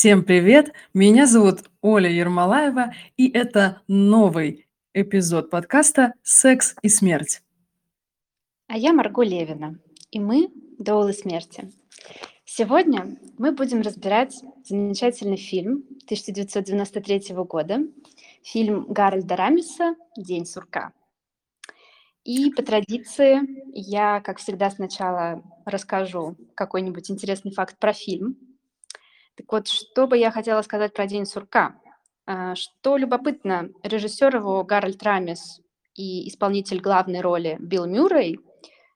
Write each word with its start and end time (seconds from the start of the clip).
Всем 0.00 0.24
привет! 0.24 0.72
Меня 0.94 1.26
зовут 1.26 1.64
Оля 1.82 2.08
Ермолаева, 2.08 2.94
и 3.18 3.28
это 3.30 3.82
новый 3.86 4.66
эпизод 4.94 5.50
подкаста 5.50 6.14
«Секс 6.22 6.74
и 6.80 6.88
смерть». 6.88 7.42
А 8.66 8.78
я 8.78 8.94
Марго 8.94 9.20
Левина, 9.20 9.78
и 10.10 10.18
мы 10.18 10.48
«Доулы 10.78 11.12
смерти». 11.12 11.70
Сегодня 12.46 13.18
мы 13.36 13.52
будем 13.52 13.82
разбирать 13.82 14.34
замечательный 14.64 15.36
фильм 15.36 15.84
1993 16.06 17.34
года, 17.44 17.80
фильм 18.42 18.86
Гарольда 18.88 19.36
Рамиса 19.36 19.96
«День 20.16 20.46
сурка». 20.46 20.94
И 22.24 22.50
по 22.52 22.62
традиции 22.62 23.38
я, 23.74 24.22
как 24.22 24.38
всегда, 24.38 24.70
сначала 24.70 25.42
расскажу 25.66 26.36
какой-нибудь 26.54 27.10
интересный 27.10 27.52
факт 27.52 27.76
про 27.78 27.92
фильм– 27.92 28.38
так 29.36 29.50
вот, 29.50 29.68
что 29.68 30.06
бы 30.06 30.18
я 30.18 30.30
хотела 30.30 30.62
сказать 30.62 30.92
про 30.92 31.06
«День 31.06 31.26
сурка». 31.26 31.74
А, 32.26 32.54
что 32.54 32.96
любопытно, 32.96 33.70
режиссер 33.82 34.36
его 34.36 34.62
Гарольд 34.64 35.02
Рамис 35.02 35.60
и 35.94 36.28
исполнитель 36.28 36.80
главной 36.80 37.20
роли 37.20 37.56
Билл 37.58 37.86
Мюррей 37.86 38.38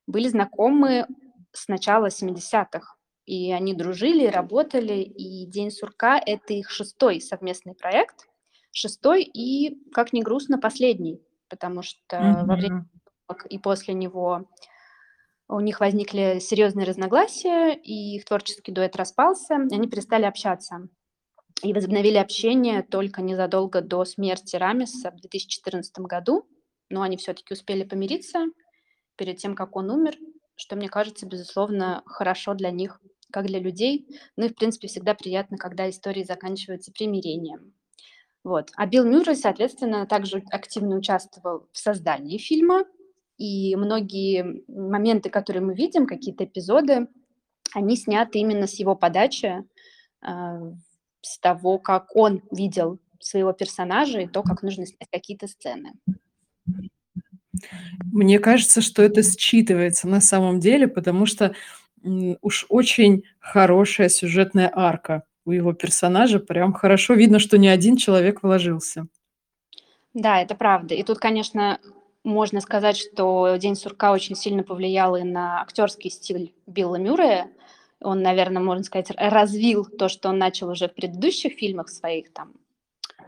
были 0.06 0.28
знакомы 0.28 1.06
с 1.52 1.68
начала 1.68 2.06
70-х. 2.06 2.94
И 3.26 3.52
они 3.52 3.74
дружили, 3.74 4.26
работали, 4.26 5.00
и 5.02 5.46
«День 5.46 5.70
сурка»— 5.70 6.20
это 6.26 6.52
их 6.52 6.70
шестой 6.70 7.20
совместный 7.20 7.74
проект. 7.74 8.26
Шестой 8.70 9.22
и, 9.22 9.78
как 9.92 10.12
ни 10.12 10.20
грустно, 10.20 10.58
последний, 10.58 11.22
потому 11.48 11.82
что 11.82 12.16
mm-hmm. 12.16 12.44
во 12.44 12.56
время 12.56 12.86
и 13.48 13.58
после 13.58 13.94
него 13.94 14.44
у 15.48 15.60
них 15.60 15.80
возникли 15.80 16.38
серьезные 16.40 16.86
разногласия, 16.86 17.74
и 17.74 18.16
их 18.16 18.24
творческий 18.24 18.72
дуэт 18.72 18.96
распался, 18.96 19.56
они 19.56 19.88
перестали 19.88 20.24
общаться. 20.24 20.88
И 21.62 21.72
возобновили 21.72 22.16
общение 22.16 22.82
только 22.82 23.22
незадолго 23.22 23.80
до 23.80 24.04
смерти 24.04 24.56
Рамиса 24.56 25.10
в 25.10 25.20
2014 25.20 25.98
году, 26.00 26.48
но 26.90 27.02
они 27.02 27.16
все-таки 27.16 27.54
успели 27.54 27.84
помириться 27.84 28.46
перед 29.16 29.36
тем, 29.36 29.54
как 29.54 29.76
он 29.76 29.90
умер, 29.90 30.16
что, 30.56 30.76
мне 30.76 30.88
кажется, 30.88 31.26
безусловно, 31.26 32.02
хорошо 32.06 32.54
для 32.54 32.70
них, 32.70 33.00
как 33.30 33.46
для 33.46 33.58
людей. 33.58 34.06
Ну 34.36 34.46
и, 34.46 34.48
в 34.48 34.54
принципе, 34.54 34.88
всегда 34.88 35.14
приятно, 35.14 35.56
когда 35.56 35.88
истории 35.88 36.22
заканчиваются 36.22 36.92
примирением. 36.92 37.74
Вот. 38.42 38.70
А 38.76 38.86
Билл 38.86 39.04
Мюррей, 39.04 39.36
соответственно, 39.36 40.06
также 40.06 40.42
активно 40.50 40.96
участвовал 40.96 41.68
в 41.72 41.78
создании 41.78 42.38
фильма, 42.38 42.84
и 43.38 43.74
многие 43.76 44.62
моменты, 44.68 45.30
которые 45.30 45.62
мы 45.62 45.74
видим, 45.74 46.06
какие-то 46.06 46.44
эпизоды, 46.44 47.08
они 47.72 47.96
сняты 47.96 48.38
именно 48.38 48.66
с 48.66 48.74
его 48.74 48.94
подачи, 48.94 49.64
а, 50.20 50.60
с 51.20 51.38
того, 51.38 51.78
как 51.78 52.14
он 52.14 52.42
видел 52.50 53.00
своего 53.20 53.52
персонажа 53.52 54.20
и 54.20 54.28
то, 54.28 54.42
как 54.42 54.62
нужно 54.62 54.86
снять 54.86 55.08
какие-то 55.10 55.48
сцены. 55.48 55.92
Мне 58.12 58.38
кажется, 58.38 58.80
что 58.80 59.02
это 59.02 59.22
считывается 59.22 60.06
на 60.06 60.20
самом 60.20 60.60
деле, 60.60 60.86
потому 60.88 61.26
что 61.26 61.54
уж 62.02 62.66
очень 62.68 63.24
хорошая 63.38 64.08
сюжетная 64.08 64.70
арка 64.72 65.24
у 65.44 65.52
его 65.52 65.72
персонажа. 65.72 66.38
Прям 66.38 66.72
хорошо 66.72 67.14
видно, 67.14 67.38
что 67.38 67.58
не 67.58 67.68
один 67.68 67.96
человек 67.96 68.42
вложился. 68.42 69.06
Да, 70.12 70.40
это 70.40 70.54
правда. 70.54 70.94
И 70.94 71.02
тут, 71.02 71.18
конечно, 71.18 71.80
можно 72.24 72.60
сказать, 72.62 72.96
что 72.96 73.54
«День 73.56 73.76
сурка» 73.76 74.12
очень 74.12 74.34
сильно 74.34 74.62
повлиял 74.62 75.14
и 75.14 75.22
на 75.22 75.60
актерский 75.60 76.10
стиль 76.10 76.54
Билла 76.66 76.96
Мюррея. 76.96 77.50
Он, 78.00 78.22
наверное, 78.22 78.62
можно 78.62 78.82
сказать, 78.82 79.10
развил 79.16 79.84
то, 79.84 80.08
что 80.08 80.30
он 80.30 80.38
начал 80.38 80.70
уже 80.70 80.88
в 80.88 80.94
предыдущих 80.94 81.52
фильмах 81.52 81.90
своих, 81.90 82.32
там, 82.32 82.54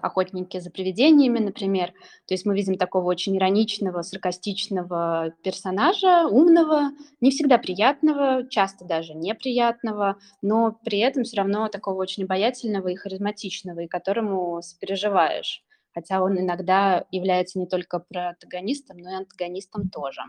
«Охотники 0.00 0.58
за 0.60 0.70
привидениями», 0.70 1.38
например. 1.38 1.92
То 2.26 2.34
есть 2.34 2.46
мы 2.46 2.54
видим 2.54 2.76
такого 2.76 3.04
очень 3.06 3.36
ироничного, 3.36 4.02
саркастичного 4.02 5.32
персонажа, 5.42 6.26
умного, 6.26 6.90
не 7.20 7.30
всегда 7.30 7.58
приятного, 7.58 8.48
часто 8.48 8.86
даже 8.86 9.14
неприятного, 9.14 10.16
но 10.40 10.78
при 10.84 10.98
этом 10.98 11.24
все 11.24 11.38
равно 11.38 11.68
такого 11.68 12.00
очень 12.00 12.24
обаятельного 12.24 12.88
и 12.88 12.94
харизматичного, 12.94 13.80
и 13.80 13.88
которому 13.88 14.60
сопереживаешь 14.62 15.65
хотя 15.96 16.20
он 16.20 16.38
иногда 16.38 17.06
является 17.10 17.58
не 17.58 17.66
только 17.66 18.00
протагонистом, 18.00 18.98
но 18.98 19.10
и 19.10 19.14
антагонистом 19.14 19.88
тоже. 19.88 20.20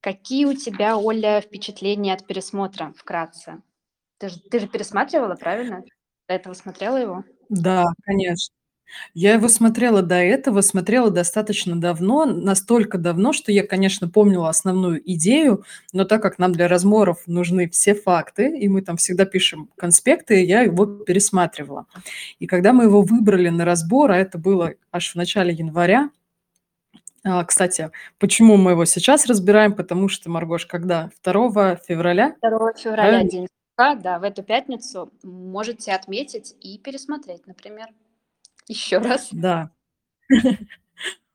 Какие 0.00 0.44
у 0.44 0.54
тебя, 0.54 0.98
Оля, 0.98 1.40
впечатления 1.40 2.14
от 2.14 2.26
пересмотра 2.26 2.92
вкратце? 2.96 3.62
Ты 4.18 4.30
же, 4.30 4.40
ты 4.40 4.58
же 4.58 4.66
пересматривала, 4.66 5.36
правильно? 5.36 5.84
До 6.26 6.34
этого 6.34 6.54
смотрела 6.54 6.96
его? 6.96 7.24
Да, 7.48 7.84
конечно. 8.02 8.52
Я 9.14 9.34
его 9.34 9.48
смотрела 9.48 10.02
до 10.02 10.16
этого, 10.16 10.60
смотрела 10.60 11.10
достаточно 11.10 11.80
давно, 11.80 12.24
настолько 12.24 12.98
давно, 12.98 13.32
что 13.32 13.52
я, 13.52 13.66
конечно, 13.66 14.08
помнила 14.08 14.48
основную 14.48 15.00
идею, 15.12 15.64
но 15.92 16.04
так 16.04 16.22
как 16.22 16.38
нам 16.38 16.52
для 16.52 16.68
разборов 16.68 17.18
нужны 17.26 17.68
все 17.68 17.94
факты, 17.94 18.58
и 18.58 18.68
мы 18.68 18.82
там 18.82 18.96
всегда 18.96 19.24
пишем 19.24 19.70
конспекты, 19.76 20.44
я 20.44 20.62
его 20.62 20.86
пересматривала. 20.86 21.86
И 22.38 22.46
когда 22.46 22.72
мы 22.72 22.84
его 22.84 23.02
выбрали 23.02 23.48
на 23.48 23.64
разбор, 23.64 24.12
а 24.12 24.16
это 24.16 24.38
было 24.38 24.74
аж 24.92 25.12
в 25.12 25.14
начале 25.16 25.52
января, 25.52 26.10
а, 27.24 27.44
кстати, 27.44 27.90
почему 28.18 28.56
мы 28.56 28.70
его 28.70 28.84
сейчас 28.84 29.26
разбираем? 29.26 29.74
Потому 29.74 30.08
что, 30.08 30.30
Маргош, 30.30 30.66
когда? 30.66 31.10
2 31.24 31.76
февраля? 31.76 32.36
2 32.40 32.72
февраля, 32.74 33.02
правильно? 33.02 33.30
день 33.30 33.48
да, 33.78 34.18
в 34.18 34.24
эту 34.24 34.42
пятницу 34.42 35.12
можете 35.22 35.92
отметить 35.92 36.56
и 36.60 36.78
пересмотреть, 36.78 37.46
например. 37.46 37.86
Еще 38.68 38.98
раз. 38.98 39.28
Да. 39.32 39.70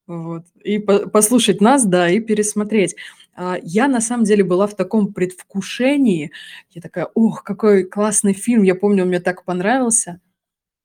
Вот. 0.08 0.44
И 0.64 0.80
по 0.80 1.08
послушать 1.10 1.62
нас, 1.62 1.86
да, 1.86 2.10
и 2.10 2.20
пересмотреть. 2.20 2.96
А, 3.36 3.58
я 3.64 3.88
на 3.88 4.02
самом 4.02 4.26
деле 4.26 4.44
была 4.44 4.68
в 4.68 4.76
таком 4.76 5.14
предвкушении. 5.14 6.32
Я 6.72 6.82
такая: 6.82 7.08
"Ох, 7.16 7.44
какой 7.44 7.86
классный 7.86 8.34
фильм!" 8.34 8.64
Я 8.64 8.76
помню, 8.76 9.04
он 9.04 9.10
мне 9.10 9.22
так 9.22 9.46
понравился. 9.46 10.22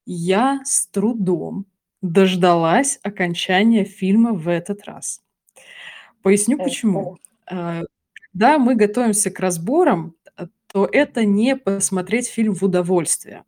Я 0.05 0.61
с 0.65 0.87
трудом 0.87 1.65
дождалась 2.01 2.99
окончания 3.03 3.85
фильма 3.85 4.33
в 4.33 4.49
этот 4.49 4.85
раз. 4.85 5.21
Поясню 6.23 6.57
почему. 6.57 7.17
А, 7.47 7.83
когда 8.31 8.57
мы 8.59 8.75
готовимся 8.75 9.31
к 9.31 9.39
разборам, 9.39 10.15
э, 10.37 10.47
то 10.73 10.85
это 10.91 11.25
не 11.25 11.55
посмотреть 11.55 12.27
фильм 12.27 12.53
в 12.53 12.63
удовольствие. 12.63 13.43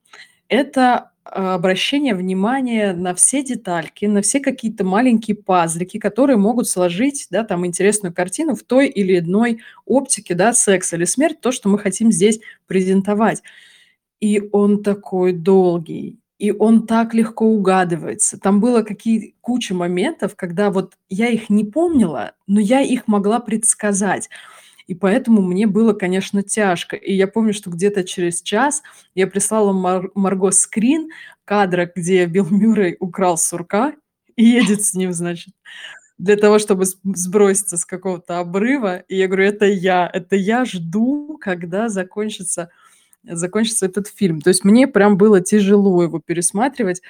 Это 0.50 1.11
обращение 1.24 2.16
внимания 2.16 2.94
на 2.94 3.14
все 3.14 3.44
детальки, 3.44 4.06
на 4.06 4.22
все 4.22 4.40
какие-то 4.40 4.84
маленькие 4.84 5.38
пазлики, 5.38 6.00
которые 6.00 6.38
могут 6.38 6.68
сложить, 6.68 7.28
да, 7.30 7.44
там 7.44 7.66
интересную 7.66 8.14
картину 8.14 8.56
в 8.56 8.64
той 8.64 8.88
или 8.88 9.20
иной 9.20 9.60
оптике, 9.86 10.34
да, 10.34 10.54
секс 10.54 10.94
или 10.94 11.06
смерть, 11.06 11.40
то, 11.42 11.52
что 11.52 11.70
мы 11.70 11.78
хотим 11.78 12.12
здесь 12.12 12.40
презентовать. 12.68 13.44
И 14.20 14.42
он 14.52 14.84
такой 14.84 15.34
долгий, 15.34 16.20
и 16.40 16.52
он 16.52 16.88
так 16.88 17.14
легко 17.14 17.46
угадывается. 17.46 18.40
Там 18.40 18.60
было 18.60 18.82
какие 18.82 19.36
куча 19.42 19.76
моментов, 19.76 20.36
когда 20.36 20.72
вот 20.72 20.94
я 21.08 21.28
их 21.28 21.52
не 21.52 21.64
помнила, 21.64 22.34
но 22.48 22.60
я 22.60 22.82
их 22.82 23.08
могла 23.08 23.40
предсказать. 23.40 24.28
И 24.92 24.94
поэтому 24.94 25.42
мне 25.42 25.68
было, 25.68 25.94
конечно, 25.94 26.44
тяжко. 26.44 26.98
И 26.98 27.14
я 27.14 27.26
помню, 27.26 27.54
что 27.54 27.70
где-то 27.70 28.04
через 28.04 28.42
час 28.42 28.84
я 29.16 29.26
прислала 29.26 29.72
Мар 29.72 30.12
Марго 30.16 30.52
скрин 30.52 31.12
кадра, 31.46 31.90
где 31.96 32.26
Билл 32.26 32.48
Мюррей 32.50 32.98
украл 33.00 33.38
сурка 33.38 33.94
и 34.36 34.44
едет 34.44 34.84
с 34.84 34.94
ним, 34.94 35.14
значит, 35.14 35.54
для 36.18 36.36
того, 36.36 36.60
чтобы 36.60 36.84
сброситься 36.86 37.78
с 37.78 37.86
какого-то 37.86 38.40
обрыва. 38.40 38.98
И 39.08 39.16
я 39.16 39.28
говорю: 39.28 39.46
"Это 39.46 39.66
я, 39.66 40.12
это 40.14 40.36
я 40.36 40.66
жду, 40.66 41.38
когда 41.40 41.88
закончится 41.88 42.70
закончится 43.24 43.86
этот 43.86 44.10
фильм". 44.10 44.42
То 44.42 44.50
есть 44.50 44.66
мне 44.66 44.90
прям 44.90 45.18
было 45.18 45.40
тяжело 45.40 46.04
его 46.04 46.20
пересматривать. 46.20 47.02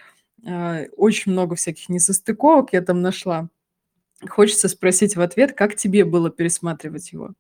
А, 0.46 0.84
очень 0.98 1.32
много 1.32 1.56
всяких 1.56 1.90
несостыковок 1.90 2.74
я 2.74 2.82
там 2.84 3.02
нашла. 3.02 3.50
Хочется 4.30 4.68
спросить 4.70 5.16
в 5.16 5.22
ответ, 5.22 5.54
как 5.54 5.76
тебе 5.76 6.06
было 6.06 6.30
пересматривать 6.30 7.12
его? 7.14 7.32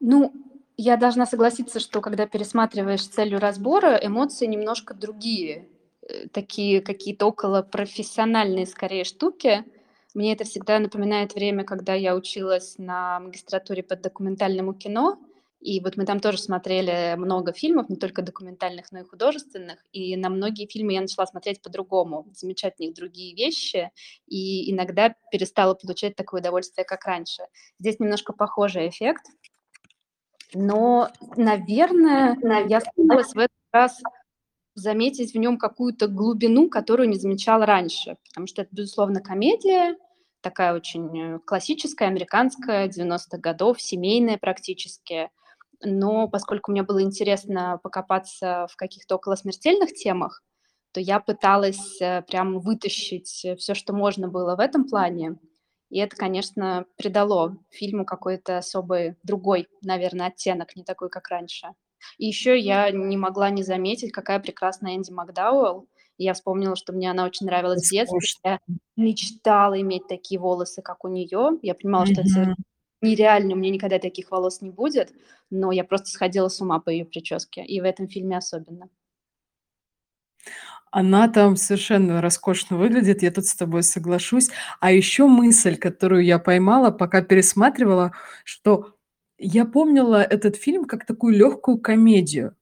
Ну, 0.00 0.32
я 0.76 0.96
должна 0.96 1.26
согласиться, 1.26 1.78
что 1.78 2.00
когда 2.00 2.26
пересматриваешь 2.26 3.06
целью 3.06 3.38
разбора, 3.38 3.98
эмоции 4.02 4.46
немножко 4.46 4.94
другие, 4.94 5.68
э, 6.08 6.28
такие 6.28 6.80
какие-то 6.80 7.26
около 7.26 7.62
профессиональные 7.62 8.66
скорее 8.66 9.04
штуки. 9.04 9.64
Мне 10.14 10.32
это 10.32 10.44
всегда 10.44 10.78
напоминает 10.78 11.34
время, 11.34 11.64
когда 11.64 11.94
я 11.94 12.16
училась 12.16 12.76
на 12.78 13.20
магистратуре 13.20 13.82
по 13.82 13.94
документальному 13.94 14.72
кино, 14.74 15.18
и 15.60 15.78
вот 15.80 15.96
мы 15.98 16.06
там 16.06 16.20
тоже 16.20 16.38
смотрели 16.38 17.14
много 17.18 17.52
фильмов, 17.52 17.90
не 17.90 17.96
только 17.96 18.22
документальных, 18.22 18.90
но 18.92 19.00
и 19.00 19.04
художественных, 19.04 19.78
и 19.92 20.16
на 20.16 20.30
многие 20.30 20.66
фильмы 20.66 20.94
я 20.94 21.02
начала 21.02 21.26
смотреть 21.26 21.60
по-другому, 21.60 22.26
замечать 22.32 22.76
в 22.76 22.80
них 22.80 22.94
другие 22.94 23.34
вещи, 23.34 23.90
и 24.26 24.72
иногда 24.72 25.14
перестала 25.30 25.74
получать 25.74 26.16
такое 26.16 26.40
удовольствие, 26.40 26.86
как 26.86 27.04
раньше. 27.04 27.42
Здесь 27.78 28.00
немножко 28.00 28.32
похожий 28.32 28.88
эффект, 28.88 29.26
Но, 30.54 31.08
наверное, 31.36 32.36
я 32.66 32.80
старалась 32.80 33.32
в 33.32 33.38
этот 33.38 33.56
раз 33.72 34.00
заметить 34.74 35.32
в 35.32 35.38
нем 35.38 35.58
какую-то 35.58 36.08
глубину, 36.08 36.68
которую 36.68 37.08
не 37.08 37.16
замечала 37.16 37.66
раньше, 37.66 38.16
потому 38.28 38.46
что 38.46 38.62
это, 38.62 38.70
безусловно, 38.72 39.20
комедия, 39.20 39.96
такая 40.40 40.74
очень 40.74 41.18
э, 41.18 41.38
классическая, 41.40 42.08
американская, 42.08 42.88
90-х 42.88 43.38
годов, 43.38 43.80
семейная 43.80 44.38
практически. 44.38 45.30
Но 45.82 46.28
поскольку 46.28 46.70
мне 46.70 46.82
было 46.82 47.02
интересно 47.02 47.78
покопаться 47.82 48.66
в 48.70 48.76
каких-то 48.76 49.16
околосмертельных 49.16 49.92
темах, 49.94 50.42
то 50.92 51.00
я 51.00 51.20
пыталась 51.20 52.00
э, 52.00 52.22
прям 52.22 52.58
вытащить 52.60 53.46
все, 53.58 53.74
что 53.74 53.92
можно 53.92 54.28
было 54.28 54.56
в 54.56 54.60
этом 54.60 54.88
плане. 54.88 55.36
И 55.90 55.98
это, 55.98 56.16
конечно, 56.16 56.86
придало 56.96 57.56
фильму 57.70 58.04
какой-то 58.04 58.58
особый, 58.58 59.16
другой, 59.22 59.68
наверное, 59.82 60.28
оттенок, 60.28 60.76
не 60.76 60.84
такой, 60.84 61.10
как 61.10 61.28
раньше. 61.28 61.68
И 62.18 62.26
еще 62.26 62.58
я 62.58 62.90
не 62.90 63.16
могла 63.16 63.50
не 63.50 63.62
заметить, 63.62 64.12
какая 64.12 64.40
прекрасная 64.40 64.96
Энди 64.96 65.10
Макдауэлл. 65.10 65.88
И 66.16 66.24
я 66.24 66.34
вспомнила, 66.34 66.76
что 66.76 66.92
мне 66.92 67.10
она 67.10 67.24
очень 67.24 67.46
нравилась 67.46 67.86
в 67.86 67.90
детстве. 67.90 68.18
Я 68.44 68.60
мечтала 68.96 69.80
иметь 69.80 70.06
такие 70.06 70.40
волосы, 70.40 70.82
как 70.82 71.04
у 71.04 71.08
нее. 71.08 71.58
Я 71.62 71.74
понимала, 71.74 72.06
что 72.06 72.22
это 72.22 72.54
нереально, 73.02 73.54
у 73.54 73.56
меня 73.56 73.70
никогда 73.70 73.98
таких 73.98 74.30
волос 74.30 74.60
не 74.60 74.70
будет, 74.70 75.12
но 75.50 75.72
я 75.72 75.84
просто 75.84 76.08
сходила 76.08 76.48
с 76.48 76.60
ума 76.60 76.80
по 76.80 76.90
ее 76.90 77.04
прическе, 77.04 77.64
и 77.64 77.80
в 77.80 77.84
этом 77.84 78.08
фильме 78.08 78.36
особенно. 78.36 78.90
Она 80.92 81.28
там 81.28 81.54
совершенно 81.56 82.20
роскошно 82.20 82.76
выглядит, 82.76 83.22
я 83.22 83.30
тут 83.30 83.46
с 83.46 83.54
тобой 83.54 83.82
соглашусь. 83.84 84.50
А 84.80 84.90
еще 84.92 85.26
мысль, 85.26 85.76
которую 85.76 86.24
я 86.24 86.38
поймала, 86.40 86.90
пока 86.90 87.22
пересматривала, 87.22 88.12
что 88.44 88.94
я 89.38 89.64
помнила 89.66 90.20
этот 90.22 90.56
фильм 90.56 90.84
как 90.86 91.06
такую 91.06 91.34
легкую 91.36 91.78
комедию. 91.78 92.56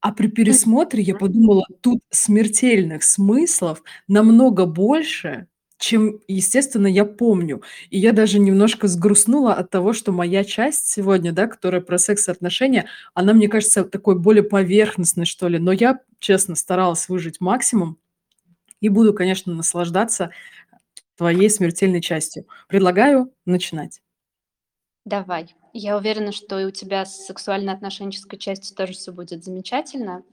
А 0.00 0.12
при 0.12 0.28
пересмотре 0.28 1.02
я 1.02 1.16
подумала, 1.16 1.66
тут 1.82 2.00
смертельных 2.10 3.04
смыслов 3.04 3.82
намного 4.08 4.66
больше, 4.66 5.48
чем, 5.80 6.20
естественно, 6.28 6.86
я 6.86 7.06
помню. 7.06 7.62
И 7.88 7.98
я 7.98 8.12
даже 8.12 8.38
немножко 8.38 8.86
сгрустнула 8.86 9.54
от 9.54 9.70
того, 9.70 9.94
что 9.94 10.12
моя 10.12 10.44
часть 10.44 10.86
сегодня, 10.88 11.32
да, 11.32 11.46
которая 11.46 11.80
про 11.80 11.96
секс-отношения, 11.96 12.86
она, 13.14 13.32
мне 13.32 13.48
кажется, 13.48 13.84
такой 13.84 14.18
более 14.18 14.42
поверхностной, 14.42 15.24
что 15.24 15.48
ли. 15.48 15.58
Но 15.58 15.72
я, 15.72 16.00
честно, 16.18 16.54
старалась 16.54 17.08
выжить 17.08 17.40
максимум 17.40 17.96
и 18.82 18.90
буду, 18.90 19.14
конечно, 19.14 19.54
наслаждаться 19.54 20.30
твоей 21.16 21.48
смертельной 21.48 22.02
частью. 22.02 22.46
Предлагаю 22.68 23.32
начинать. 23.46 24.02
Давай. 25.06 25.54
Я 25.72 25.96
уверена, 25.96 26.32
что 26.32 26.60
и 26.60 26.66
у 26.66 26.70
тебя 26.70 27.06
с 27.06 27.24
сексуально-отношенческой 27.26 28.38
частью 28.38 28.76
тоже 28.76 28.92
все 28.92 29.12
будет 29.12 29.44
замечательно. 29.44 30.24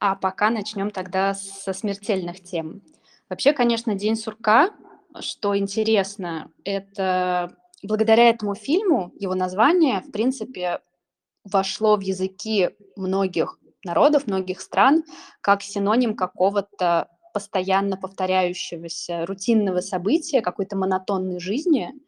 А 0.00 0.16
пока 0.16 0.50
начнем 0.50 0.90
тогда 0.90 1.32
со 1.32 1.72
смертельных 1.72 2.42
тем. 2.42 2.82
Вообще, 3.28 3.52
конечно, 3.52 3.94
День 3.94 4.16
сурка, 4.16 4.70
что 5.20 5.56
интересно, 5.56 6.50
это 6.64 7.56
благодаря 7.82 8.28
этому 8.28 8.54
фильму 8.54 9.12
его 9.18 9.34
название, 9.34 10.00
в 10.00 10.12
принципе, 10.12 10.80
вошло 11.44 11.96
в 11.96 12.00
языки 12.00 12.70
многих 12.96 13.58
народов, 13.84 14.26
многих 14.26 14.60
стран, 14.60 15.04
как 15.40 15.62
синоним 15.62 16.14
какого-то 16.14 17.08
постоянно 17.32 17.96
повторяющегося 17.96 19.26
рутинного 19.26 19.80
события, 19.80 20.40
какой-то 20.40 20.76
монотонной 20.76 21.40
жизни– 21.40 21.92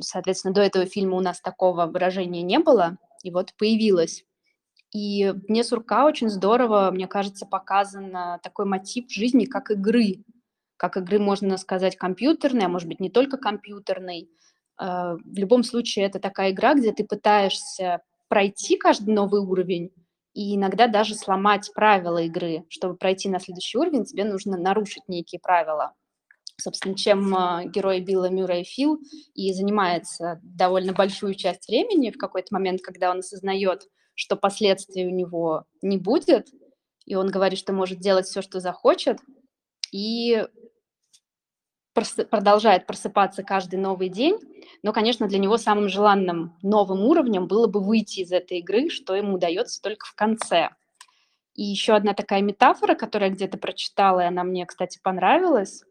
соответственно, 0.00 0.54
до 0.54 0.62
этого 0.62 0.86
фильма 0.86 1.16
у 1.16 1.20
нас 1.20 1.40
такого 1.40 1.86
выражения 1.86 2.42
не 2.42 2.58
было, 2.58 2.98
и 3.22 3.30
вот 3.30 3.54
появилось. 3.58 4.24
И 4.96 5.30
мне 5.46 5.62
сурка 5.62 6.06
очень 6.06 6.30
здорово, 6.30 6.90
мне 6.90 7.06
кажется, 7.06 7.44
показан 7.44 8.16
такой 8.42 8.64
мотив 8.64 9.12
жизни, 9.12 9.44
как 9.44 9.70
игры. 9.70 10.24
Как 10.78 10.96
игры, 10.96 11.18
можно 11.18 11.58
сказать, 11.58 11.96
компьютерной, 11.96 12.64
а 12.64 12.70
может 12.70 12.88
быть, 12.88 12.98
не 12.98 13.10
только 13.10 13.36
компьютерной. 13.36 14.30
Э, 14.80 15.16
в 15.22 15.36
любом 15.36 15.64
случае, 15.64 16.06
это 16.06 16.18
такая 16.18 16.52
игра, 16.52 16.72
где 16.74 16.92
ты 16.92 17.04
пытаешься 17.04 18.00
пройти 18.28 18.78
каждый 18.78 19.12
новый 19.12 19.42
уровень, 19.42 19.92
и 20.32 20.56
иногда 20.56 20.86
даже 20.86 21.14
сломать 21.14 21.70
правила 21.74 22.22
игры. 22.22 22.64
Чтобы 22.70 22.96
пройти 22.96 23.28
на 23.28 23.38
следующий 23.38 23.76
уровень, 23.76 24.06
тебе 24.06 24.24
нужно 24.24 24.56
нарушить 24.56 25.08
некие 25.08 25.40
правила 25.40 25.92
собственно, 26.58 26.96
чем 26.96 27.36
а, 27.36 27.64
герой 27.66 28.00
Билла 28.00 28.30
Мюррея 28.30 28.64
Фил 28.64 28.98
и 29.34 29.52
занимается 29.52 30.40
довольно 30.42 30.94
большую 30.94 31.34
часть 31.34 31.68
времени 31.68 32.10
в 32.10 32.16
какой-то 32.16 32.48
момент, 32.50 32.80
когда 32.80 33.10
он 33.10 33.18
осознает, 33.18 33.86
что 34.16 34.34
последствий 34.34 35.06
у 35.06 35.10
него 35.10 35.64
не 35.82 35.98
будет, 35.98 36.48
и 37.04 37.14
он 37.14 37.28
говорит, 37.28 37.58
что 37.58 37.72
может 37.72 38.00
делать 38.00 38.26
все, 38.26 38.42
что 38.42 38.58
захочет, 38.58 39.18
и 39.92 40.44
продолжает 42.30 42.86
просыпаться 42.86 43.42
каждый 43.42 43.76
новый 43.78 44.08
день, 44.08 44.38
но, 44.82 44.92
конечно, 44.92 45.28
для 45.28 45.38
него 45.38 45.56
самым 45.56 45.88
желанным 45.88 46.56
новым 46.62 47.04
уровнем 47.04 47.46
было 47.46 47.68
бы 47.68 47.80
выйти 47.80 48.20
из 48.20 48.32
этой 48.32 48.58
игры, 48.58 48.90
что 48.90 49.14
ему 49.14 49.34
удается 49.34 49.80
только 49.80 50.06
в 50.06 50.14
конце. 50.14 50.70
И 51.54 51.62
еще 51.62 51.94
одна 51.94 52.12
такая 52.12 52.42
метафора, 52.42 52.94
которую 52.94 53.30
я 53.30 53.34
где-то 53.34 53.56
прочитала, 53.56 54.20
и 54.20 54.24
она 54.24 54.44
мне, 54.44 54.66
кстати, 54.66 54.98
понравилась, 55.02 55.84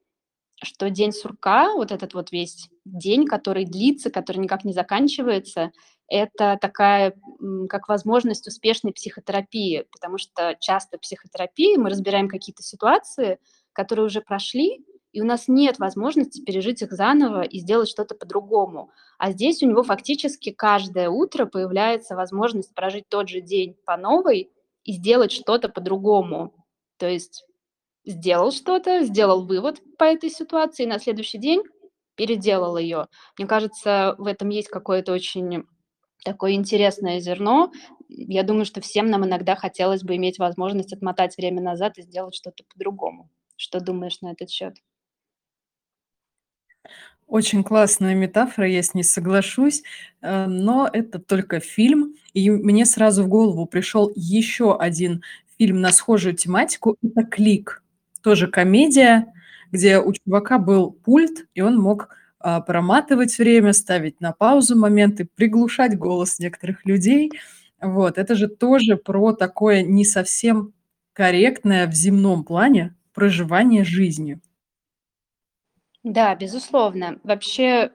что 0.65 0.89
день 0.89 1.11
сурка, 1.11 1.73
вот 1.73 1.91
этот 1.91 2.13
вот 2.13 2.31
весь 2.31 2.69
день, 2.83 3.25
который 3.25 3.65
длится, 3.65 4.09
который 4.09 4.37
никак 4.37 4.65
не 4.65 4.73
заканчивается, 4.73 5.71
это 6.07 6.57
такая 6.61 7.15
как 7.69 7.87
возможность 7.87 8.47
успешной 8.47 8.93
психотерапии, 8.93 9.85
потому 9.91 10.17
что 10.17 10.55
часто 10.59 10.97
в 10.97 11.01
психотерапии 11.01 11.77
мы 11.77 11.89
разбираем 11.89 12.27
какие-то 12.27 12.63
ситуации, 12.63 13.39
которые 13.73 14.05
уже 14.05 14.21
прошли, 14.21 14.85
и 15.15 15.21
у 15.21 15.25
нас 15.25 15.47
нет 15.47 15.79
возможности 15.79 16.43
пережить 16.43 16.81
их 16.81 16.91
заново 16.91 17.43
и 17.43 17.59
сделать 17.59 17.87
что-то 17.87 18.15
по-другому. 18.15 18.91
А 19.17 19.31
здесь 19.31 19.63
у 19.63 19.67
него 19.67 19.81
фактически 19.81 20.51
каждое 20.51 21.09
утро 21.09 21.45
появляется 21.45 22.15
возможность 22.15 22.75
прожить 22.75 23.07
тот 23.07 23.29
же 23.29 23.39
день 23.39 23.77
по 23.85 23.95
новой 23.95 24.51
и 24.83 24.91
сделать 24.91 25.31
что-то 25.31 25.69
по-другому. 25.69 26.53
То 26.97 27.07
есть 27.07 27.45
сделал 28.05 28.51
что-то, 28.51 29.03
сделал 29.03 29.45
вывод 29.45 29.81
по 29.97 30.03
этой 30.03 30.29
ситуации, 30.29 30.83
и 30.83 30.87
на 30.87 30.99
следующий 30.99 31.37
день 31.37 31.63
переделал 32.15 32.77
ее. 32.77 33.07
Мне 33.37 33.47
кажется, 33.47 34.15
в 34.17 34.25
этом 34.25 34.49
есть 34.49 34.69
какое-то 34.69 35.11
очень 35.11 35.65
такое 36.23 36.53
интересное 36.53 37.19
зерно. 37.19 37.71
Я 38.07 38.43
думаю, 38.43 38.65
что 38.65 38.81
всем 38.81 39.07
нам 39.07 39.25
иногда 39.25 39.55
хотелось 39.55 40.03
бы 40.03 40.15
иметь 40.15 40.39
возможность 40.39 40.93
отмотать 40.93 41.37
время 41.37 41.61
назад 41.61 41.97
и 41.97 42.01
сделать 42.01 42.35
что-то 42.35 42.63
по-другому. 42.73 43.29
Что 43.57 43.79
думаешь 43.79 44.21
на 44.21 44.31
этот 44.31 44.49
счет? 44.49 44.75
Очень 47.27 47.63
классная 47.63 48.13
метафора, 48.13 48.69
я 48.69 48.83
с 48.83 48.93
ней 48.93 49.03
соглашусь, 49.03 49.81
э, 50.21 50.45
но 50.45 50.87
это 50.91 51.17
только 51.17 51.59
фильм. 51.59 52.15
И 52.33 52.51
мне 52.51 52.85
сразу 52.85 53.23
в 53.23 53.27
голову 53.27 53.65
пришел 53.65 54.11
еще 54.15 54.77
один 54.77 55.23
фильм 55.57 55.81
на 55.81 55.91
схожую 55.91 56.35
тематику. 56.35 56.97
Это 57.01 57.23
«Клик». 57.23 57.81
Тоже 58.25 58.47
комедия, 58.47 59.31
где 59.71 59.99
у 59.99 60.11
чувака 60.11 60.57
был 60.57 60.91
пульт, 60.91 61.45
и 61.53 61.61
он 61.61 61.77
мог 61.77 62.09
а, 62.39 62.59
проматывать 62.59 63.37
время, 63.37 63.71
ставить 63.71 64.19
на 64.19 64.31
паузу 64.33 64.75
моменты, 64.75 65.29
приглушать 65.35 65.95
голос 65.95 66.39
некоторых 66.39 66.87
людей. 66.87 67.31
Вот, 67.79 68.17
это 68.17 68.33
же 68.33 68.47
тоже 68.47 68.97
про 68.97 69.33
такое 69.33 69.83
не 69.83 70.03
совсем 70.03 70.73
корректное 71.13 71.85
в 71.85 71.93
земном 71.93 72.43
плане 72.43 72.95
проживание 73.13 73.83
жизни. 73.83 74.39
Да, 76.01 76.33
безусловно. 76.33 77.19
Вообще, 77.23 77.91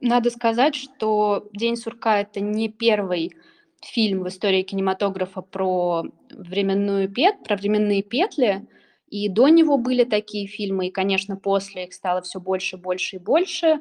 надо 0.00 0.30
сказать, 0.30 0.74
что 0.74 1.48
«День 1.52 1.76
сурка»— 1.76 2.20
это 2.22 2.40
не 2.40 2.68
первый 2.68 3.32
фильм 3.80 4.24
в 4.24 4.28
истории 4.28 4.62
кинематографа 4.62 5.40
про 5.40 6.02
временную 6.30 7.08
пет, 7.08 7.44
про 7.44 7.54
временные 7.54 8.02
петли. 8.02 8.66
И 9.10 9.28
до 9.28 9.48
него 9.48 9.78
были 9.78 10.04
такие 10.04 10.46
фильмы, 10.46 10.88
и, 10.88 10.90
конечно, 10.90 11.36
после 11.36 11.84
их 11.86 11.94
стало 11.94 12.22
все 12.22 12.40
больше, 12.40 12.76
больше 12.76 13.16
и 13.16 13.18
больше. 13.18 13.80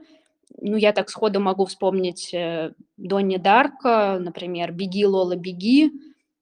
Ну, 0.62 0.78
я 0.78 0.94
так 0.94 1.10
сходу 1.10 1.42
могу 1.42 1.66
вспомнить 1.66 2.34
э, 2.34 2.74
Донни 2.96 3.36
Дарка, 3.36 4.18
например, 4.20 4.72
«Беги, 4.72 5.06
Лола, 5.06 5.36
беги». 5.36 5.92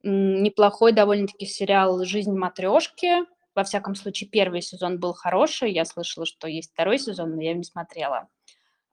Неплохой 0.03 0.91
довольно-таки 0.91 1.47
сериал 1.47 2.05
«Жизнь 2.05 2.33
матрешки». 2.33 3.25
Во 3.55 3.63
всяком 3.63 3.95
случае, 3.95 4.29
первый 4.29 4.61
сезон 4.61 4.99
был 4.99 5.13
хороший. 5.13 5.71
Я 5.71 5.85
слышала, 5.85 6.27
что 6.27 6.47
есть 6.47 6.71
второй 6.71 6.99
сезон, 6.99 7.35
но 7.35 7.41
я 7.41 7.51
его 7.51 7.59
не 7.59 7.63
смотрела. 7.63 8.27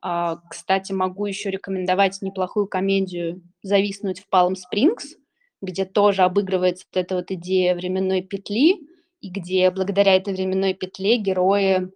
А, 0.01 0.39
кстати, 0.49 0.93
могу 0.93 1.27
еще 1.27 1.51
рекомендовать 1.51 2.23
неплохую 2.23 2.67
комедию 2.67 3.43
«Зависнуть 3.63 4.21
в 4.21 4.29
Палм 4.31 4.57
Спрингс», 4.57 5.17
где 5.61 5.85
тоже 5.85 6.23
обыгрывается 6.23 6.87
вот 6.91 6.99
эта 6.99 7.17
вот 7.17 7.31
идея 7.31 7.75
временной 7.75 8.23
петли– 8.23 8.89
и 9.23 9.31
где 9.31 9.71
благодаря 9.71 10.17
этой 10.17 10.35
временной 10.35 10.75
петле 10.75 11.17
герои 11.17 11.91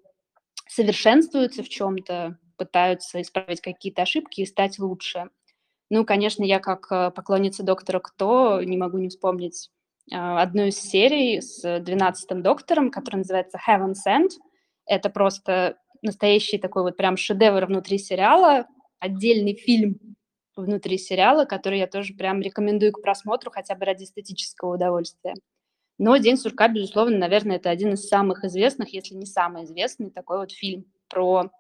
совершенствуются 0.69 1.63
в 1.63 1.69
чем-то, 1.69 2.39
пытаются 2.57 3.21
исправить 3.21 3.61
какие-то 3.61 4.03
ошибки 4.03 4.41
и 4.41 4.47
стать 4.47 4.79
лучше. 4.79 5.29
Ну, 5.91 6.05
конечно, 6.05 6.43
я 6.43 6.59
как 6.59 6.91
э, 6.91 7.11
поклонница 7.11 7.63
доктора 7.63 8.01
Кто 8.01 8.63
не 8.63 8.77
могу 8.77 8.99
не 8.99 9.09
вспомнить 9.09 9.71
а, 10.13 10.41
одну 10.43 10.65
из 10.65 10.81
серий 10.81 11.41
с 11.41 11.81
двенадцатым 11.81 12.43
доктором, 12.43 12.91
которая 12.91 13.19
называется 13.19 13.59
Heaven 13.69 13.93
Sent. 13.93 14.31
Это 14.87 15.11
просто 15.11 15.77
настоящий 16.03 16.59
такой 16.59 16.83
вот 16.83 16.97
прям 16.97 17.17
шедевр 17.17 17.67
внутри 17.67 17.99
сериала, 17.99 18.67
отдельный 18.99 19.55
фильм 19.55 20.17
внутри 20.57 20.97
сериала, 20.97 21.45
который 21.45 21.81
я 21.81 21.87
тоже 21.87 22.15
прям 22.15 22.41
рекомендую 22.41 22.93
к 22.93 23.03
просмотру 23.03 23.51
хотя 23.51 23.75
бы 23.75 23.85
ради 23.85 24.05
эстетического 24.05 24.75
удовольствия. 24.75 25.35
Но 25.99 26.17
«День 26.19 26.37
сурка», 26.37 26.69
безусловно, 26.69 27.17
наверное, 27.17 27.57
это 27.57 27.71
один 27.71 27.95
из 27.95 28.07
самых 28.07 28.45
известных, 28.45 28.93
если 28.93 29.15
не 29.15 29.27
самый 29.27 29.65
известный 29.65 30.11
такой 30.11 30.39
вот 30.39 30.53
фильм 30.53 30.85
про 31.09 31.51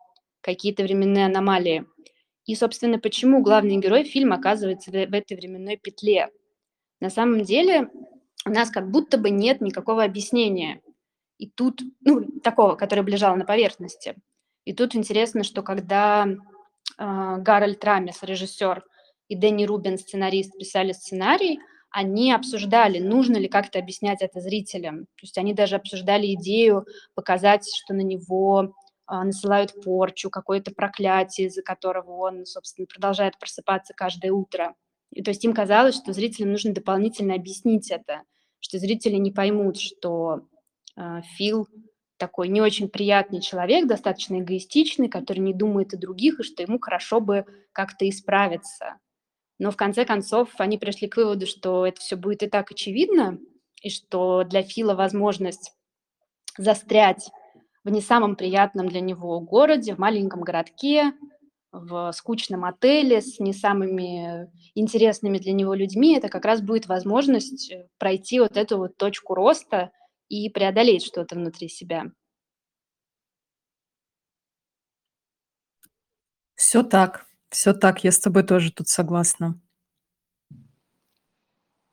какие-то 0.42 0.82
временные 0.82 1.26
аномалии. 1.26 1.86
И, 2.44 2.54
собственно, 2.54 2.98
почему 2.98 3.42
главный 3.42 3.78
герой 3.78 4.04
фильма 4.04 4.36
оказывается 4.36 4.90
в 4.90 4.94
этой 4.94 5.36
временной 5.36 5.76
петле? 5.76 6.28
На 7.00 7.10
самом 7.10 7.42
деле 7.42 7.90
у 8.46 8.50
нас 8.50 8.70
как 8.70 8.90
будто 8.90 9.18
бы 9.18 9.30
нет 9.30 9.60
никакого 9.60 10.04
объяснения. 10.04 10.80
И 11.38 11.48
тут, 11.48 11.80
ну, 12.00 12.24
такого, 12.42 12.76
которое 12.76 13.02
лежало 13.02 13.36
на 13.36 13.44
поверхности. 13.44 14.16
И 14.64 14.72
тут 14.72 14.94
интересно, 14.94 15.44
что 15.44 15.62
когда 15.62 16.26
э, 16.26 16.36
Гарольд 17.38 17.84
Рамес, 17.84 18.22
режиссер, 18.22 18.84
и 19.28 19.34
Дэнни 19.34 19.64
Рубин, 19.64 19.98
сценарист, 19.98 20.56
писали 20.56 20.92
сценарий, 20.92 21.58
они 21.96 22.30
обсуждали, 22.30 22.98
нужно 22.98 23.38
ли 23.38 23.48
как-то 23.48 23.78
объяснять 23.78 24.20
это 24.20 24.38
зрителям. 24.38 25.06
То 25.06 25.22
есть 25.22 25.38
они 25.38 25.54
даже 25.54 25.76
обсуждали 25.76 26.34
идею 26.34 26.86
показать, 27.14 27.66
что 27.74 27.94
на 27.94 28.02
него 28.02 28.74
а, 29.06 29.24
насылают 29.24 29.72
порчу, 29.82 30.28
какое-то 30.28 30.74
проклятие, 30.74 31.46
из-за 31.46 31.62
которого 31.62 32.10
он, 32.18 32.44
собственно, 32.44 32.86
продолжает 32.86 33.38
просыпаться 33.38 33.94
каждое 33.94 34.30
утро. 34.30 34.74
И, 35.10 35.22
то 35.22 35.30
есть 35.30 35.42
им 35.46 35.54
казалось, 35.54 35.96
что 35.96 36.12
зрителям 36.12 36.52
нужно 36.52 36.74
дополнительно 36.74 37.34
объяснить 37.34 37.90
это, 37.90 38.24
что 38.60 38.78
зрители 38.78 39.16
не 39.16 39.30
поймут, 39.30 39.78
что 39.78 40.42
э, 40.98 41.22
Фил 41.38 41.66
такой 42.18 42.48
не 42.48 42.60
очень 42.60 42.90
приятный 42.90 43.40
человек, 43.40 43.86
достаточно 43.86 44.38
эгоистичный, 44.38 45.08
который 45.08 45.38
не 45.38 45.54
думает 45.54 45.94
о 45.94 45.96
других, 45.96 46.40
и 46.40 46.42
что 46.42 46.62
ему 46.62 46.78
хорошо 46.78 47.20
бы 47.20 47.46
как-то 47.72 48.06
исправиться. 48.06 48.98
Но 49.58 49.70
в 49.70 49.76
конце 49.76 50.04
концов 50.04 50.50
они 50.58 50.78
пришли 50.78 51.08
к 51.08 51.16
выводу, 51.16 51.46
что 51.46 51.86
это 51.86 52.00
все 52.00 52.16
будет 52.16 52.42
и 52.42 52.48
так 52.48 52.70
очевидно, 52.70 53.38
и 53.82 53.90
что 53.90 54.44
для 54.44 54.62
Фила 54.62 54.94
возможность 54.94 55.72
застрять 56.58 57.30
в 57.84 57.90
не 57.90 58.00
самом 58.00 58.36
приятном 58.36 58.88
для 58.88 59.00
него 59.00 59.40
городе, 59.40 59.94
в 59.94 59.98
маленьком 59.98 60.42
городке, 60.42 61.12
в 61.72 62.10
скучном 62.12 62.64
отеле 62.64 63.20
с 63.20 63.38
не 63.38 63.52
самыми 63.52 64.50
интересными 64.74 65.38
для 65.38 65.52
него 65.52 65.74
людьми, 65.74 66.16
это 66.16 66.28
как 66.28 66.44
раз 66.44 66.60
будет 66.60 66.86
возможность 66.86 67.70
э, 67.70 67.86
пройти 67.98 68.40
вот 68.40 68.56
эту 68.56 68.78
вот 68.78 68.96
точку 68.96 69.34
роста 69.34 69.90
и 70.28 70.48
преодолеть 70.48 71.04
что-то 71.04 71.36
внутри 71.36 71.68
себя. 71.68 72.06
Все 76.54 76.82
так, 76.82 77.26
все 77.50 77.72
так, 77.72 78.04
я 78.04 78.12
с 78.12 78.18
тобой 78.18 78.42
тоже 78.42 78.72
тут 78.72 78.88
согласна. 78.88 79.60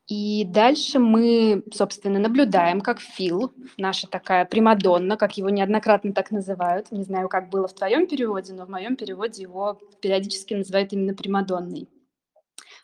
И 0.07 0.43
дальше 0.43 1.00
мы, 1.00 1.63
собственно, 1.74 2.19
наблюдаем, 2.19 2.81
как 2.81 3.00
Фил, 3.00 3.53
наша 3.77 4.07
такая 4.07 4.43
примадонна, 4.43 5.15
как 5.15 5.38
его 5.38 5.50
неоднократно 5.50 6.13
так 6.13 6.29
называют. 6.31 6.91
Не 6.91 7.03
знаю, 7.03 7.29
как 7.29 7.50
было 7.50 7.69
в 7.69 7.74
твоем 7.74 8.05
переводе, 8.05 8.53
но 8.53 8.65
в 8.65 8.69
моем 8.69 8.98
переводе 8.98 9.43
его 9.43 9.79
периодически 10.01 10.55
называют 10.55 10.91
именно 10.91 11.13
примадонной. 11.13 11.88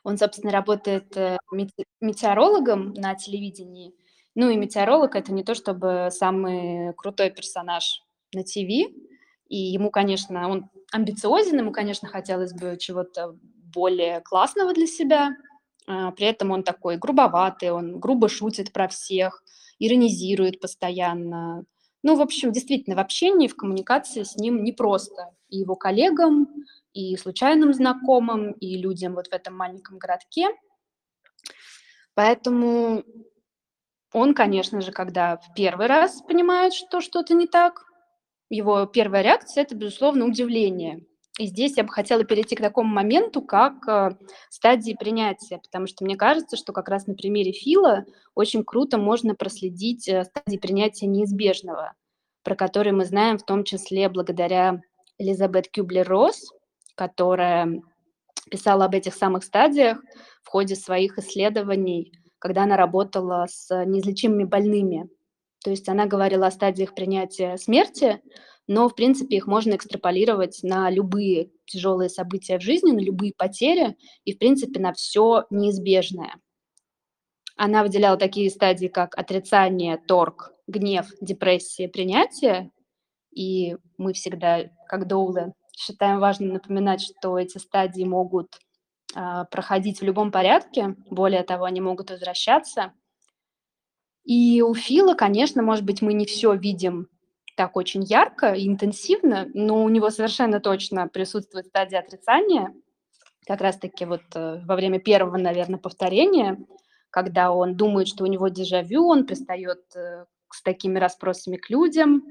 Он, 0.04 0.18
собственно, 0.18 0.54
работает 0.54 1.16
э, 1.18 1.38
метеорологом 2.00 2.94
на 2.94 3.16
телевидении. 3.16 3.94
Ну 4.34 4.50
и 4.50 4.56
метеоролог— 4.56 5.16
это 5.18 5.34
не 5.34 5.44
то 5.44 5.56
чтобы 5.56 6.08
самый 6.12 6.94
крутой 6.94 7.32
персонаж 7.32 8.02
на 8.34 8.44
ТВ. 8.44 8.94
И 9.50 9.58
ему, 9.58 9.92
конечно, 9.92 10.48
он 10.48 10.70
амбициозен, 10.91 11.60
ему, 11.60 11.72
конечно, 11.72 12.08
хотелось 12.08 12.53
бы 12.53 12.77
чего-то 12.79 13.36
более 13.74 14.22
классного 14.22 14.74
для 14.74 14.88
себя— 14.88 15.36
а, 15.89 16.12
при 16.12 16.27
этом 16.27 16.51
он 16.51 16.62
такой 16.62 16.98
грубоватый, 16.98 17.72
он 17.72 18.00
грубо 18.00 18.29
шутит 18.29 18.72
про 18.72 18.88
всех, 18.88 19.43
иронизирует 19.79 20.60
постоянно. 20.62 21.65
Ну, 22.03 22.15
в 22.15 22.22
общем, 22.22 22.51
действительно, 22.51 22.96
в 22.96 23.00
общении, 23.00 23.48
в 23.48 23.55
коммуникации 23.55 24.22
с 24.22 24.36
ним 24.36 24.63
непросто. 24.63 25.31
И 25.50 25.58
его 25.58 25.75
коллегам, 25.75 26.48
и 26.93 27.17
случайным 27.17 27.74
знакомым, 27.74 28.51
и 28.51 28.77
людям 28.77 29.15
вот 29.15 29.29
в 29.29 29.34
этом 29.34 29.58
маленьком 29.58 29.98
городке. 29.98 30.50
Поэтому 32.13 33.03
он, 34.13 34.36
конечно 34.36 34.81
же, 34.81 34.91
когда 34.91 35.38
в 35.38 35.53
первый 35.55 35.88
раз 35.88 36.22
понимает, 36.22 36.74
что 36.74 37.01
что-то 37.01 37.34
не 37.34 37.48
так, 37.48 37.84
его 38.50 38.86
первая 38.86 39.22
реакция– 39.22 39.63
это, 39.63 39.75
безусловно, 39.75 40.25
удивление. 40.25 41.06
И 41.39 41.46
здесь 41.46 41.77
я 41.77 41.84
бы 41.84 41.89
хотела 41.89 42.25
перейти 42.25 42.56
к 42.58 42.62
такому 42.62 42.94
моменту, 42.94 43.41
как 43.41 43.88
э, 43.88 44.18
стадии 44.50 44.94
принятия, 45.00 45.60
потому 45.60 45.88
что 45.88 46.03
мне 46.03 46.18
кажется, 46.18 46.58
что 46.58 46.74
как 46.74 46.89
раз 46.89 47.08
на 47.08 47.13
примере 47.13 47.53
Фила 47.53 48.06
очень 48.36 48.65
круто 48.65 48.98
можно 48.98 49.36
проследить 49.36 50.10
э, 50.10 50.25
стадии 50.25 50.58
принятия 50.58 51.08
неизбежного, 51.08 51.94
про 52.44 52.56
которые 52.56 52.91
мы 52.91 53.06
знаем 53.06 53.38
в 53.38 53.44
том 53.44 53.63
числе 53.63 54.10
благодаря 54.10 54.82
Элизабет 55.18 55.70
Кюблер-Росс, 55.72 56.51
которая 56.96 57.82
писала 58.51 58.86
об 58.86 58.96
этих 58.96 59.13
самых 59.13 59.46
стадиях 59.46 60.01
в 60.44 60.50
ходе 60.50 60.75
своих 60.75 61.18
исследований, 61.20 62.12
когда 62.39 62.63
она 62.63 62.75
работала 62.75 63.46
с 63.50 63.70
неизлечимыми 63.86 64.44
больными. 64.44 65.10
То 65.63 65.72
есть 65.72 65.89
она 65.89 66.06
говорила 66.06 66.48
о 66.48 66.51
стадиях 66.51 66.96
принятия 66.96 67.58
смерти, 67.58 68.22
но, 68.68 68.88
в 68.88 68.96
принципе, 68.96 69.38
их 69.38 69.48
можно 69.48 69.75
экстраполировать 69.75 70.60
на 70.62 70.89
любые 70.89 71.51
тяжелые 71.66 72.10
события 72.10 72.60
в 72.60 72.62
жизни, 72.62 72.92
на 72.92 73.00
любые 73.00 73.34
потери 73.36 73.98
и, 74.25 74.34
в 74.34 74.38
принципе, 74.38 74.80
на 74.80 74.94
все 74.94 75.46
неизбежное. 75.50 76.36
Она 77.58 77.84
выделяла 77.84 78.16
такие 78.16 78.50
стадии, 78.50 78.88
как 78.88 79.18
отрицание, 79.18 79.98
торг, 79.98 80.54
гнев, 80.68 81.08
депрессия, 81.20 81.89
принятие. 81.89 82.72
И 83.36 83.75
мы 83.98 84.13
всегда, 84.13 84.70
как 84.88 85.08
доулы, 85.08 85.54
считаем 85.75 86.20
важным 86.20 86.54
напоминать, 86.54 87.01
что 87.01 87.38
эти 87.39 87.58
стадии 87.58 88.04
могут 88.04 88.60
э, 89.16 89.46
проходить 89.51 90.00
в 90.00 90.04
любом 90.04 90.32
порядке. 90.32 90.96
Более 91.10 91.44
того, 91.44 91.66
они 91.66 91.82
могут 91.82 92.12
возвращаться. 92.12 92.94
И 94.30 94.62
у 94.62 94.76
Фила, 94.76 95.16
конечно, 95.16 95.64
может 95.64 95.84
быть, 95.84 96.04
мы 96.04 96.14
не 96.14 96.28
все 96.28 96.54
видим 96.54 97.10
так 97.56 97.76
очень 97.76 98.04
ярко 98.04 98.54
и 98.54 98.68
интенсивно, 98.68 99.50
но 99.56 99.84
у 99.84 99.90
него 99.90 100.12
совершенно 100.12 100.60
точно 100.60 101.08
присутствует 101.08 101.66
стадия 101.66 101.98
отрицания, 101.98 102.72
как 103.48 103.60
раз-таки 103.60 104.06
вот 104.06 104.22
э, 104.36 104.62
во 104.64 104.76
время 104.76 105.00
первого, 105.00 105.38
наверное, 105.38 105.80
повторения, 105.80 106.60
когда 107.10 107.52
он 107.52 107.76
думает, 107.76 108.08
что 108.08 108.24
у 108.24 108.28
него 108.28 108.50
дежавю, 108.50 109.08
он 109.08 109.26
пристает 109.26 109.82
э, 109.96 110.26
с 110.52 110.62
такими 110.62 111.00
расспросами 111.00 111.58
к 111.58 111.72
людям, 111.72 112.22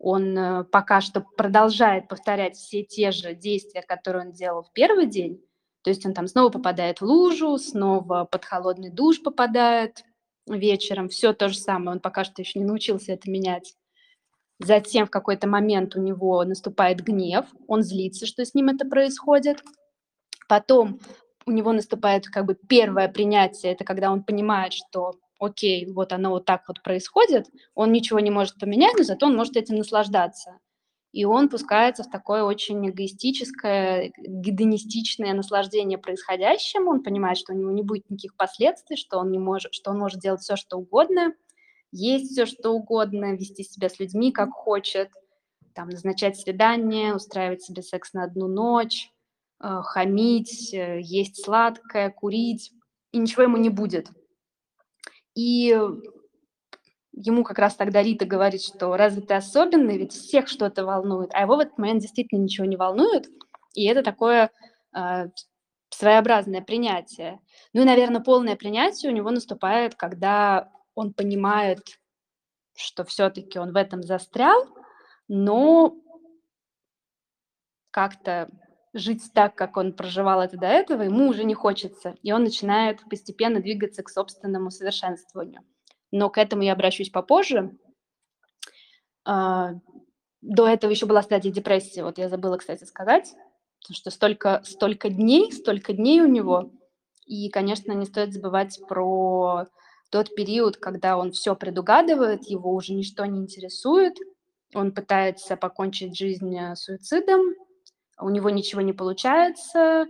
он 0.00 0.36
э, 0.36 0.64
пока 0.64 1.00
что 1.00 1.20
продолжает 1.20 2.08
повторять 2.08 2.56
все 2.56 2.82
те 2.82 3.12
же 3.12 3.36
действия, 3.36 3.82
которые 3.82 4.26
он 4.26 4.32
делал 4.32 4.64
в 4.64 4.72
первый 4.72 5.06
день, 5.06 5.40
то 5.82 5.90
есть 5.90 6.04
он 6.04 6.12
там 6.12 6.26
снова 6.26 6.48
попадает 6.48 7.00
в 7.00 7.04
лужу, 7.04 7.56
снова 7.56 8.24
под 8.28 8.44
холодный 8.44 8.90
душ 8.90 9.22
попадает 9.22 10.02
вечером, 10.46 11.08
все 11.08 11.32
то 11.32 11.48
же 11.48 11.56
самое, 11.56 11.92
он 11.92 12.00
пока 12.00 12.24
что 12.24 12.42
еще 12.42 12.58
не 12.58 12.64
научился 12.64 13.12
это 13.12 13.30
менять. 13.30 13.74
Затем 14.58 15.06
в 15.06 15.10
какой-то 15.10 15.48
момент 15.48 15.96
у 15.96 16.00
него 16.00 16.42
наступает 16.44 17.02
гнев, 17.02 17.46
он 17.66 17.82
злится, 17.82 18.26
что 18.26 18.44
с 18.44 18.54
ним 18.54 18.68
это 18.68 18.86
происходит. 18.86 19.62
Потом 20.48 21.00
у 21.46 21.50
него 21.50 21.72
наступает 21.72 22.26
как 22.26 22.46
бы 22.46 22.54
первое 22.54 23.08
принятие, 23.08 23.72
это 23.72 23.84
когда 23.84 24.12
он 24.12 24.22
понимает, 24.22 24.72
что 24.72 25.14
окей, 25.38 25.90
вот 25.92 26.12
оно 26.12 26.30
вот 26.30 26.44
так 26.44 26.62
вот 26.68 26.82
происходит, 26.82 27.46
он 27.74 27.92
ничего 27.92 28.20
не 28.20 28.30
может 28.30 28.58
поменять, 28.58 28.94
но 28.96 29.04
зато 29.04 29.26
он 29.26 29.36
может 29.36 29.56
этим 29.56 29.76
наслаждаться. 29.76 30.58
И 31.14 31.24
он 31.24 31.48
пускается 31.48 32.02
в 32.02 32.10
такое 32.10 32.42
очень 32.42 32.90
эгоистическое, 32.90 34.12
гедонистичное 34.18 35.32
наслаждение 35.32 35.96
происходящим. 35.96 36.88
Он 36.88 37.02
понимает, 37.02 37.38
что 37.38 37.52
у 37.52 37.56
него 37.56 37.70
не 37.70 37.82
будет 37.82 38.10
никаких 38.10 38.36
последствий, 38.36 38.96
что 38.96 39.18
он, 39.18 39.30
не 39.30 39.38
может, 39.38 39.72
что 39.72 39.92
он 39.92 39.98
может 39.98 40.20
делать 40.20 40.40
все, 40.40 40.56
что 40.56 40.76
угодно– 40.76 41.32
есть 41.96 42.32
все 42.32 42.44
что 42.44 42.72
угодно, 42.72 43.36
вести 43.36 43.62
себя 43.62 43.88
с 43.88 44.00
людьми 44.00 44.32
как 44.32 44.50
хочет, 44.50 45.10
там, 45.74 45.88
назначать 45.88 46.36
свидание, 46.36 47.14
устраивать 47.14 47.62
себе 47.62 47.82
секс 47.82 48.12
на 48.12 48.24
одну 48.24 48.48
ночь, 48.48 49.12
э, 49.62 49.80
хамить, 49.84 50.74
э, 50.74 50.98
есть 51.00 51.44
сладкое, 51.44 52.10
курить, 52.10 52.72
и 53.12 53.18
ничего 53.18 53.44
ему 53.44 53.58
не 53.58 53.70
будет. 53.70 54.08
И 55.36 55.78
ему 57.16 57.44
как 57.44 57.58
раз 57.58 57.76
тогда 57.76 58.02
Рита 58.02 58.26
говорит, 58.26 58.62
что 58.62 58.96
разве 58.96 59.22
ты 59.22 59.34
особенный, 59.34 59.98
ведь 59.98 60.12
всех 60.12 60.48
что-то 60.48 60.84
волнует, 60.84 61.30
а 61.32 61.42
его 61.42 61.56
в 61.56 61.60
этот 61.60 61.78
момент 61.78 62.02
действительно 62.02 62.40
ничего 62.40 62.66
не 62.66 62.76
волнует, 62.76 63.28
и 63.74 63.84
это 63.84 64.02
такое 64.02 64.50
э, 64.96 65.28
своеобразное 65.90 66.60
принятие. 66.60 67.40
Ну 67.72 67.82
и, 67.82 67.84
наверное, 67.84 68.20
полное 68.20 68.56
принятие 68.56 69.12
у 69.12 69.14
него 69.14 69.30
наступает, 69.30 69.94
когда 69.94 70.70
он 70.94 71.12
понимает, 71.12 71.80
что 72.76 73.04
все-таки 73.04 73.58
он 73.58 73.72
в 73.72 73.76
этом 73.76 74.02
застрял, 74.02 74.66
но 75.28 75.96
как-то 77.90 78.48
жить 78.92 79.22
так, 79.32 79.54
как 79.54 79.76
он 79.76 79.92
проживал 79.92 80.40
это 80.40 80.56
до 80.56 80.66
этого, 80.66 81.02
ему 81.02 81.28
уже 81.28 81.44
не 81.44 81.54
хочется, 81.54 82.16
и 82.22 82.32
он 82.32 82.42
начинает 82.42 83.00
постепенно 83.08 83.60
двигаться 83.60 84.02
к 84.02 84.08
собственному 84.08 84.70
совершенствованию. 84.70 85.62
Но 86.14 86.30
к 86.30 86.38
этому 86.38 86.62
я 86.62 86.74
обращусь 86.74 87.10
попозже. 87.10 87.76
А, 89.24 89.72
до 90.42 90.68
этого 90.68 90.92
еще 90.92 91.06
была 91.06 91.22
стадия 91.22 91.50
депрессии, 91.50 92.02
вот 92.02 92.18
я 92.18 92.28
забыла, 92.28 92.56
кстати, 92.56 92.84
сказать, 92.84 93.34
что 93.90 94.12
столько, 94.12 94.62
столько 94.64 95.10
дней, 95.10 95.50
столько 95.50 95.92
дней 95.92 96.20
у 96.20 96.28
него, 96.28 96.70
и, 97.26 97.48
конечно, 97.48 97.90
не 97.90 98.06
стоит 98.06 98.32
забывать 98.32 98.78
про 98.86 99.66
тот 100.12 100.32
период, 100.36 100.76
когда 100.76 101.18
он 101.18 101.32
все 101.32 101.56
предугадывает, 101.56 102.44
его 102.44 102.72
уже 102.72 102.92
ничто 102.94 103.24
не 103.26 103.40
интересует, 103.40 104.14
он 104.72 104.92
пытается 104.92 105.56
покончить 105.56 106.16
жизнь 106.16 106.56
э, 106.56 106.76
суицидом, 106.76 107.40
у 108.20 108.28
него 108.28 108.50
ничего 108.50 108.82
не 108.82 108.92
получается. 108.92 110.06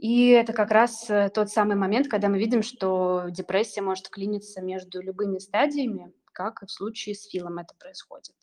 И 0.00 0.28
это 0.28 0.54
как 0.54 0.70
раз 0.70 1.10
э, 1.10 1.28
тот 1.28 1.50
самый 1.50 1.76
момент, 1.76 2.08
когда 2.08 2.30
мы 2.30 2.38
видим, 2.38 2.62
что 2.62 3.26
депрессия 3.28 3.82
может 3.82 4.06
вклиниться 4.06 4.62
между 4.62 5.02
любыми 5.02 5.38
стадиями, 5.38 6.10
как 6.32 6.62
и 6.62 6.66
в 6.66 6.70
случае 6.70 7.14
с 7.14 7.28
Филом 7.28 7.58
это 7.58 7.74
происходит. 7.78 8.34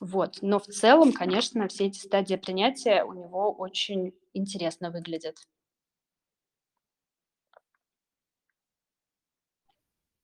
Вот. 0.00 0.38
Но 0.42 0.58
в 0.58 0.64
целом, 0.64 1.12
конечно, 1.12 1.68
все 1.68 1.86
эти 1.86 2.00
стадии 2.00 2.34
принятия 2.34 3.04
у 3.04 3.12
него 3.12 3.52
очень 3.52 4.14
интересно 4.34 4.90
выглядят. 4.90 5.36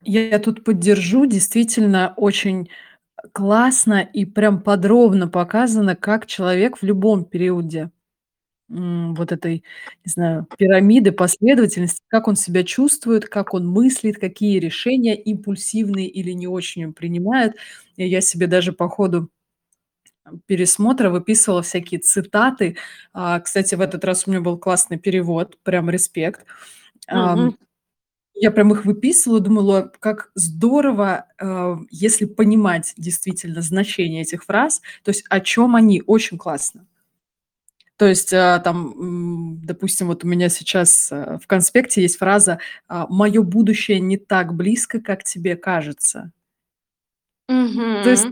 Я 0.00 0.40
тут 0.40 0.64
поддержу. 0.64 1.26
Действительно, 1.26 2.12
очень 2.16 2.70
классно 3.32 4.00
и 4.00 4.24
прям 4.24 4.60
подробно 4.60 5.28
показано, 5.28 5.94
как 5.94 6.26
человек 6.26 6.78
в 6.78 6.82
любом 6.82 7.24
периоде 7.24 7.92
вот 8.68 9.32
этой, 9.32 9.64
не 10.04 10.10
знаю, 10.12 10.46
пирамиды 10.58 11.12
последовательности, 11.12 12.02
как 12.08 12.28
он 12.28 12.36
себя 12.36 12.64
чувствует, 12.64 13.26
как 13.28 13.54
он 13.54 13.66
мыслит, 13.68 14.18
какие 14.18 14.58
решения 14.58 15.14
импульсивные 15.16 16.08
или 16.08 16.32
не 16.32 16.48
очень 16.48 16.86
он 16.86 16.92
принимает. 16.92 17.54
И 17.96 18.06
я 18.08 18.20
себе 18.20 18.46
даже 18.48 18.72
по 18.72 18.88
ходу 18.88 19.30
пересмотра 20.46 21.10
выписывала 21.10 21.62
всякие 21.62 22.00
цитаты. 22.00 22.76
А, 23.12 23.40
кстати, 23.40 23.74
в 23.74 23.80
этот 23.80 24.04
раз 24.04 24.24
у 24.26 24.30
меня 24.30 24.40
был 24.40 24.58
классный 24.58 24.98
перевод, 24.98 25.58
прям 25.62 25.90
респект. 25.90 26.44
Мгм. 27.10 27.58
Я 28.36 28.50
прям 28.52 28.72
их 28.72 28.84
выписывала, 28.86 29.40
думала, 29.40 29.92
как 30.00 30.30
здорово, 30.34 31.26
э, 31.40 31.76
если 31.90 32.26
понимать 32.26 32.94
действительно 32.98 33.62
значение 33.62 34.22
этих 34.22 34.44
фраз, 34.44 34.82
то 35.04 35.10
есть 35.10 35.24
о 35.30 35.40
чем 35.40 35.76
они, 35.76 36.02
очень 36.06 36.38
классно. 36.38 36.86
То 37.96 38.06
есть, 38.06 38.32
э, 38.32 38.60
там, 38.62 39.58
допустим, 39.62 40.08
вот 40.08 40.22
у 40.24 40.26
меня 40.28 40.48
сейчас 40.50 41.10
э, 41.10 41.38
в 41.42 41.46
конспекте 41.46 42.02
есть 42.02 42.18
фраза 42.18 42.58
а, 42.88 43.06
«Мое 43.08 43.42
будущее 43.42 44.00
не 44.00 44.18
так 44.18 44.54
близко, 44.54 45.00
как 45.00 45.24
тебе 45.24 45.56
кажется». 45.56 46.30
То 48.04 48.10
есть 48.10 48.26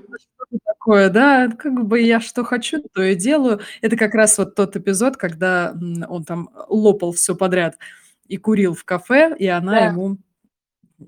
такое, 0.67 1.09
да, 1.09 1.49
как 1.49 1.87
бы 1.87 2.01
я 2.01 2.21
что 2.21 2.45
хочу, 2.45 2.83
то 2.93 3.03
и 3.03 3.15
делаю. 3.15 3.61
Это 3.81 3.97
как 3.97 4.15
раз 4.15 4.37
вот 4.39 4.55
тот 4.55 4.77
эпизод, 4.77 5.17
когда, 5.17 5.75
он 6.09 6.25
там 6.25 6.51
лопал 6.69 7.13
все 7.13 7.35
подряд 7.35 7.79
и 8.27 8.37
курил 8.37 8.75
в 8.75 8.85
кафе, 8.85 9.35
и 9.39 9.47
она 9.47 9.73
Да. 9.73 9.87
ему 9.87 10.19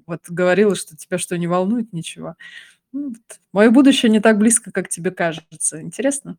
вот 0.06 0.22
говорила, 0.28 0.74
что 0.74 0.96
тебя 0.96 1.18
что, 1.18 1.36
не 1.38 1.46
волнует 1.46 1.92
ничего? 1.92 2.36
Ну 2.92 3.08
вот, 3.10 3.40
мое 3.52 3.70
будущее 3.70 4.10
не 4.10 4.20
так 4.20 4.38
близко, 4.38 4.72
как 4.72 4.88
тебе 4.88 5.10
кажется. 5.10 5.82
Интересно? 5.82 6.38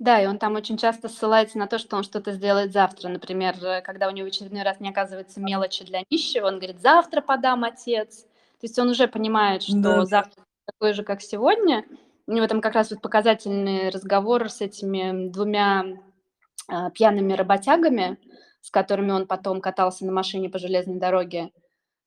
Да, 0.00 0.20
и 0.20 0.26
он 0.26 0.38
там 0.38 0.54
очень 0.56 0.78
часто 0.78 1.10
ссылается 1.10 1.58
на 1.58 1.66
то, 1.66 1.78
что 1.78 1.96
он 1.98 2.02
что-то 2.04 2.32
сделает 2.32 2.72
завтра. 2.72 3.08
Например, 3.10 3.54
э, 3.62 3.82
когда 3.82 4.08
у 4.08 4.10
него 4.10 4.26
в 4.26 4.30
очередной 4.30 4.62
раз 4.62 4.80
не 4.80 4.88
оказывается 4.88 5.40
мелочи 5.40 5.84
для 5.84 6.00
нищего, 6.10 6.46
он 6.46 6.56
говорит: 6.56 6.80
"Завтра 6.80 7.20
подам, 7.20 7.64
отец". 7.64 8.22
То 8.22 8.62
есть 8.66 8.78
он 8.78 8.88
уже 8.88 9.08
понимает, 9.08 9.62
что 9.62 9.82
Да-да. 9.82 10.04
завтра 10.06 10.42
такой 10.64 10.94
же, 10.94 11.02
как 11.02 11.20
сегодня. 11.20 11.84
У 12.26 12.32
него 12.32 12.46
там 12.46 12.62
как 12.62 12.74
раз 12.74 12.90
вот 12.90 13.02
показательный 13.02 13.90
разговор 13.90 14.48
с 14.48 14.62
этими 14.62 15.28
двумя 15.28 15.84
а, 16.68 16.90
пьяными 16.90 17.34
работягами, 17.34 18.18
с 18.62 18.70
которыми 18.70 19.12
он 19.12 19.26
потом 19.26 19.60
катался 19.60 20.06
на 20.06 20.12
машине 20.12 20.48
по 20.48 20.58
железной 20.58 20.98
дороге. 20.98 21.50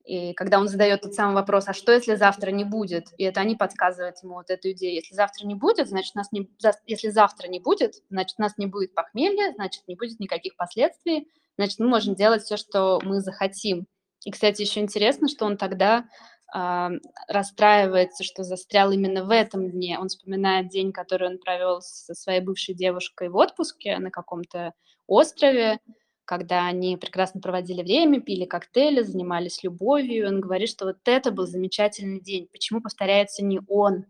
И 0.03 0.33
когда 0.33 0.59
он 0.59 0.67
задает 0.67 1.01
тот 1.01 1.13
самый 1.13 1.35
вопрос: 1.35 1.65
"А 1.67 1.73
что, 1.73 1.93
если 1.93 2.15
завтра 2.15 2.51
не 2.51 2.65
будет?" 2.65 3.07
И 3.17 3.23
это 3.23 3.39
они 3.41 3.55
подсказывают 3.55 4.17
ему 4.21 4.35
вот 4.35 4.49
эту 4.49 4.71
идею. 4.71 4.95
Если 4.95 5.15
завтра 5.15 5.45
не 5.47 5.55
будет, 5.55 5.87
значит, 5.87 6.15
нас 6.15 6.31
не 6.31 6.49
если 6.85 7.09
завтра 7.09 7.47
не 7.47 7.59
будет, 7.59 7.95
значит, 8.09 8.37
нас 8.37 8.57
не 8.57 8.67
будет 8.67 8.93
похмелья, 8.93 9.53
значит, 9.53 9.83
не 9.87 9.95
будет 9.95 10.19
никаких 10.19 10.55
последствий, 10.57 11.27
значит, 11.57 11.79
мы 11.79 11.87
можем 11.87 12.15
делать 12.15 12.43
все, 12.43 12.57
что 12.57 12.99
мы 13.03 13.21
захотим. 13.21 13.87
И, 14.25 14.31
кстати, 14.31 14.61
еще 14.61 14.79
интересно, 14.81 15.27
что 15.27 15.45
он 15.45 15.57
тогда, 15.57 16.05
а, 16.53 16.91
расстраивается, 17.27 18.23
что 18.23 18.43
застрял 18.43 18.91
именно 18.91 19.23
в 19.25 19.31
этом 19.31 19.71
дне. 19.71 19.97
Он 19.99 20.07
вспоминает 20.07 20.69
день, 20.69 20.91
который 20.91 21.27
он 21.27 21.39
провел 21.39 21.81
со 21.81 22.13
своей 22.13 22.41
бывшей 22.41 22.75
девушкой 22.75 23.29
в 23.29 23.35
отпуске 23.37 23.97
на 23.97 24.11
каком-то 24.11 24.73
острове, 25.07 25.79
когда 26.25 26.65
они 26.67 26.97
прекрасно 26.97 27.41
проводили 27.41 27.81
время, 27.81 28.21
пили 28.21 28.45
коктейли, 28.45 29.03
занимались 29.03 29.63
любовью. 29.63 30.23
И 30.23 30.27
он 30.27 30.41
говорит, 30.41 30.69
что 30.69 30.86
вот 30.86 30.97
это 31.05 31.31
был 31.31 31.47
замечательный 31.47 32.19
день. 32.19 32.47
Почему 32.51 32.81
повторяется 32.81 33.43
не 33.43 33.59
он? 33.67 34.03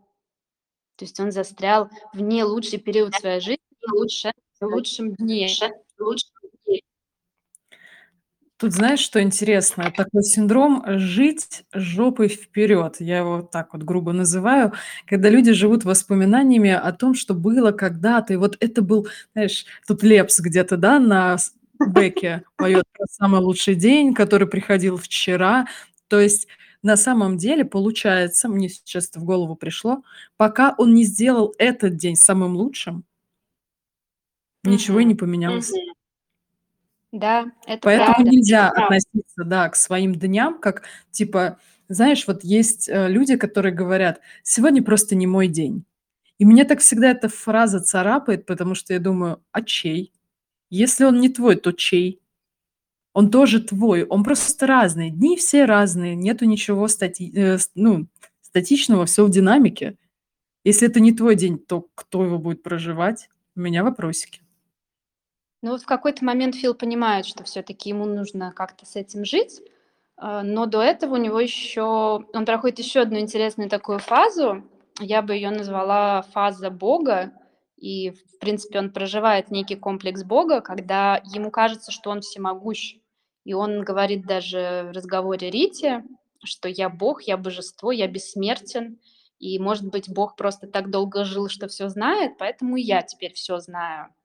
То 0.96 1.06
есть 1.06 1.20
он 1.20 1.32
застрял 1.32 1.90
в 2.14 2.22
не 2.22 2.44
лучший 2.44 2.80
период 2.80 3.16
своей 3.16 3.40
жизни, 3.40 3.58
в 3.82 3.94
лучше 3.94 4.32
в 4.60 4.66
лучшем 4.66 5.14
дне. 5.16 5.50
Тут 8.58 8.72
знаешь, 8.72 9.00
что 9.00 9.22
интересно? 9.22 9.92
Такой 9.92 10.24
синдром 10.24 10.84
жить 10.86 11.66
жопой 11.74 12.30
вперед. 12.30 12.96
Я 13.00 13.18
его 13.18 13.42
так 13.42 13.74
вот 13.74 13.84
грубо 13.84 14.14
называю, 14.14 14.72
когда 15.06 15.28
люди 15.28 15.52
живут 15.52 15.84
воспоминаниями 15.84 16.70
о 16.70 16.94
том, 16.94 17.14
что 17.14 17.34
было 17.34 17.74
когда-то. 17.74 18.32
И 18.32 18.38
вот 18.38 18.56
это 18.62 18.82
был, 18.82 19.10
знаешь, 19.34 19.66
тут 19.86 20.02
Лепс 20.02 20.40
где-то, 20.40 20.78
да, 20.78 21.00
на 21.00 21.38
бэке 21.86 22.44
поет 22.58 22.86
про 22.94 23.06
самый 23.08 23.42
лучший 23.42 23.76
день, 23.76 24.14
который 24.14 24.48
приходил 24.48 24.98
вчера. 24.98 25.68
То 26.08 26.20
есть 26.20 26.48
на 26.82 26.98
самом 26.98 27.38
деле 27.38 27.66
получается, 27.66 28.50
мне 28.50 28.70
сейчас 28.70 29.10
это 29.10 29.20
в 29.20 29.24
голову 29.26 29.56
пришло, 29.56 30.04
пока 30.38 30.76
он 30.78 30.94
не 30.94 31.04
сделал 31.06 31.54
этот 31.58 31.96
день 31.98 32.16
самым 32.16 32.56
лучшим 32.56 33.06
ничего 34.64 35.00
и 35.00 35.04
Мгм. 35.04 35.10
не 35.10 35.16
поменялось. 35.16 35.72
Мгм. 35.72 35.94
Да, 37.12 37.46
это 37.68 37.80
Поэтому 37.82 38.14
правда, 38.16 38.32
нельзя 38.32 38.70
это 38.70 38.84
относиться, 38.86 39.44
да, 39.46 39.70
к 39.70 39.76
своим 39.76 40.16
дням 40.16 40.60
как, 40.60 40.84
типа, 41.12 41.60
знаешь, 41.90 42.26
вот 42.28 42.44
есть, 42.44 42.90
э, 42.90 43.08
люди, 43.08 43.36
которые 43.38 43.74
говорят: 43.74 44.20
"Сегодня 44.42 44.82
просто 44.84 45.16
не 45.16 45.28
мой 45.28 45.48
день". 45.48 45.84
И 46.40 46.46
мне 46.46 46.66
так 46.66 46.80
всегда 46.80 47.12
эта 47.12 47.30
фраза 47.30 47.80
царапает, 47.82 48.46
потому 48.48 48.74
что 48.74 48.94
я 48.94 49.00
думаю: 49.00 49.42
"А 49.52 49.62
чей? 49.62 50.12
Если 50.76 51.06
он 51.06 51.20
не 51.20 51.30
твой, 51.30 51.56
то 51.56 51.72
чей? 51.72 52.20
Он 53.14 53.30
тоже 53.30 53.62
твой, 53.62 54.06
он 54.06 54.24
просто 54.24 54.66
разный. 54.66 55.12
Дни 55.12 55.38
все 55.38 55.66
разные, 55.66 56.16
нету 56.16 56.46
ничего 56.46 56.88
стати 56.88 57.32
э, 57.36 57.60
ну, 57.76 58.08
статичного, 58.42 59.06
всё 59.06 59.26
в 59.26 59.30
динамике. 59.30 59.98
Если 60.64 60.88
это 60.88 61.00
не 61.00 61.12
твой 61.12 61.36
день, 61.36 61.60
то 61.60 61.86
кто 61.94 62.26
его 62.26 62.40
будет 62.40 62.64
проживать? 62.64 63.30
У 63.56 63.60
меня 63.60 63.84
вопросики. 63.84 64.42
Ну, 65.62 65.74
вот 65.74 65.84
в 65.84 65.86
какой-то 65.86 66.26
момент 66.26 66.56
Фил 66.56 66.74
понимает, 66.74 67.28
что 67.28 67.44
все-таки 67.44 67.90
ему 67.90 68.06
нужно 68.06 68.52
как-то 68.52 68.88
с 68.88 68.96
этим 68.96 69.26
жить, 69.26 69.62
а, 70.18 70.42
но 70.42 70.66
до 70.66 70.82
этого 70.82 71.14
у 71.14 71.18
него 71.18 71.40
еще 71.40 72.26
он 72.34 72.46
проходит 72.48 72.80
еще 72.80 73.02
одну 73.02 73.20
интересную 73.20 73.70
такую 73.70 74.00
фазу. 74.00 74.64
Я 75.00 75.22
бы 75.22 75.36
ее 75.36 75.52
назвала 75.52 76.24
фаза 76.24 76.72
Бога. 76.72 77.32
И, 77.84 78.12
в 78.12 78.40
принципе, 78.40 78.80
он 78.80 78.94
проживает 78.94 79.52
некий 79.52 79.76
комплекс 79.76 80.24
Бога, 80.24 80.62
когда 80.62 81.22
ему 81.26 81.52
кажется, 81.52 81.92
что 81.92 82.12
он 82.12 82.22
всемогущ. 82.22 82.96
И 83.44 83.54
он 83.54 83.82
говорит 83.82 84.26
даже 84.26 84.88
в 84.88 84.96
разговоре 84.96 85.50
Рите, 85.50 86.06
что 86.46 86.70
я 86.70 86.88
Бог, 86.88 87.24
я 87.24 87.36
божество, 87.36 87.92
я 87.92 88.08
бессмертен. 88.08 89.02
И, 89.38 89.60
может 89.60 89.84
быть, 89.84 90.08
Бог 90.08 90.38
просто 90.38 90.66
так 90.66 90.92
долго 90.92 91.26
жил, 91.26 91.50
что 91.50 91.68
все 91.68 91.90
знает, 91.90 92.38
поэтому 92.38 92.78
и 92.78 92.82
я 92.82 93.02
теперь 93.02 93.34
все 93.34 93.60
знаю. 93.60 94.16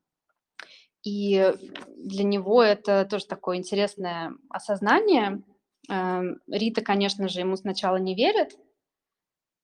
И 1.02 1.52
для 1.96 2.22
него 2.22 2.62
это 2.62 3.08
тоже 3.10 3.26
такое 3.26 3.56
интересное 3.56 4.34
осознание. 4.50 5.42
Эм, 5.90 6.40
Рита, 6.46 6.80
конечно 6.82 7.26
же, 7.26 7.40
ему 7.40 7.56
сначала 7.56 7.96
не 7.96 8.14
верит. 8.14 8.56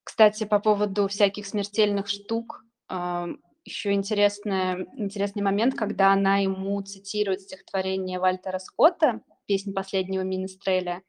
Кстати, 0.02 0.42
по 0.42 0.58
поводу 0.58 1.06
всяких 1.06 1.46
смертельных 1.46 2.08
штук, 2.08 2.64
ам, 2.88 3.38
еще 3.64 3.92
интересный, 3.92 4.86
интересный 4.96 5.42
момент, 5.42 5.74
когда 5.74 6.12
она 6.12 6.38
ему 6.38 6.80
цитирует 6.82 7.40
стихотворение 7.40 8.18
Вальтера 8.18 8.58
Скотта, 8.58 9.22
песнь 9.46 9.72
последнего 9.72 10.22
Министреля. 10.22 11.02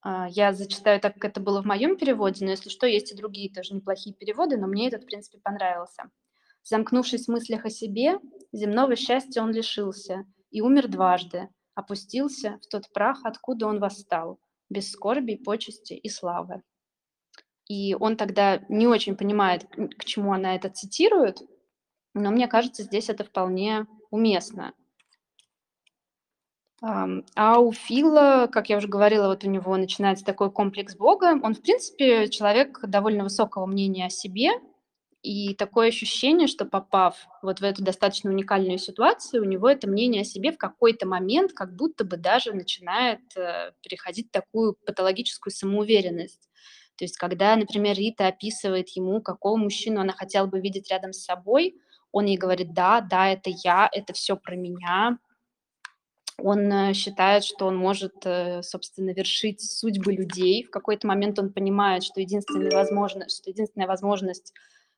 А, 0.00 0.28
я 0.28 0.52
зачитаю 0.52 1.00
так, 1.00 1.14
как 1.14 1.24
это 1.24 1.40
было 1.40 1.62
в 1.62 1.66
моем 1.66 1.96
переводе, 1.96 2.44
но 2.44 2.50
если 2.52 2.70
что, 2.70 2.86
есть 2.86 3.12
и 3.12 3.16
другие 3.16 3.52
тоже 3.52 3.74
неплохие 3.74 4.14
переводы, 4.14 4.56
но 4.56 4.66
мне 4.66 4.88
этот, 4.88 5.02
в 5.04 5.06
принципе, 5.06 5.38
понравился. 5.38 6.10
Замкнувшись 6.62 7.26
в 7.26 7.30
мыслях 7.30 7.66
о 7.66 7.70
себе, 7.70 8.18
земного 8.52 8.96
счастья 8.96 9.42
он 9.42 9.52
лишился 9.52 10.24
и 10.50 10.62
умер 10.62 10.88
дважды, 10.88 11.48
опустился 11.74 12.58
в 12.62 12.68
тот 12.68 12.90
прах, 12.92 13.20
откуда 13.24 13.66
он 13.66 13.80
восстал, 13.80 14.38
без 14.70 14.90
скорби, 14.90 15.34
почести 15.34 15.92
и 15.92 16.08
славы. 16.08 16.62
И 17.68 17.94
он 17.94 18.16
тогда 18.16 18.62
не 18.68 18.86
очень 18.86 19.16
понимает, 19.16 19.66
к 19.98 20.04
чему 20.04 20.32
она 20.32 20.54
это 20.54 20.68
цитирует, 20.70 21.40
но 22.14 22.30
мне 22.30 22.48
кажется, 22.48 22.82
здесь 22.82 23.08
это 23.08 23.24
вполне 23.24 23.86
уместно. 24.10 24.72
А 26.80 27.58
у 27.60 27.72
Фила, 27.72 28.48
как 28.52 28.68
я 28.68 28.76
уже 28.76 28.88
говорила, 28.88 29.28
вот 29.28 29.44
у 29.44 29.50
него 29.50 29.76
начинается 29.76 30.24
такой 30.24 30.50
комплекс 30.50 30.94
Бога. 30.96 31.38
Он, 31.42 31.54
в 31.54 31.62
принципе, 31.62 32.28
человек 32.28 32.80
довольно 32.82 33.24
высокого 33.24 33.64
мнения 33.66 34.06
о 34.06 34.10
себе, 34.10 34.50
и 35.24 35.54
такое 35.54 35.88
ощущение, 35.88 36.46
что 36.46 36.66
попав 36.66 37.26
вот 37.40 37.60
в 37.60 37.64
эту 37.64 37.82
достаточно 37.82 38.30
уникальную 38.30 38.78
ситуацию, 38.78 39.42
у 39.42 39.46
него 39.46 39.70
это 39.70 39.88
мнение 39.88 40.20
о 40.20 40.26
себе 40.26 40.52
в 40.52 40.58
какой-то 40.58 41.08
момент 41.08 41.54
как 41.54 41.74
будто 41.74 42.04
бы 42.04 42.18
даже 42.18 42.52
начинает 42.52 43.20
э, 43.34 43.72
переходить 43.80 44.28
в 44.28 44.32
такую 44.32 44.74
патологическую 44.84 45.50
самоуверенность. 45.50 46.50
То 46.98 47.06
есть 47.06 47.16
когда, 47.16 47.56
например, 47.56 47.96
Рита 47.96 48.26
описывает 48.26 48.90
ему, 48.90 49.22
какого 49.22 49.56
мужчину 49.56 50.02
она 50.02 50.12
хотела 50.12 50.46
бы 50.46 50.60
видеть 50.60 50.90
рядом 50.90 51.14
с 51.14 51.24
собой, 51.24 51.74
он 52.14 52.26
ей 52.26 52.36
говорит, 52.36 52.72
да, 52.72 53.00
да, 53.00 53.28
это 53.28 53.50
я, 53.50 53.88
это 53.92 54.12
все 54.12 54.36
про 54.36 54.54
меня. 54.54 55.18
Он 56.38 56.72
э, 56.72 56.94
считает, 56.94 57.42
что 57.42 57.66
он 57.66 57.76
может, 57.76 58.24
э, 58.24 58.62
собственно, 58.62 59.10
вершить 59.10 59.60
судьбы 59.60 60.12
людей. 60.12 60.62
В 60.62 60.70
какой-то 60.70 61.08
момент 61.08 61.40
он 61.40 61.52
понимает, 61.52 62.04
что 62.04 62.20
единственная 62.20 62.70
возможность, 62.70 63.38
что 63.38 63.50
единственная 63.50 63.88
возможность 63.88 64.52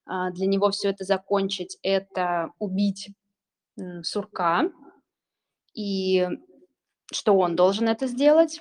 а, 0.05 0.31
для 0.31 0.47
него 0.47 0.71
все 0.71 0.91
это 0.91 1.05
закончить, 1.05 1.79
это 1.83 2.51
убить 2.59 3.09
сурка, 4.03 4.71
и 5.75 6.29
что 7.11 7.39
он 7.39 7.57
должен 7.57 7.89
это 7.89 8.07
сделать. 8.07 8.61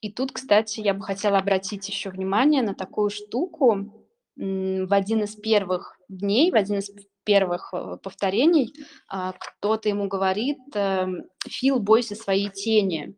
И 0.00 0.10
тут, 0.10 0.32
кстати, 0.32 0.80
я 0.80 0.94
бы 0.94 1.02
хотела 1.02 1.38
обратить 1.38 1.88
еще 1.88 2.10
внимание 2.10 2.62
на 2.62 2.74
такую 2.74 3.10
штуку. 3.10 4.08
В 4.36 4.94
один 4.94 5.22
из 5.22 5.36
первых 5.36 5.98
дней, 6.08 6.50
в 6.50 6.54
один 6.54 6.78
из 6.78 6.90
первых 7.24 7.70
э, 7.72 7.96
повторений 8.02 8.74
а, 9.08 9.32
кто-то 9.32 9.88
ему 9.88 10.08
говорит 10.08 10.58
эм, 10.74 11.24
«Фил, 11.46 11.78
бойся 11.78 12.14
своей 12.14 12.48
тени». 12.48 13.16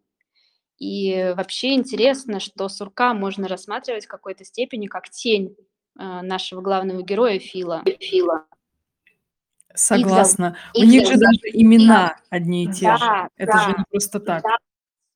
И 0.78 1.32
вообще 1.36 1.74
интересно, 1.74 2.40
что 2.40 2.68
сурка 2.68 3.14
можно 3.14 3.48
рассматривать 3.48 4.06
в 4.06 4.08
какой-то 4.08 4.44
степени 4.44 4.86
как 4.86 5.08
тень 5.08 5.56
а, 5.96 6.22
нашего 6.22 6.60
главного 6.60 7.02
героя 7.02 7.38
Фила. 7.38 7.82
Фила. 8.00 8.44
Согласна. 9.74 10.56
Их, 10.72 10.84
У 10.84 10.86
них 10.86 11.06
же 11.06 11.16
даже 11.16 11.40
имена 11.52 12.16
одни 12.30 12.64
и 12.64 12.72
те 12.72 12.86
да, 12.86 12.96
же. 12.96 13.28
Это 13.36 13.52
да, 13.52 13.58
же 13.64 13.68
не 13.78 13.84
просто 13.90 14.20
так. 14.20 14.42
Да, 14.42 14.56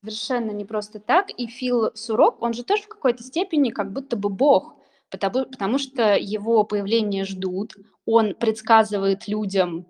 совершенно 0.01 0.51
не 0.51 0.65
просто 0.65 0.99
так. 0.99 1.29
И 1.31 1.47
Фил 1.47 1.91
Сурок, 1.95 2.41
он 2.41 2.53
же 2.53 2.63
тоже 2.63 2.83
в 2.83 2.87
какой-то 2.87 3.23
степени 3.23 3.69
как 3.69 3.91
будто 3.93 4.17
бы 4.17 4.29
бог, 4.29 4.75
потому, 5.09 5.45
потому 5.45 5.77
что 5.77 6.15
его 6.15 6.63
появление 6.63 7.25
ждут. 7.25 7.73
Он 8.11 8.33
предсказывает 8.33 9.27
людям 9.27 9.85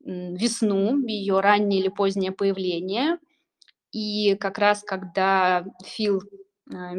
весну, 0.00 0.98
ее 1.06 1.38
раннее 1.38 1.78
или 1.78 1.88
позднее 1.88 2.32
появление. 2.32 3.18
И 3.92 4.34
как 4.34 4.58
раз 4.58 4.82
когда 4.82 5.64
Фил, 5.84 6.20
а, 6.68 6.94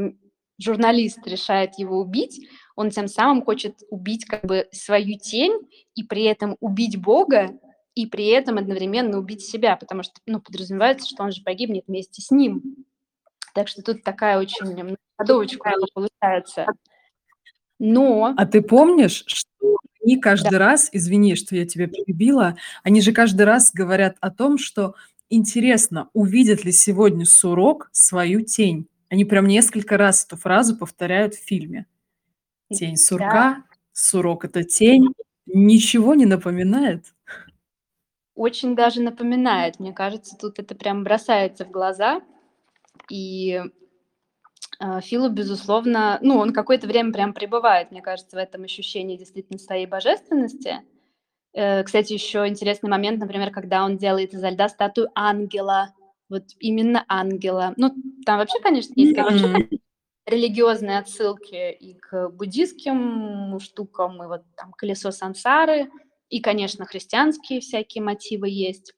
журналист, 0.57 1.19
решает 1.27 1.77
его 1.77 1.99
убить, 1.99 2.47
он 2.77 2.89
тем 2.89 3.09
самым 3.09 3.43
хочет 3.43 3.75
убить 3.89 4.23
как 4.23 4.45
бы 4.45 4.69
свою 4.71 5.19
тень 5.19 5.59
и 5.93 6.03
при 6.03 6.23
этом 6.23 6.55
убить 6.61 7.01
Бога, 7.01 7.59
и 7.93 8.05
при 8.05 8.27
этом 8.27 8.57
одновременно 8.57 9.19
убить 9.19 9.45
себя, 9.45 9.75
потому 9.75 10.03
что, 10.03 10.13
ну, 10.25 10.39
подразумевается, 10.39 11.09
что 11.09 11.23
он 11.23 11.33
же 11.33 11.43
погибнет 11.43 11.83
вместе 11.87 12.21
с 12.21 12.31
ним. 12.31 12.85
Так 13.53 13.67
что 13.67 13.81
тут 13.81 14.03
такая 14.03 14.39
очень 14.39 14.95
ходовочка 15.17 15.73
получается. 15.93 16.65
Но... 17.77 18.33
А 18.37 18.45
ты 18.45 18.61
помнишь, 18.61 19.25
что 19.27 19.75
они 20.05 20.17
каждый 20.17 20.51
да. 20.51 20.59
раз, 20.59 20.89
извини, 20.91 21.35
что 21.35 21.55
я 21.55 21.65
тебя 21.65 21.87
перебила, 21.87 22.55
они 22.83 23.01
же 23.01 23.11
каждый 23.11 23.43
раз 23.43 23.71
говорят 23.73 24.17
о 24.21 24.29
том, 24.29 24.57
что 24.57 24.95
интересно, 25.29 26.09
увидит 26.13 26.63
ли 26.63 26.71
сегодня 26.71 27.25
Сурок 27.25 27.89
свою 27.91 28.41
тень. 28.41 28.87
Они 29.09 29.25
прям 29.25 29.47
несколько 29.47 29.97
раз 29.97 30.25
эту 30.25 30.37
фразу 30.37 30.77
повторяют 30.77 31.33
в 31.33 31.43
фильме. 31.43 31.87
Тень 32.71 32.97
сурка, 32.97 33.27
да. 33.27 33.63
сурок 33.93 34.45
это 34.45 34.63
тень. 34.63 35.09
Ничего 35.45 36.15
не 36.15 36.25
напоминает? 36.25 37.13
Очень 38.33 38.75
даже 38.75 39.01
напоминает. 39.01 39.79
Мне 39.79 39.93
кажется, 39.93 40.35
тут 40.35 40.59
это 40.59 40.75
прям 40.75 41.03
бросается 41.03 41.65
в 41.65 41.71
глаза. 41.71 42.21
И 43.09 43.61
Филу, 45.01 45.29
безусловно, 45.29 46.19
ну, 46.21 46.37
он 46.37 46.53
какое-то 46.53 46.87
время 46.87 47.13
прям 47.13 47.33
пребывает, 47.33 47.91
мне 47.91 48.01
кажется, 48.01 48.35
в 48.35 48.39
этом 48.39 48.63
ощущении 48.63 49.17
действительно 49.17 49.59
своей 49.59 49.85
божественности. 49.85 50.81
Э, 51.53 51.83
кстати, 51.83 52.13
еще 52.13 52.47
интересный 52.47 52.89
момент, 52.89 53.19
например, 53.19 53.51
когда 53.51 53.85
он 53.85 53.97
делает 53.97 54.33
изо 54.33 54.49
льда 54.49 54.67
статую 54.69 55.09
ангела, 55.15 55.93
вот 56.29 56.43
именно 56.59 57.05
ангела. 57.07 57.73
Ну, 57.77 57.93
там 58.25 58.39
вообще, 58.39 58.59
конечно, 58.59 58.93
есть 58.95 59.15
mm-hmm 59.15 59.79
религиозные 60.25 60.99
отсылки 60.99 61.71
и 61.71 61.93
к 61.93 62.29
буддийским 62.29 63.59
штукам, 63.59 64.23
и 64.23 64.27
вот 64.27 64.41
там 64.55 64.73
колесо 64.73 65.11
сансары, 65.11 65.91
и, 66.29 66.41
конечно, 66.41 66.85
христианские 66.85 67.61
всякие 67.61 68.03
мотивы 68.03 68.49
есть. 68.49 68.93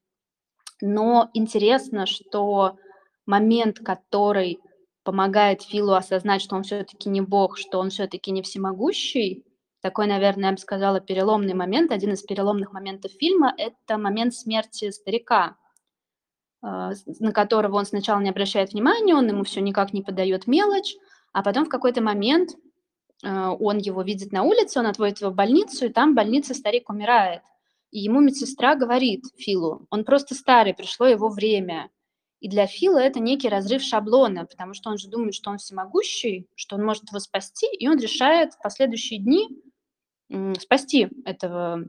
Но 0.81 1.29
интересно, 1.33 2.05
что 2.05 2.77
момент, 3.25 3.79
который 3.79 4.59
помогает 5.07 5.61
Филу 5.61 5.93
осознать, 5.93 6.41
что 6.41 6.57
он 6.57 6.63
все-таки 6.63 7.07
не 7.07 7.21
бог, 7.21 7.57
что 7.57 7.79
он 7.79 7.91
все-таки 7.91 8.29
не 8.29 8.41
всемогущий, 8.41 9.45
такой, 9.79 10.05
наверное, 10.05 10.49
я 10.49 10.51
бы 10.51 10.57
сказала, 10.57 10.99
переломный 10.99 11.53
момент, 11.53 11.93
один 11.93 12.11
из 12.11 12.23
переломных 12.23 12.73
моментов 12.73 13.13
фильма, 13.13 13.53
это 13.57 13.97
момент 13.97 14.33
смерти 14.33 14.91
старика, 14.91 15.55
а, 16.61 16.91
на 17.19 17.31
которого 17.31 17.77
он 17.77 17.85
сначала 17.85 18.19
не 18.19 18.31
обращает 18.31 18.73
внимания, 18.73 19.15
он 19.15 19.29
ему 19.29 19.45
все 19.45 19.61
никак 19.61 19.93
не 19.93 20.01
подает 20.01 20.45
мелочь, 20.45 20.93
а 21.31 21.41
потом 21.41 21.63
в 21.63 21.69
какой-то 21.69 22.01
момент 22.01 22.49
э, 23.23 23.29
он 23.29 23.77
его 23.77 24.01
видит 24.01 24.33
на 24.33 24.43
улице, 24.43 24.79
он 24.79 24.87
отводит 24.87 25.21
его 25.21 25.29
в 25.31 25.35
больницу, 25.35 25.85
и 25.85 25.89
там 25.89 26.11
в 26.11 26.15
больнице 26.15 26.53
старик 26.53 26.89
умирает. 26.89 27.43
И 27.91 27.99
ему 27.99 28.19
медсестра 28.19 28.75
говорит 28.75 29.23
Филу, 29.37 29.87
он 29.89 30.03
просто 30.03 30.35
старый, 30.35 30.73
пришло 30.73 31.07
его 31.07 31.29
время. 31.29 31.89
И 32.39 32.49
для 32.49 32.67
Фила 32.67 32.99
это 32.99 33.19
некий 33.19 33.49
разрыв 33.49 33.81
шаблона, 33.81 34.45
потому 34.45 34.73
что 34.73 34.89
он 34.89 34.97
же 34.97 35.09
думает, 35.09 35.33
что 35.33 35.49
он 35.49 35.57
всемогущий, 35.57 36.47
что 36.55 36.75
он 36.75 36.85
может 36.85 37.09
его 37.09 37.19
спасти, 37.19 37.67
и 37.67 37.87
он 37.87 37.97
решает 37.97 38.53
в 38.53 38.61
последующие 38.61 39.19
дни 39.19 39.47
спасти 40.59 41.09
этого 41.25 41.85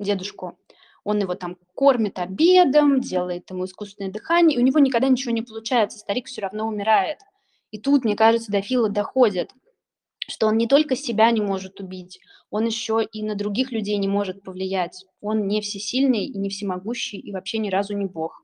дедушку. 0.00 0.58
Он 1.04 1.20
его 1.20 1.34
там 1.34 1.56
кормит 1.74 2.18
обедом, 2.18 3.00
делает 3.00 3.50
ему 3.50 3.64
искусственное 3.64 4.10
дыхание, 4.10 4.58
и 4.58 4.60
у 4.60 4.64
него 4.64 4.78
никогда 4.78 5.08
ничего 5.08 5.32
не 5.32 5.42
получается, 5.42 5.98
старик 5.98 6.26
все 6.26 6.42
равно 6.42 6.66
умирает. 6.66 7.18
И 7.70 7.78
тут, 7.78 8.04
мне 8.04 8.16
кажется, 8.16 8.50
до 8.50 8.62
Фила 8.62 8.88
доходит, 8.88 9.52
что 10.28 10.48
он 10.48 10.56
не 10.58 10.66
только 10.66 10.96
себя 10.96 11.30
не 11.30 11.40
может 11.40 11.80
убить, 11.80 12.20
он 12.50 12.66
еще 12.66 13.06
и 13.10 13.22
на 13.22 13.34
других 13.34 13.72
людей 13.72 13.96
не 13.96 14.08
может 14.08 14.42
повлиять. 14.42 15.06
Он 15.20 15.46
не 15.46 15.60
всесильный 15.60 16.24
и 16.24 16.38
не 16.38 16.50
всемогущий, 16.50 17.18
и 17.18 17.32
вообще 17.32 17.58
ни 17.58 17.70
разу 17.70 17.96
не 17.96 18.06
бог. 18.06 18.42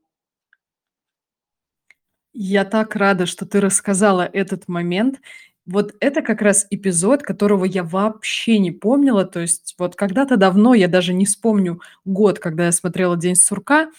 Я 2.37 2.65
так 2.65 2.97
рада, 2.97 3.25
что 3.25 3.45
ты 3.45 3.61
рассказала 3.61 4.23
этот 4.23 4.67
момент. 4.67 5.21
Вот 5.65 5.95
это 6.01 6.21
как 6.21 6.41
раз 6.41 6.67
эпизод, 6.69 7.23
которого 7.23 7.63
я 7.63 7.81
вообще 7.81 8.59
не 8.59 8.71
помнила. 8.71 9.23
То 9.23 9.39
есть 9.39 9.73
вот 9.79 9.95
когда-то 9.95 10.35
давно, 10.35 10.73
я 10.73 10.89
даже 10.89 11.13
не 11.13 11.25
вспомню 11.25 11.79
год, 12.03 12.39
когда 12.39 12.65
я 12.65 12.73
смотрела 12.73 13.15
«День 13.15 13.35
сурка», 13.35 13.89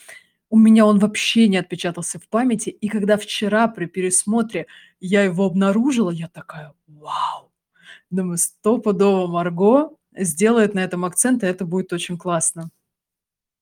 у 0.50 0.58
меня 0.58 0.86
он 0.86 0.98
вообще 0.98 1.48
не 1.48 1.56
отпечатался 1.56 2.18
в 2.18 2.28
памяти. 2.28 2.68
И 2.68 2.88
когда 2.88 3.16
вчера 3.16 3.68
при 3.68 3.86
пересмотре 3.86 4.66
я 5.00 5.22
его 5.24 5.46
обнаружила, 5.46 6.10
я 6.10 6.28
такая, 6.28 6.74
вау. 6.86 7.50
Думаю, 8.10 8.38
стопудово 8.38 9.26
Марго 9.28 9.90
сделает 10.16 10.74
на 10.74 10.80
этом 10.80 11.04
акцент, 11.06 11.42
и 11.42 11.46
это 11.46 11.64
будет 11.64 11.92
очень 11.92 12.18
классно. 12.18 12.70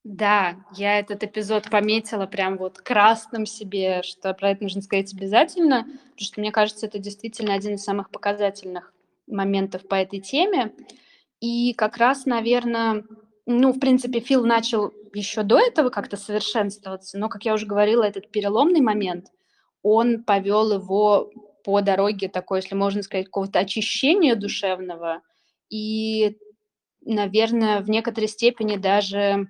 Да, 0.05 0.57
я 0.75 0.99
этот 0.99 1.23
эпизод 1.23 1.71
пометила 1.71 2.27
прям 2.27 2.57
вот 2.57 2.77
красным 2.77 3.47
себе, 3.47 4.03
что 4.03 4.35
про 4.35 4.51
это 4.51 4.61
нужно 4.61 4.83
сказать 4.83 5.11
обязательно, 5.15 5.83
потому 5.83 6.19
что 6.19 6.39
мне 6.41 6.51
кажется, 6.51 6.85
это 6.85 6.99
действительно 6.99 7.55
один 7.55 7.73
из 7.73 7.83
самых 7.83 8.11
показательных 8.11 8.93
моментов 9.27 9.87
по 9.87 9.95
этой 9.95 10.19
теме. 10.19 10.73
И 11.41 11.73
как 11.73 11.97
раз, 11.97 12.25
наверное, 12.27 13.03
Ну, 13.47 13.73
в 13.73 13.79
принципе, 13.79 14.19
Фил 14.21 14.45
начал 14.45 14.91
еще 15.13 15.43
до 15.43 15.59
этого 15.59 15.89
как-то 15.89 16.17
совершенствоваться, 16.17 17.17
но, 17.19 17.29
как 17.29 17.45
я 17.45 17.53
уже 17.55 17.65
говорила, 17.67 18.03
этот 18.03 18.31
переломный 18.31 18.81
момент, 18.81 19.27
он 19.83 20.23
повел 20.23 20.73
его 20.73 21.31
по 21.63 21.81
дороге 21.81 22.27
такой, 22.29 22.59
если 22.61 22.75
можно 22.75 23.03
сказать, 23.03 23.27
какого-то 23.27 23.59
очищения 23.59 24.35
душевного 24.35 25.21
и, 25.69 26.37
наверное, 27.01 27.81
в 27.81 27.89
некоторой 27.89 28.29
степени 28.29 28.77
даже 28.77 29.47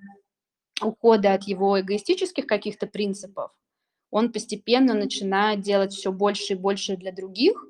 ухода 0.80 1.34
от 1.34 1.44
его 1.44 1.80
эгоистических 1.80 2.46
каких-то 2.46 2.86
принципов. 2.86 3.50
Он 4.10 4.32
постепенно 4.32 4.94
начинает 4.94 5.60
делать 5.60 5.92
все 5.92 6.12
больше 6.12 6.54
и 6.54 6.56
больше 6.56 6.96
для 6.96 7.12
других 7.12 7.64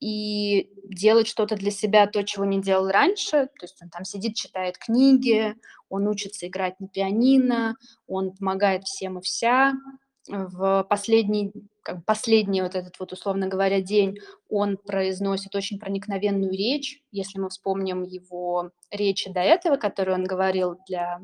и 0.00 0.68
делать 0.82 1.28
что-то 1.28 1.54
для 1.54 1.70
себя, 1.70 2.08
то, 2.08 2.24
чего 2.24 2.44
не 2.44 2.60
делал 2.60 2.88
раньше. 2.88 3.46
То 3.58 3.62
есть 3.62 3.80
он 3.80 3.88
там 3.88 4.04
сидит, 4.04 4.34
читает 4.34 4.76
книги, 4.76 5.54
он 5.88 6.08
учится 6.08 6.48
играть 6.48 6.80
на 6.80 6.88
пианино, 6.88 7.76
он 8.08 8.32
помогает 8.32 8.82
всем 8.82 9.20
и 9.20 9.22
вся. 9.22 9.74
В 10.26 10.84
последний, 10.90 11.52
как 11.82 12.04
последний 12.04 12.62
вот 12.62 12.74
этот 12.74 12.98
вот, 12.98 13.12
условно 13.12 13.46
говоря, 13.46 13.80
день 13.80 14.18
он 14.48 14.76
произносит 14.76 15.54
очень 15.54 15.78
проникновенную 15.78 16.50
речь. 16.50 17.00
Если 17.12 17.38
мы 17.38 17.48
вспомним 17.48 18.02
его 18.02 18.72
речи 18.90 19.32
до 19.32 19.40
этого, 19.40 19.76
которые 19.76 20.16
он 20.16 20.24
говорил 20.24 20.78
для 20.88 21.20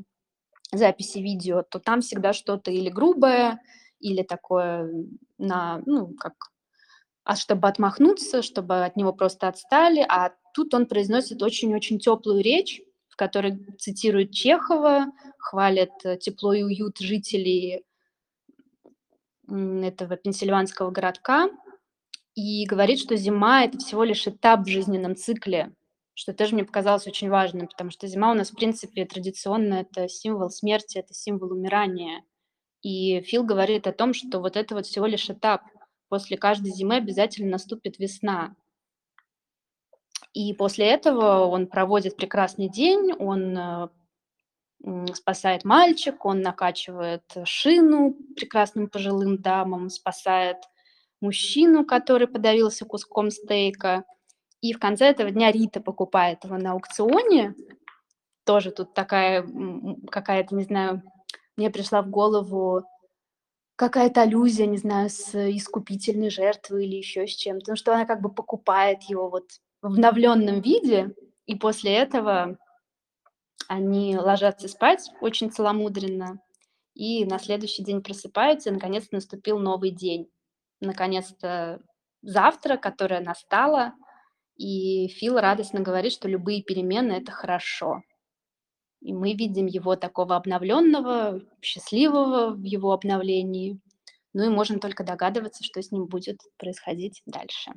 записи 0.72 1.18
видео, 1.18 1.62
то 1.62 1.78
там 1.78 2.00
всегда 2.00 2.33
что-то 2.33 2.70
или 2.70 2.90
грубое, 2.90 3.61
или 4.00 4.22
такое 4.22 4.90
на, 5.38 5.83
ну, 5.87 6.14
как 6.14 6.35
а 7.24 7.37
чтобы 7.37 7.68
отмахнуться, 7.68 8.40
чтобы 8.40 8.87
от 8.87 8.96
него 8.96 9.12
просто 9.12 9.48
отстали, 9.48 10.00
а 10.00 10.33
тут 10.54 10.72
он 10.72 10.87
произносит 10.87 11.42
очень-очень 11.42 11.98
теплую 11.98 12.42
речь, 12.42 12.81
в 13.11 13.16
которой 13.16 13.66
цитирует 13.78 14.33
Чехова, 14.33 15.12
хвалит 15.37 15.90
э, 16.04 16.16
тепло 16.16 16.54
и 16.54 16.62
уют 16.62 16.96
жителей 16.96 17.85
этого 19.46 20.16
пенсильванского 20.16 20.90
городка 20.90 21.50
и 22.35 22.64
говорит, 22.64 22.98
что 22.98 23.14
зима– 23.16 23.64
это 23.64 23.76
всего 23.76 24.04
лишь 24.04 24.26
этап 24.26 24.61
в 24.61 24.68
жизненном 24.68 25.14
цикле, 25.14 25.74
что 26.18 26.33
тоже 26.33 26.54
мне 26.54 26.64
показалось 26.64 27.07
очень 27.07 27.28
важным, 27.28 27.68
потому 27.68 27.90
что 27.90 28.07
зима 28.07 28.31
у 28.33 28.35
нас, 28.35 28.50
в 28.50 28.57
принципе, 28.57 29.04
традиционно 29.04 29.74
это 29.74 30.09
символ 30.09 30.50
смерти, 30.50 30.98
это 30.98 31.14
символ 31.14 31.52
умирания. 31.52 32.22
И 32.83 33.20
Фил 33.22 33.44
говорит 33.44 33.87
о 33.87 33.92
том, 33.92 34.14
что 34.14 34.40
вот 34.40 34.57
это 34.57 34.74
вот 34.74 34.87
всего 34.87 35.07
лишь 35.07 35.31
этап– 35.31 35.62
после 36.09 36.37
каждой 36.37 36.72
зимы 36.72 36.96
обязательно 36.96 37.52
наступит 37.52 37.98
весна. 37.98 38.54
И 40.33 40.52
после 40.54 40.87
этого 40.87 41.46
он 41.46 41.66
проводит 41.66 42.16
прекрасный 42.16 42.68
день, 42.68 43.12
он 43.18 43.57
э, 43.57 43.88
спасает 45.14 45.64
мальчик, 45.64 46.24
он 46.24 46.42
накачивает 46.42 47.24
шину 47.44 48.14
прекрасным 48.37 48.88
пожилым 48.88 49.38
дамам, 49.38 49.90
спасает 49.90 50.59
мужчину, 51.20 51.85
который 51.85 52.28
подавился 52.28 52.85
куском 52.85 53.31
стейка. 53.31 54.04
И 54.61 54.73
в 54.73 54.79
конце 54.79 55.07
этого 55.07 55.31
дня 55.31 55.53
Рита 55.53 55.81
покупает 55.81 56.44
его 56.44 56.57
на 56.57 56.73
аукционе. 56.73 57.55
Тоже 58.44 58.71
тут 58.71 58.94
такая 58.94 59.47
какая-то, 60.11 60.55
не 60.55 60.64
знаю, 60.64 61.03
мне 61.57 61.71
пришла 61.71 62.03
в 62.03 62.11
голову 62.11 62.85
какая-то 63.77 64.23
аллюзия, 64.23 64.66
не 64.66 64.79
знаю, 64.79 65.09
с 65.09 65.35
искупительной 65.35 66.31
жертвой 66.31 66.87
или 66.87 66.97
еще 66.97 67.27
с 67.27 67.35
чем-то, 67.35 67.73
ну, 67.73 67.77
что 67.77 67.94
она 67.94 68.07
как 68.07 68.21
бы 68.21 68.29
покупает 68.29 69.03
его 69.05 69.29
вот 69.29 69.44
в 69.83 69.87
обновленном 69.87 70.61
виде, 70.61 71.14
и 71.47 71.55
после 71.55 71.94
этого 71.94 72.59
они 73.68 74.16
ложатся 74.16 74.66
спать 74.66 75.09
очень 75.21 75.53
целомудренно, 75.53 76.40
и 76.94 77.25
на 77.25 77.38
следующий 77.38 77.85
день 77.85 78.03
просыпаются, 78.03 78.71
и 78.71 78.73
наконец-то 78.73 79.14
наступил 79.14 79.61
новый 79.61 79.90
день. 79.90 80.29
Наконец-то 80.81 81.81
завтра, 82.23 82.77
которое 82.77 83.21
настало, 83.21 83.94
и 84.59 85.09
Фил 85.09 85.38
радостно 85.38 85.81
говорит, 85.81 86.12
что 86.12 86.29
любые 86.29 86.62
перемены– 86.62 87.12
это 87.23 87.33
хорошо. 87.33 88.03
И 89.01 89.14
мы 89.14 89.33
видим 89.33 89.66
его 89.66 89.94
такого 89.94 90.37
обновленного, 90.37 91.40
счастливого 91.62 92.51
в 92.51 92.62
его 92.64 92.92
обновлении. 92.92 93.81
Ну 94.35 94.44
и 94.44 94.49
можем 94.49 94.81
только 94.81 95.05
догадываться, 95.05 95.62
что 95.64 95.81
с 95.81 95.92
ним 95.92 96.07
будет 96.07 96.40
происходить 96.59 97.23
дальше. 97.25 97.73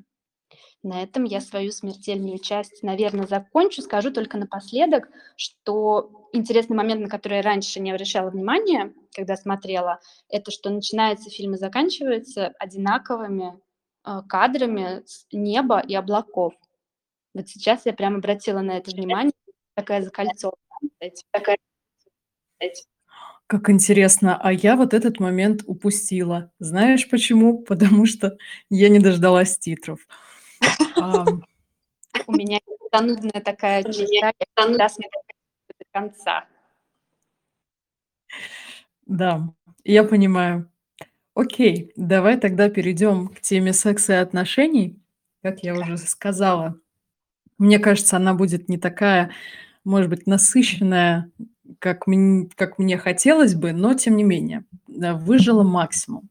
На 0.83 1.03
этом 1.03 1.25
я 1.25 1.39
свою 1.41 1.71
смертельную 1.71 2.39
часть, 2.39 2.81
наверное, 2.81 3.27
закончу. 3.27 3.83
Скажу 3.83 4.11
только 4.11 4.37
напоследок, 4.37 5.07
что 5.35 6.27
интересный 6.33 6.75
момент, 6.75 7.01
на 7.01 7.07
который 7.07 7.37
я 7.37 7.43
раньше 7.43 7.79
не 7.79 7.91
обращала 7.91 8.31
внимания, 8.31 8.91
когда 9.15 9.35
смотрела, 9.35 9.99
это 10.27 10.49
что 10.49 10.71
начинается 10.71 11.29
фильм 11.29 11.53
и 11.53 11.57
заканчивается 11.57 12.53
одинаковыми 12.57 13.59
э, 14.03 14.21
кадрами 14.27 15.03
с 15.05 15.27
неба 15.31 15.79
и 15.79 15.93
облаков. 15.93 16.53
Вот 17.33 17.47
сейчас 17.47 17.85
я 17.85 17.93
прям 17.93 18.17
обратила 18.17 18.59
на 18.59 18.77
это 18.77 18.91
внимание, 18.91 19.31
такая 19.73 20.01
закольцовка 20.01 20.57
такая 21.31 21.57
Как 23.47 23.69
интересно, 23.69 24.39
а 24.41 24.51
я 24.51 24.75
вот 24.75 24.93
этот 24.93 25.19
момент 25.19 25.63
упустила. 25.65 26.51
Знаешь 26.59 27.09
почему? 27.09 27.59
Потому 27.63 28.05
что 28.05 28.37
я 28.69 28.89
не 28.89 28.99
дождалась 28.99 29.57
титров. 29.57 29.99
У 32.27 32.31
меня 32.33 32.59
занудная 32.91 33.41
такая 33.41 33.83
черта, 33.83 34.31
я 34.37 34.49
до 34.57 35.85
конца. 35.91 36.45
Да, 39.05 39.53
я 39.83 40.03
понимаю. 40.03 40.69
Окей, 41.33 41.91
давай 41.95 42.37
тогда 42.37 42.69
перейдем 42.69 43.29
к 43.29 43.41
теме 43.41 43.73
секса 43.73 44.13
и 44.13 44.17
отношений. 44.17 45.01
Как 45.41 45.63
я 45.63 45.73
уже 45.73 45.97
сказала, 45.97 46.79
мне 47.61 47.79
кажется, 47.79 48.17
она 48.17 48.33
будет 48.33 48.69
не 48.69 48.77
такая 48.77 49.31
может 49.83 50.09
быть, 50.09 50.27
насыщенная, 50.27 51.29
как, 51.79 52.07
мне, 52.07 52.49
как 52.55 52.77
мне 52.77 52.97
хотелось 52.97 53.55
бы, 53.55 53.71
но 53.73 53.93
тем 53.93 54.15
не 54.15 54.23
менее, 54.23 54.65
выжила 54.87 55.63
максимум. 55.63 56.29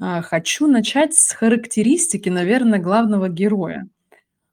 А, 0.00 0.22
хочу 0.22 0.66
начать 0.66 1.14
с 1.14 1.32
характеристики, 1.32 2.28
наверное, 2.28 2.80
главного 2.80 3.28
героя. 3.28 3.88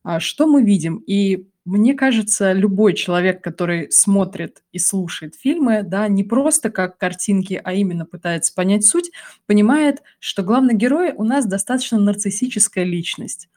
А, 0.04 0.20
что 0.20 0.46
мы 0.46 0.64
видим? 0.64 0.98
И 1.08 1.48
мне 1.66 1.94
кажется, 1.94 2.54
любой 2.54 2.94
человек, 2.94 3.44
который 3.44 3.92
смотрит 3.92 4.64
и 4.72 4.80
слушает 4.80 5.36
фильмы, 5.36 5.84
да, 5.84 6.08
не 6.08 6.24
просто 6.24 6.70
как 6.70 6.98
картинки, 6.98 7.60
а 7.64 7.74
именно 7.74 8.06
пытается 8.06 8.54
понять 8.54 8.86
суть, 8.86 9.12
понимает, 9.46 10.02
что 10.20 10.44
главный 10.44 10.76
герой 10.76 11.14
у 11.16 11.24
нас 11.24 11.46
достаточно 11.46 12.00
нарциссическая 12.00 12.84
личность. 12.84 13.50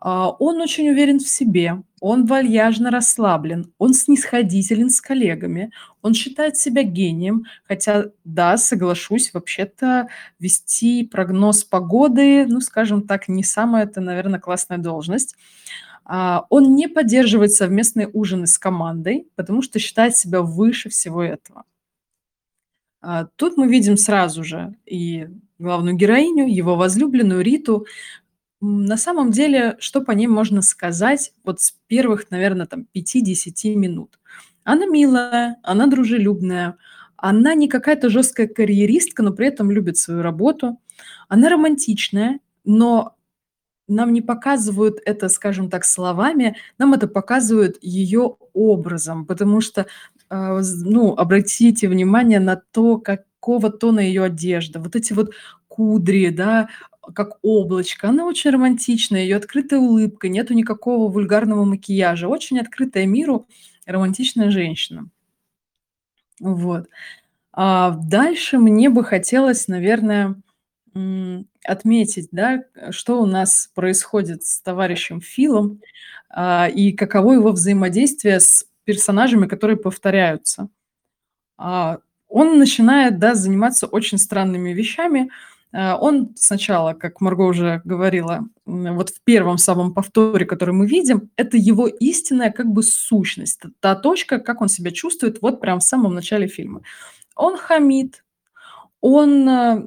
А, 0.00 0.30
он 0.30 0.60
очень 0.60 0.88
уверен 0.90 1.18
в 1.18 1.28
себе, 1.28 1.82
он 2.00 2.24
вальяжно 2.26 2.90
расслаблен, 2.90 3.72
он 3.78 3.94
снисходителен 3.94 4.90
с 4.90 5.00
коллегами, 5.00 5.72
он 6.02 6.14
считает 6.14 6.56
себя 6.56 6.84
гением, 6.84 7.44
хотя, 7.64 8.06
да, 8.24 8.56
соглашусь, 8.56 9.32
вообще-то 9.34 10.08
вести 10.38 11.04
прогноз 11.04 11.64
погоды, 11.64 12.46
ну, 12.46 12.60
скажем 12.60 13.06
так, 13.06 13.28
не 13.28 13.42
самая 13.42 13.84
это, 13.84 14.00
наверное, 14.00 14.38
классная 14.40 14.78
должность. 14.78 15.34
А, 16.04 16.46
он 16.48 16.76
не 16.76 16.88
поддерживает 16.88 17.52
совместные 17.52 18.08
ужины 18.12 18.46
с 18.46 18.56
командой, 18.58 19.28
потому 19.34 19.62
что 19.62 19.78
считает 19.78 20.16
себя 20.16 20.42
выше 20.42 20.88
всего 20.90 21.22
этого. 21.22 21.64
А, 23.00 23.26
тут 23.36 23.56
мы 23.56 23.68
видим 23.68 23.96
сразу 23.96 24.44
же 24.44 24.74
и 24.86 25.28
главную 25.58 25.96
героиню, 25.96 26.46
его 26.46 26.76
возлюбленную 26.76 27.42
Риту, 27.42 27.86
на 28.60 28.96
самом 28.96 29.30
деле, 29.30 29.76
что 29.78 30.00
по 30.00 30.12
ней 30.12 30.26
можно 30.26 30.62
сказать 30.62 31.32
вот 31.44 31.60
с 31.60 31.74
первых, 31.86 32.30
наверное, 32.30 32.66
там 32.66 32.86
5-10 32.94 33.74
минут? 33.76 34.18
Она 34.64 34.86
милая, 34.86 35.56
она 35.62 35.86
дружелюбная, 35.86 36.76
она 37.16 37.54
не 37.54 37.68
какая-то 37.68 38.10
жесткая 38.10 38.48
карьеристка, 38.48 39.22
но 39.22 39.32
при 39.32 39.48
этом 39.48 39.70
любит 39.70 39.96
свою 39.96 40.22
работу. 40.22 40.78
Она 41.28 41.48
романтичная, 41.48 42.40
но 42.64 43.16
нам 43.88 44.12
не 44.12 44.20
показывают 44.22 44.98
это, 45.04 45.28
скажем 45.28 45.70
так, 45.70 45.84
словами, 45.84 46.56
нам 46.78 46.92
это 46.94 47.08
показывают 47.08 47.78
ее 47.80 48.36
образом, 48.52 49.24
потому 49.26 49.60
что, 49.60 49.86
э, 50.30 50.62
ну, 50.84 51.14
обратите 51.14 51.88
внимание 51.88 52.38
на 52.38 52.56
то, 52.56 52.98
какого 52.98 53.70
тона 53.70 54.00
ее 54.00 54.24
одежда, 54.24 54.78
вот 54.78 54.94
эти 54.94 55.14
вот 55.14 55.32
кудри, 55.68 56.28
да, 56.28 56.68
как 57.14 57.38
облачко. 57.42 58.08
Она 58.08 58.24
очень 58.26 58.50
романтичная, 58.50 59.22
ее 59.22 59.36
открытая 59.36 59.80
улыбка, 59.80 60.28
нету 60.28 60.54
никакого 60.54 61.10
вульгарного 61.10 61.64
макияжа. 61.64 62.28
Очень 62.28 62.60
открытая 62.60 63.06
миру 63.06 63.46
романтичная 63.86 64.50
женщина. 64.50 65.08
Вот. 66.40 66.88
А 67.52 67.90
дальше 67.90 68.58
мне 68.58 68.90
бы 68.90 69.04
хотелось, 69.04 69.68
наверное, 69.68 70.36
отметить, 71.64 72.28
да, 72.32 72.64
что 72.90 73.20
у 73.20 73.26
нас 73.26 73.70
происходит 73.74 74.44
с 74.44 74.60
товарищем 74.60 75.20
Филом 75.20 75.80
а, 76.30 76.68
и 76.68 76.92
каково 76.92 77.34
его 77.34 77.52
взаимодействие 77.52 78.40
с 78.40 78.66
персонажами, 78.84 79.46
которые 79.46 79.76
повторяются. 79.76 80.68
А, 81.56 81.98
он 82.28 82.58
начинает, 82.58 83.18
да, 83.18 83.34
заниматься 83.34 83.86
очень 83.86 84.18
странными 84.18 84.72
вещами. 84.72 85.30
А, 85.72 85.96
он 85.96 86.34
сначала, 86.36 86.94
как 86.94 87.20
Марго 87.20 87.42
уже 87.42 87.82
говорила, 87.84 88.46
вот 88.64 89.10
в 89.10 89.20
первом 89.22 89.58
самом 89.58 89.94
повторе, 89.94 90.46
который 90.46 90.74
мы 90.74 90.86
видим, 90.86 91.30
это 91.36 91.56
его 91.56 91.86
истинная 91.86 92.50
как 92.50 92.66
бы 92.66 92.82
сущность, 92.82 93.60
та 93.80 93.94
точка, 93.94 94.38
как 94.38 94.60
он 94.60 94.68
себя 94.68 94.90
чувствует 94.90 95.42
вот 95.42 95.60
прям 95.60 95.80
в 95.80 95.84
самом 95.84 96.14
начале 96.14 96.48
фильма. 96.48 96.82
Он 97.36 97.56
хамит, 97.56 98.24
он, 99.00 99.48
э, 99.48 99.86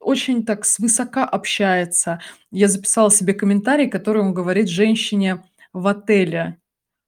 очень 0.00 0.44
так 0.44 0.64
свысока 0.64 1.24
общается. 1.24 2.20
Я 2.50 2.68
записала 2.68 3.10
себе 3.10 3.34
комментарий, 3.34 3.88
который 3.88 4.22
он 4.22 4.34
говорит 4.34 4.68
женщине 4.68 5.42
в 5.72 5.86
отеле. 5.86 6.58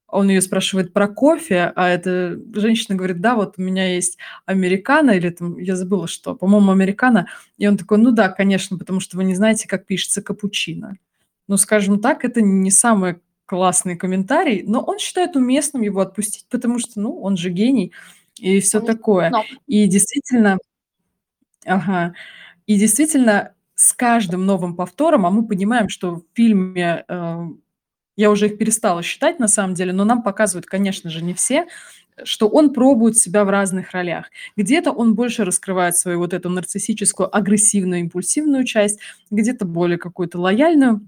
Он 0.09 0.29
её 0.29 0.41
спрашивает 0.41 0.93
про 0.93 1.07
кофе, 1.09 1.73
а 1.75 1.89
эта 1.89 2.39
женщина 2.55 2.95
говорит: 2.97 3.19
"Да, 3.21 3.35
вот 3.35 3.55
у 3.57 3.61
меня 3.61 3.93
есть 3.93 4.17
американо", 4.45 5.11
или 5.11 5.29
там 5.29 5.57
я 5.59 5.75
забыла 5.75 6.07
что, 6.07 6.35
по-моему, 6.35 6.71
американо. 6.71 7.27
И 7.57 7.67
он 7.67 7.77
такой: 7.77 7.97
"Ну 7.97 8.11
да, 8.11 8.29
конечно, 8.29 8.77
потому 8.77 8.99
что 9.01 9.17
вы 9.17 9.25
не 9.25 9.35
знаете, 9.35 9.67
как 9.67 9.85
пишется 9.85 10.21
капучино". 10.21 10.97
Ну, 11.47 11.57
скажем 11.57 11.99
так, 12.01 12.23
это 12.25 12.41
не 12.41 12.71
самый 12.71 13.17
классный 13.45 13.97
комментарий, 13.97 14.63
но 14.65 14.81
он 14.81 14.99
считает 14.99 15.35
уместным 15.35 15.81
его 15.83 16.01
отпустить, 16.01 16.45
потому 16.49 16.79
что, 16.79 16.99
ну, 17.01 17.19
он 17.21 17.37
же 17.37 17.49
гений 17.49 17.93
и 18.39 18.61
не 18.61 18.81
такое. 18.81 19.31
И 19.67 19.87
действительно 19.87 20.57
Ага. 21.65 22.13
И 22.67 22.77
действительно, 22.77 23.53
с 23.75 23.93
каждым 23.93 24.45
новым 24.45 24.75
повтором, 24.75 25.25
а 25.25 25.31
мы 25.31 25.47
понимаем, 25.47 25.89
что 25.89 26.15
в 26.17 26.23
фильме, 26.35 27.05
э, 27.07 27.45
я 28.17 28.31
уже 28.31 28.47
их 28.47 28.57
перестала 28.57 29.03
считать 29.03 29.39
на 29.39 29.47
самом 29.47 29.75
деле, 29.75 29.93
но 29.93 30.05
нам 30.05 30.23
показывают, 30.23 30.65
конечно 30.67 31.09
же, 31.09 31.23
не 31.23 31.33
все, 31.35 31.67
что 32.23 32.49
он 32.49 32.73
пробует 32.73 33.17
себя 33.17 33.45
в 33.45 33.49
разных 33.49 33.91
ролях. 33.91 34.27
Где-то 34.57 34.91
он 34.91 35.15
больше 35.15 35.45
раскрывает 35.45 35.95
свою 35.97 36.19
вот 36.19 36.33
эту 36.33 36.49
нарциссическую, 36.49 37.35
агрессивную, 37.35 38.01
импульсивную 38.01 38.65
часть, 38.65 38.99
где-то 39.31 39.65
более 39.65 39.97
какую-то 39.99 40.39
лояльную. 40.39 41.01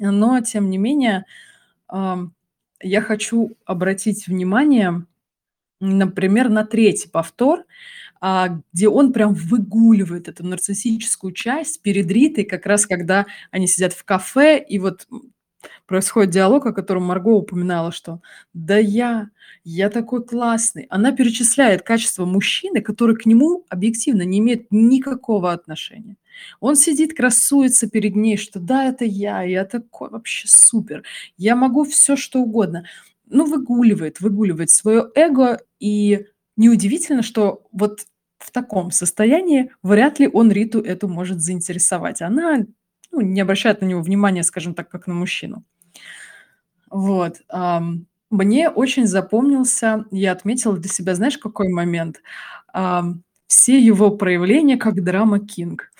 Но 0.00 0.40
тем 0.42 0.70
не 0.70 0.78
менее, 0.78 1.26
я 2.82 3.00
хочу 3.02 3.52
обратить 3.66 4.28
внимание, 4.28 5.04
например, 5.80 6.48
на 6.50 6.64
3 6.64 7.08
повтор, 7.12 7.64
а, 8.20 8.60
где 8.72 8.88
он 8.88 9.12
прям 9.12 9.34
выгуливает 9.34 10.28
эту 10.28 10.44
нарциссическую 10.46 11.32
часть 11.34 11.82
перед 11.82 12.10
Ритой, 12.10 12.44
как 12.44 12.66
раз 12.66 12.86
когда 12.86 13.26
они 13.52 13.66
сидят 13.68 13.94
в 13.94 14.04
кафе, 14.04 14.58
и 14.66 14.78
вот, 14.80 15.06
происходит 15.86 16.30
диалог, 16.32 16.66
о 16.66 16.72
котором 16.72 17.04
Марго 17.04 17.30
упоминала, 17.30 17.92
что: 17.92 18.20
"Да 18.54 18.78
я, 18.78 19.30
я 19.64 19.90
такой 19.90 20.24
классный". 20.24 20.86
Она 20.90 21.12
перечисляет 21.12 21.82
качества 21.82 22.24
мужчины, 22.26 22.80
которые 22.82 23.16
к 23.16 23.26
нему 23.26 23.64
объективно 23.68 24.22
не 24.22 24.38
имеют 24.38 24.66
никакого 24.70 25.52
отношения. 25.52 26.16
Он 26.60 26.76
сидит, 26.76 27.14
красуется 27.16 27.88
перед 27.88 28.16
ней, 28.16 28.36
что: 28.36 28.60
"Да, 28.60 28.84
это 28.84 29.04
я, 29.04 29.42
я 29.42 29.64
такой 29.64 30.10
вообще 30.10 30.48
супер, 30.48 31.02
я 31.38 31.56
могу 31.56 31.84
всё, 31.84 32.16
что 32.16 32.40
угодно". 32.40 32.84
Ну, 33.28 33.44
выгуливает, 33.46 34.20
выгуливает 34.20 34.70
своё 34.70 35.10
эго, 35.14 35.60
и 35.80 36.26
неудивительно, 36.56 37.22
что 37.22 37.62
вот 37.72 38.06
в 38.38 38.50
таком 38.52 38.90
состоянии 38.90 39.70
вряд 39.82 40.18
ли 40.18 40.28
он 40.32 40.50
Риту 40.50 40.80
эту 40.80 41.08
может 41.08 41.40
заинтересовать. 41.40 42.22
Она, 42.22 42.66
ну, 43.12 43.20
не 43.20 43.40
обращает 43.40 43.80
на 43.82 43.86
него 43.86 44.02
внимания, 44.02 44.42
скажем 44.44 44.74
так, 44.74 44.88
как 44.90 45.06
на 45.06 45.14
мужчину. 45.14 45.64
Вот, 46.90 47.36
мне 48.30 48.68
очень 48.70 49.06
запомнился, 49.06 50.04
я 50.10 50.32
отметила 50.32 50.76
для 50.76 50.88
себя, 50.90 51.14
знаешь, 51.14 51.38
какой 51.38 51.68
момент? 51.68 52.20
Все 53.46 53.78
его 53.80 54.10
проявления 54.12 54.76
как 54.76 55.02
драма-кинг. 55.02 55.90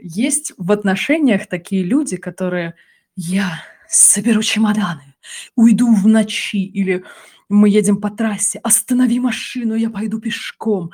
Есть 0.00 0.52
в 0.58 0.72
отношениях 0.72 1.46
такие 1.48 1.84
люди, 1.84 2.16
которые: 2.16 2.74
"Я 3.16 3.60
соберу 3.88 4.42
чемоданы, 4.42 5.14
уйду 5.56 5.94
в 5.94 6.06
ночи", 6.08 6.64
или 6.64 7.04
"Мы 7.50 7.70
едем 7.70 7.98
по 8.00 8.10
трассе, 8.10 8.60
останови 8.62 9.20
машину, 9.20 9.74
я 9.76 9.90
пойду 9.90 10.20
пешком". 10.20 10.92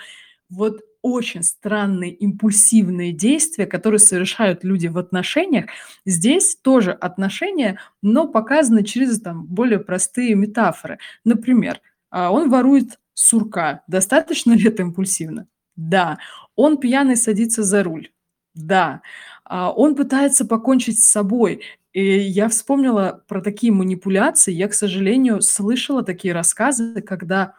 Вот 0.50 0.80
очень 1.02 1.42
странные 1.42 2.12
импульсивные 2.12 3.12
действия, 3.12 3.66
которые 3.66 3.98
совершают 3.98 4.64
люди 4.64 4.86
в 4.86 4.98
отношениях. 4.98 5.66
Здесь 6.06 6.56
тоже 6.56 6.92
отношения, 6.92 7.78
но 8.02 8.28
показаны 8.28 8.84
через, 8.84 9.20
там, 9.20 9.44
более 9.46 9.80
простые 9.80 10.34
метафоры. 10.34 10.98
Например, 11.24 11.80
а, 12.10 12.30
он 12.32 12.50
ворует 12.50 12.98
сурка. 13.14 13.82
Достаточно 13.88 14.52
ли 14.52 14.68
это 14.68 14.82
импульсивно? 14.82 15.46
Да. 15.76 16.18
Он 16.56 16.78
пьяный 16.78 17.16
садится 17.16 17.62
за 17.62 17.82
руль. 17.82 18.10
Да. 18.54 19.02
А, 19.44 19.72
он 19.72 19.94
пытается 19.96 20.44
покончить 20.44 21.00
с 21.00 21.08
собой. 21.08 21.62
И 21.92 22.18
я 22.18 22.48
вспомнила 22.48 23.22
про 23.28 23.42
такие 23.42 23.72
манипуляции. 23.72 24.52
Я, 24.52 24.68
к 24.68 24.74
сожалению, 24.74 25.42
слышала 25.42 26.02
такие 26.02 26.32
рассказы, 26.32 27.02
когда: 27.02 27.54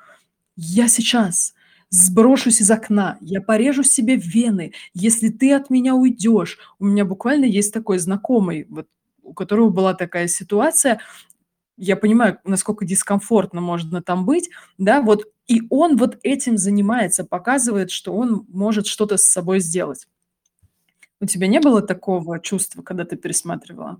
"Я 0.56 0.88
сейчас 0.88 1.53
сброшусь 1.93 2.62
из 2.62 2.71
окна, 2.71 3.17
я 3.21 3.41
порежу 3.41 3.84
себе 3.84 4.15
вены, 4.17 4.73
если 4.93 5.29
ты 5.29 5.53
от 5.53 5.69
меня 5.69 5.95
уйдешь". 5.95 6.58
У 6.79 6.86
меня 6.86 7.06
буквально 7.06 7.45
есть 7.45 7.73
такой 7.73 7.99
знакомый, 7.99 8.65
вот 8.69 8.88
у 9.23 9.34
которого 9.34 9.69
была 9.69 9.93
такая 9.93 10.27
ситуация. 10.27 10.99
Я 11.77 11.97
понимаю, 11.97 12.39
насколько 12.45 12.86
дискомфортно 12.86 13.62
можно 13.62 14.01
там 14.03 14.25
быть, 14.25 14.49
да, 14.77 15.01
вот. 15.01 15.25
И 15.47 15.63
он 15.69 15.97
вот 15.97 16.19
этим 16.23 16.58
занимается, 16.58 17.25
показывает, 17.25 17.91
что 17.91 18.13
он 18.15 18.45
может 18.49 18.88
что-то 18.88 19.17
с 19.17 19.25
собой 19.25 19.60
сделать. 19.62 20.08
У 21.21 21.25
тебя 21.25 21.47
не 21.47 21.60
было 21.60 21.82
такого 21.82 22.39
чувства, 22.39 22.82
когда 22.84 23.06
ты 23.06 23.15
пересматривала? 23.15 23.99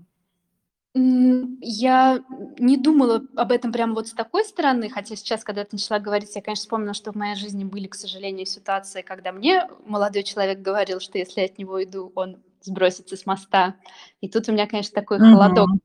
Я, 0.96 2.22
не 2.58 2.76
думала 2.76 3.22
об 3.34 3.50
этом 3.50 3.72
прямо 3.72 3.94
вот 3.94 4.06
с 4.06 4.12
такой 4.12 4.44
стороны, 4.44 4.88
хотя 4.88 5.16
сейчас, 5.16 5.42
когда 5.42 5.64
ты 5.64 5.70
начала 5.72 5.98
говорить, 5.98 6.36
я, 6.36 6.40
конечно, 6.42 6.62
вспомнила, 6.62 6.94
что 6.94 7.10
в 7.10 7.16
моей 7.16 7.34
жизни 7.34 7.64
были, 7.64 7.88
к 7.88 7.96
сожалению, 7.96 8.46
ситуации, 8.46 9.02
когда 9.02 9.32
мне 9.32 9.66
молодой 9.86 10.22
человек 10.22 10.60
говорил, 10.60 11.00
что 11.00 11.18
если 11.18 11.40
я 11.40 11.46
от 11.46 11.58
него 11.58 11.74
уйду, 11.74 12.12
он 12.14 12.36
сбросится 12.60 13.16
с 13.16 13.26
моста. 13.26 13.74
И 14.20 14.28
тут 14.28 14.48
у 14.48 14.52
меня, 14.52 14.68
конечно, 14.68 14.94
такой 14.94 15.18
холодок 15.18 15.68
Мгм. 15.68 15.80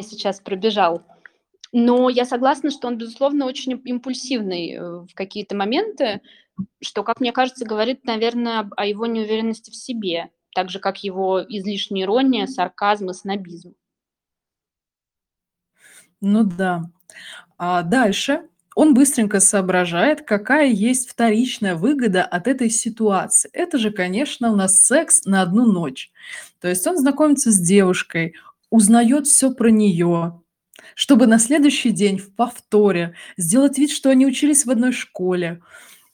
сейчас 0.00 0.40
пробежал. 0.40 1.02
Но 1.72 2.10
я 2.10 2.24
согласна, 2.24 2.70
что 2.70 2.88
он, 2.88 2.98
безусловно, 2.98 3.46
очень 3.46 3.72
им 3.72 3.78
импульсивный, 3.80 4.72
э, 4.74 4.80
в 5.06 5.14
какие-то 5.14 5.56
моменты, 5.56 6.20
что, 6.82 7.04
как 7.04 7.20
мне 7.20 7.32
кажется, 7.32 7.66
говорит, 7.66 8.04
наверно, 8.06 8.60
об 8.60 8.74
о 8.76 8.86
его 8.86 9.06
неуверенности 9.06 9.70
в 9.70 9.76
себе, 9.76 10.30
так 10.54 10.70
же, 10.70 10.80
как 10.80 11.04
его 11.04 11.40
излишняя 11.48 12.04
ирония, 12.06 12.46
сарказм 12.46 13.10
и 13.10 13.14
снобизм. 13.14 13.74
Ну 16.22 16.44
да. 16.44 16.84
А 17.58 17.82
дальше 17.82 18.42
он 18.76 18.94
быстренько 18.94 19.40
соображает, 19.40 20.22
какая 20.22 20.68
есть 20.68 21.10
вторичная 21.10 21.76
выгода 21.76 22.24
от 22.24 22.48
этой 22.48 22.70
ситуации. 22.70 23.50
Это 23.52 23.78
же, 23.78 23.90
конечно, 23.90 24.52
у 24.52 24.56
нас 24.56 24.84
секс 24.86 25.24
на 25.26 25.42
1 25.42 25.64
ночь. 25.72 26.10
То 26.60 26.68
есть 26.68 26.86
он 26.86 26.98
знакомится 26.98 27.52
с 27.52 27.58
девушкой, 27.58 28.34
узнает 28.70 29.26
всё 29.28 29.52
про 29.54 29.70
неё, 29.70 30.42
чтобы 30.96 31.26
на 31.28 31.38
следующий 31.38 31.90
день 31.90 32.18
в 32.18 32.34
повторе 32.36 33.14
сделать 33.38 33.78
вид, 33.78 33.90
что 33.92 34.10
они 34.10 34.26
учились 34.26 34.66
в 34.66 34.70
одной 34.70 34.92
школе. 34.92 35.60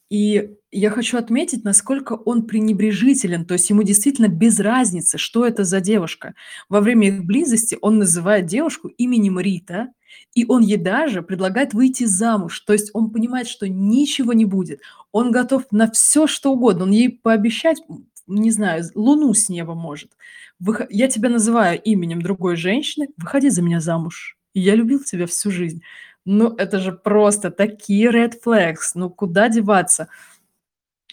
И 0.09 0.51
я 0.71 0.91
хочу 0.91 1.17
отметить, 1.17 1.63
насколько 1.65 2.13
он 2.13 2.43
пренебрежителен, 2.47 3.45
то 3.45 3.53
есть 3.55 3.69
ему 3.71 3.83
действительно 3.83 4.27
без 4.29 4.59
разницы, 4.59 5.17
что 5.19 5.45
это 5.45 5.63
за 5.65 5.81
девушка. 5.81 6.35
Во 6.69 6.81
время 6.81 7.09
их 7.09 7.25
близости 7.25 7.77
он 7.81 7.99
называет 7.99 8.47
девушку 8.47 8.89
именем 8.89 9.39
Рита, 9.39 9.89
и 10.35 10.45
он 10.47 10.61
ей 10.63 10.77
даже 10.77 11.21
предлагает 11.23 11.73
выйти 11.73 12.05
замуж. 12.05 12.59
То 12.61 12.73
есть 12.73 12.91
он 12.93 13.11
понимает, 13.11 13.47
что 13.47 13.67
ничего 13.69 14.33
не 14.33 14.45
будет. 14.45 14.81
Он 15.11 15.31
готов 15.31 15.63
на 15.71 15.89
всё, 15.91 16.27
что 16.27 16.53
угодно. 16.53 16.83
Он 16.85 16.91
ей 16.91 17.09
пообещать, 17.09 17.79
не 18.27 18.51
знаю, 18.51 18.83
луну 18.95 19.33
с 19.33 19.49
неба 19.49 19.75
может. 19.75 20.11
Вых 20.59 20.81
"Я 20.89 21.07
тебя 21.09 21.29
называю 21.29 21.81
именем 21.81 22.21
другой 22.21 22.55
женщины, 22.57 23.07
выходи 23.17 23.49
за 23.49 23.61
меня 23.63 23.79
замуж. 23.81 24.37
Я 24.53 24.75
любил 24.75 25.03
тебя 25.03 25.25
всю 25.27 25.51
жизнь". 25.51 25.81
Ну, 26.25 26.49
это 26.57 26.79
же 26.79 26.91
просто 26.93 27.49
такие 27.51 28.11
red 28.11 28.33
flags, 28.45 28.91
ну, 28.95 29.09
куда 29.09 29.49
деваться? 29.49 30.09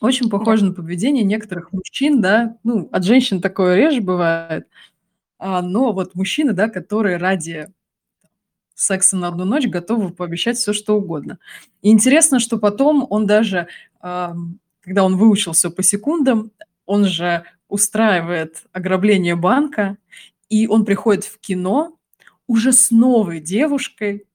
Очень 0.03 0.28
Да. 0.28 0.38
похоже 0.38 0.66
на 0.66 0.72
поведение 0.74 1.24
некоторых 1.24 1.72
мужчин, 1.72 2.20
да. 2.20 2.57
Ну, 2.64 2.88
от 2.92 3.05
женщин 3.05 3.40
такое 3.40 3.76
реже 3.76 4.01
бывает. 4.03 4.66
А, 5.38 5.62
но 5.62 5.92
вот 5.92 6.14
мужчины, 6.14 6.53
да, 6.55 6.68
которые 6.68 7.18
ради 7.18 7.68
секса 8.77 9.16
на 9.18 9.29
1 9.31 9.47
ночь 9.49 9.66
готовы 9.68 10.11
пообещать 10.12 10.59
всё, 10.59 10.74
что 10.74 10.97
угодно. 10.99 11.39
И 11.83 11.91
интересно, 11.91 12.41
что 12.41 12.59
потом 12.59 13.07
он 13.11 13.27
даже, 13.27 13.68
когда 14.01 15.05
он 15.05 15.16
выучил 15.16 15.53
всё 15.55 15.70
по 15.72 15.83
секундам, 15.83 16.53
он 16.87 17.07
же 17.07 17.45
устраивает 17.68 18.64
ограбление 18.72 19.37
банка, 19.37 19.99
и 20.51 20.68
он 20.68 20.85
приходит 20.87 21.24
в 21.24 21.39
кино 21.41 21.97
уже 22.49 22.72
с 22.72 22.93
новой 22.93 23.41
девушкой. 23.41 24.27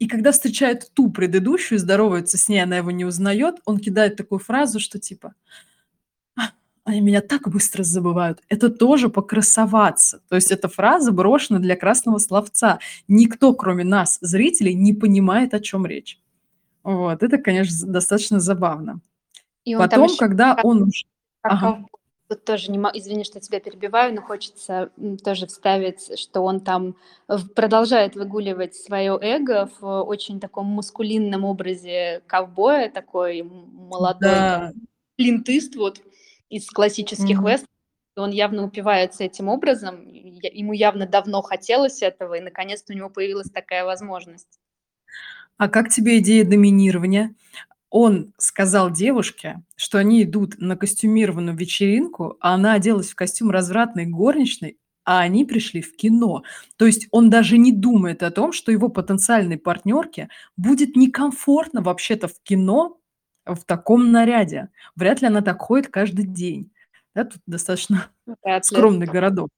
И 0.00 0.08
когда 0.08 0.32
встречает 0.32 0.90
ту 0.94 1.10
предыдущую, 1.10 1.78
здоровается 1.80 2.38
с 2.38 2.48
ней, 2.50 2.60
она 2.62 2.78
его 2.78 2.90
не 2.92 3.04
узнает, 3.06 3.56
он 3.66 3.78
кидает 3.78 4.16
такую 4.16 4.40
фразу, 4.40 4.80
что 4.80 4.98
типа: 5.00 5.28
"А, 5.28 5.32
они 6.90 7.00
меня 7.02 7.20
так 7.22 7.48
быстро 7.50 7.82
забывают". 7.84 8.40
Это 8.48 8.70
тоже 8.70 9.08
покрасоваться. 9.10 10.20
То 10.28 10.36
есть 10.36 10.50
эта 10.52 10.68
фраза 10.68 11.12
брошена 11.12 11.58
для 11.60 11.76
красного 11.76 12.18
словца. 12.18 12.78
Никто, 13.08 13.54
кроме 13.54 13.84
нас, 13.84 14.18
зрителей, 14.22 14.74
не 14.74 14.92
понимает, 14.94 15.54
о 15.54 15.60
чём 15.60 15.86
речь. 15.86 16.18
Вот. 16.84 17.22
Это, 17.22 17.38
конечно, 17.38 17.88
достаточно 17.88 18.40
забавно. 18.40 19.00
И 19.64 19.74
он 19.76 19.82
Потом, 19.90 20.16
когда 20.18 20.54
как 20.56 20.64
он 20.66 20.90
как 21.42 21.52
Ага. 21.54 21.86
Тут 22.28 22.44
тоже 22.44 22.72
не 22.72 22.78
мо 22.78 22.90
извини, 22.94 23.24
что 23.24 23.40
тебя 23.40 23.60
перебиваю, 23.60 24.14
но 24.14 24.22
хочется, 24.22 24.90
тоже 25.24 25.46
вставить, 25.48 26.18
что 26.20 26.42
он 26.42 26.60
там 26.60 26.96
продолжает 27.56 28.16
выгуливать 28.16 28.74
своё 28.76 29.18
эго 29.22 29.70
в 29.80 30.02
очень 30.04 30.40
таком 30.40 30.66
маскулинном 30.66 31.44
образе 31.46 32.22
ковбоя, 32.28 32.90
такой 32.90 33.42
молодой 33.42 34.40
Да. 34.42 34.72
Клинт 35.18 35.48
Иствуд 35.50 36.00
из 36.50 36.68
классических 36.70 37.38
Мгм. 37.38 37.46
вестернов. 37.46 37.66
И 38.16 38.20
он 38.20 38.30
явно 38.32 38.64
упивается 38.64 39.24
этим 39.24 39.48
образом. 39.48 40.06
Ему 40.08 40.72
явно 40.74 41.06
давно 41.06 41.42
хотелось 41.42 42.02
этого, 42.02 42.34
и 42.34 42.40
наконец-то 42.40 42.92
у 42.92 42.96
него 42.96 43.10
появилась 43.10 43.50
такая 43.50 43.84
возможность. 43.84 44.46
А 45.58 45.68
как 45.68 45.88
тебе 45.90 46.18
идея 46.18 46.44
доминирования? 46.44 47.34
Он 47.90 48.34
сказал 48.38 48.90
девушке, 48.90 49.62
что 49.76 49.98
они 49.98 50.24
идут 50.24 50.56
на 50.60 50.76
костюмированную 50.76 51.56
вечеринку, 51.56 52.36
а 52.40 52.54
она 52.54 52.74
оделась 52.74 53.10
в 53.10 53.16
костюм 53.16 53.50
развратной 53.50 54.06
горничной, 54.06 54.78
а 55.04 55.20
они 55.20 55.44
пришли 55.46 55.82
в 55.82 55.96
кино. 55.96 56.44
То 56.78 56.86
есть 56.86 57.08
он 57.12 57.30
даже 57.30 57.58
не 57.58 57.72
думает 57.72 58.22
о 58.22 58.32
том, 58.32 58.52
что 58.52 58.72
его 58.72 58.88
потенциальной 58.90 59.58
партнёрке 59.58 60.30
будет 60.56 60.96
некомфортно 60.96 61.82
вообще-то 61.82 62.28
в 62.28 62.34
кино 62.44 62.99
в 63.46 63.64
таком 63.64 64.12
наряде. 64.12 64.68
Вряд 64.96 65.20
ли 65.22 65.28
она 65.28 65.42
так 65.42 65.60
ходит 65.60 65.88
каждый 65.88 66.26
день. 66.26 66.72
Да, 67.14 67.24
тут 67.24 67.42
достаточно 67.46 68.08
Вряд 68.44 68.64
ли. 68.70 68.76
скромный 68.76 69.06
городок. 69.06 69.48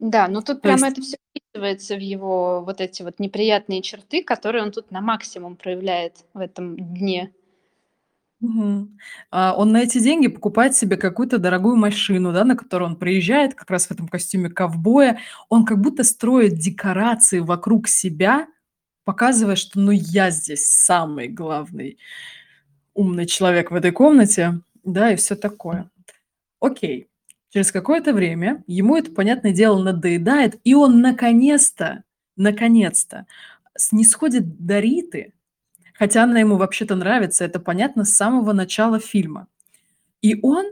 Да, 0.00 0.28
ну 0.28 0.40
тут 0.42 0.58
То 0.58 0.62
прямо 0.62 0.86
есть 0.86 0.98
это 0.98 1.02
всё 1.02 1.16
вписывается 1.36 1.96
в 1.96 2.00
его 2.00 2.62
вот 2.64 2.80
эти 2.80 3.02
вот 3.02 3.18
неприятные 3.18 3.82
черты, 3.82 4.22
которые 4.22 4.62
он 4.62 4.70
тут 4.72 4.90
на 4.92 5.00
максимум 5.00 5.56
проявляет 5.56 6.24
в 6.34 6.38
этом 6.38 6.76
дне. 6.76 7.32
Мгм. 8.40 8.98
А, 9.32 9.54
он 9.56 9.72
на 9.72 9.78
эти 9.82 9.98
деньги 9.98 10.28
покупает 10.28 10.76
себе 10.76 10.96
какую-то 10.96 11.38
дорогую 11.38 11.76
машину, 11.76 12.32
да, 12.32 12.44
на 12.44 12.56
которой 12.56 12.84
он 12.84 12.96
приезжает 12.96 13.54
как 13.54 13.70
раз 13.70 13.88
в 13.88 13.90
этом 13.90 14.06
костюме 14.06 14.48
ковбоя. 14.48 15.18
Он 15.48 15.64
как 15.64 15.80
будто 15.80 16.04
строит 16.04 16.54
декорации 16.54 17.40
вокруг 17.40 17.88
себя, 17.88 18.46
показывая, 19.04 19.56
что, 19.56 19.80
ну, 19.80 19.90
я 19.90 20.30
здесь 20.30 20.66
самый 20.66 21.28
главный 21.28 21.98
умный 22.98 23.26
человек 23.26 23.70
в 23.70 23.76
этой 23.76 23.92
комнате, 23.92 24.60
да, 24.84 25.12
и 25.12 25.16
всё 25.16 25.36
такое. 25.36 25.90
Окей. 26.60 27.08
Через 27.50 27.72
какое-то 27.72 28.12
время 28.14 28.64
ему 28.68 28.96
это, 28.96 29.12
понятное 29.12 29.52
дело, 29.52 29.82
надоедает, 29.82 30.58
и 30.64 30.74
он 30.74 31.00
наконец-то, 31.02 32.04
наконец-то 32.36 33.26
снисходит 33.76 34.64
до 34.66 34.80
Риты, 34.80 35.32
хотя 35.94 36.24
она 36.24 36.40
ему 36.40 36.56
вообще-то 36.58 36.96
нравится, 36.96 37.44
это 37.44 37.60
понятно 37.60 38.04
с 38.04 38.14
самого 38.14 38.52
начала 38.54 39.00
фильма. 39.00 39.48
И 40.22 40.38
он, 40.42 40.66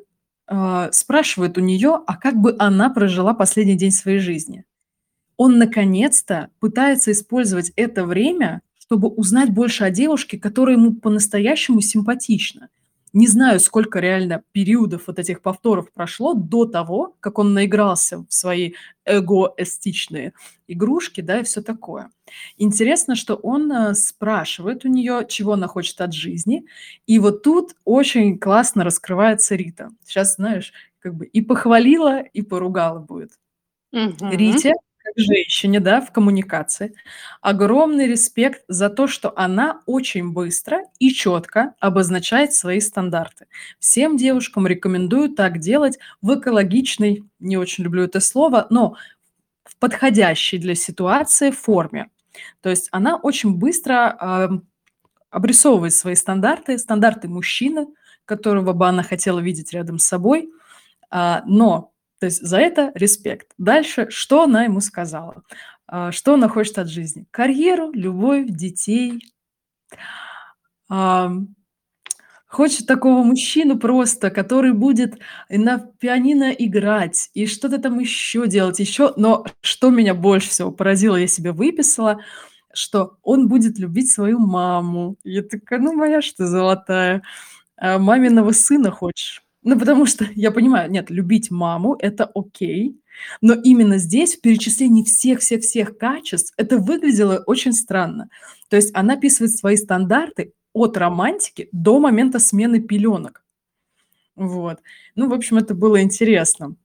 а, 0.48 0.92
спрашивает 0.92 1.58
у 1.58 1.62
неё, 1.62 2.04
а 2.06 2.16
как 2.16 2.36
бы 2.36 2.56
она 2.58 2.90
прожила 2.90 3.34
последний 3.34 3.76
день 3.76 3.92
своей 3.92 4.18
жизни. 4.20 4.64
Он 5.38 5.58
наконец-то 5.58 6.50
пытается 6.60 7.12
использовать 7.12 7.72
это 7.76 8.04
время, 8.06 8.62
чтобы 8.88 9.08
узнать 9.08 9.50
больше 9.50 9.84
о 9.84 9.90
девушке, 9.90 10.38
которая 10.38 10.76
ему 10.76 10.94
по-настоящему 10.94 11.80
симпатична. 11.80 12.68
Не 13.12 13.26
знаю, 13.28 13.60
сколько 13.60 13.98
реально 13.98 14.42
периодов 14.52 15.04
вот 15.06 15.18
этих 15.18 15.40
повторов 15.40 15.90
прошло 15.92 16.34
до 16.34 16.66
того, 16.66 17.14
как 17.20 17.38
он 17.38 17.54
наигрался 17.54 18.18
в 18.18 18.26
свои 18.28 18.72
эгоистичные 19.06 20.34
игрушки, 20.68 21.22
да, 21.22 21.40
и 21.40 21.44
всё 21.44 21.62
такое. 21.62 22.10
Интересно, 22.58 23.16
что 23.16 23.34
он, 23.36 23.72
э, 23.72 23.94
спрашивает 23.94 24.84
у 24.84 24.88
неё, 24.88 25.22
чего 25.24 25.54
она 25.54 25.66
хочет 25.66 26.00
от 26.02 26.12
жизни, 26.12 26.66
и 27.06 27.18
вот 27.18 27.42
тут 27.42 27.74
очень 27.84 28.38
классно 28.38 28.84
раскрывается 28.84 29.54
Рита. 29.56 29.90
Щас, 30.06 30.34
знаешь, 30.36 30.72
как 31.00 31.14
бы 31.14 31.24
и 31.26 31.40
похвалила, 31.40 32.20
и 32.22 32.42
поругала 32.42 32.98
будет. 33.00 33.32
Мгм. 33.92 34.30
Рите, 34.32 34.72
как 35.06 35.14
женщине, 35.24 35.80
да, 35.80 36.00
в 36.02 36.12
коммуникации, 36.12 36.94
огромный 37.42 38.08
респект 38.08 38.64
за 38.68 38.90
то, 38.90 39.06
что 39.08 39.32
она 39.36 39.82
очень 39.86 40.32
быстро 40.32 40.82
и 41.00 41.10
чётко 41.12 41.74
обозначает 41.80 42.52
свои 42.54 42.80
стандарты. 42.80 43.46
Всем 43.80 44.16
девушкам 44.18 44.66
рекомендую 44.66 45.30
так 45.30 45.58
делать 45.60 45.98
в 46.22 46.34
экологичной, 46.38 47.24
не 47.40 47.56
очень 47.58 47.84
люблю 47.84 48.04
это 48.04 48.20
слово, 48.20 48.66
но 48.70 48.96
в 49.64 49.76
подходящей 49.78 50.58
для 50.58 50.74
ситуации 50.76 51.50
форме. 51.52 52.10
То 52.62 52.70
есть 52.70 52.88
она 52.92 53.16
очень 53.16 53.54
быстро, 53.56 54.16
ам, 54.20 54.64
обрисовывает 55.30 55.94
свои 55.94 56.16
стандарты, 56.16 56.78
стандарты 56.78 57.28
мужчины, 57.28 57.88
которого 58.26 58.72
бы 58.74 58.88
она 58.88 59.02
хотела 59.04 59.40
видеть 59.40 59.72
рядом 59.74 59.98
с 60.00 60.06
собой. 60.06 60.50
А, 61.10 61.42
но, 61.46 61.92
то 62.20 62.26
есть 62.26 62.42
за 62.42 62.58
это 62.58 62.92
респект. 62.94 63.48
Дальше, 63.58 64.08
что 64.10 64.42
она 64.44 64.64
ему 64.64 64.80
сказала? 64.80 65.42
А, 65.88 66.12
что 66.12 66.34
она 66.34 66.48
хочет 66.48 66.78
от 66.78 66.88
жизни? 66.88 67.26
Карьеру, 67.30 67.90
любовь, 67.92 68.46
детей. 68.48 69.20
Хочет 72.48 72.86
такого 72.86 73.24
мужчину 73.24 73.78
просто, 73.78 74.30
который 74.30 74.72
будет 74.72 75.16
на 75.50 75.78
пианино 76.00 76.50
играть 76.52 77.30
и 77.34 77.46
что-то 77.46 77.78
там 77.78 77.98
ещё 77.98 78.46
делать, 78.46 78.78
ещё. 78.80 79.12
Но 79.16 79.44
что 79.62 79.90
меня 79.90 80.14
больше 80.14 80.50
всего 80.50 80.70
поразило, 80.70 81.16
я 81.16 81.26
себе 81.26 81.52
выписала, 81.52 82.20
что 82.74 83.18
он 83.22 83.48
будет 83.48 83.78
любить 83.78 84.10
свою 84.12 84.38
маму. 84.38 85.16
Я 85.24 85.42
такая: 85.42 85.80
"Ну, 85.80 85.94
моя 85.94 86.20
ты 86.20 86.46
золотая, 86.46 87.22
а, 87.78 87.98
маминого 87.98 88.52
сына 88.52 88.90
хочешь?" 88.92 89.45
Ну, 89.66 89.76
потому 89.76 90.06
что 90.06 90.24
я 90.36 90.52
понимаю, 90.52 90.90
нет, 90.90 91.10
любить 91.10 91.50
маму- 91.50 91.96
это 91.98 92.24
окей, 92.34 93.00
но 93.40 93.52
именно 93.54 93.98
здесь, 93.98 94.36
в 94.36 94.40
перечислении 94.40 95.02
всех 95.02 95.40
всех 95.40 95.62
всех 95.62 95.98
качеств, 95.98 96.54
это 96.56 96.78
выглядело 96.78 97.42
очень 97.46 97.72
странно. 97.72 98.28
То 98.68 98.76
есть 98.76 98.94
она 98.94 99.14
описывает 99.14 99.52
свои 99.56 99.76
стандарты 99.76 100.52
от 100.72 100.96
романтики 100.96 101.68
до 101.72 101.98
момента 101.98 102.38
смены 102.38 102.80
пелёнок. 102.80 103.42
Вот. 104.36 104.78
Ну, 105.16 105.28
в 105.28 105.34
общем, 105.34 105.56
это 105.58 105.74
было 105.74 106.00
интересно. 106.02 106.76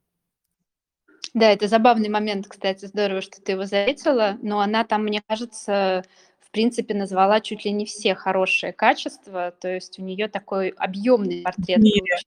Да, 1.35 1.51
это 1.51 1.67
забавный 1.67 2.09
момент, 2.09 2.47
кстати, 2.47 2.85
здорово, 2.85 3.21
что 3.21 3.41
ты 3.41 3.53
его 3.53 3.65
заметила, 3.65 4.37
но 4.41 4.59
она 4.59 4.83
там, 4.83 5.03
мне 5.03 5.21
кажется, 5.27 6.03
в 6.39 6.51
принципе, 6.51 6.93
назвала 6.93 7.39
чуть 7.41 7.63
ли 7.63 7.71
не 7.71 7.85
все 7.85 8.15
хорошие 8.15 8.73
качества, 8.73 9.53
то 9.61 9.67
есть 9.73 9.99
у 9.99 10.03
неё 10.03 10.27
такой 10.27 10.69
объёмный 10.69 11.41
портрет 11.43 11.79
получ 11.81 12.23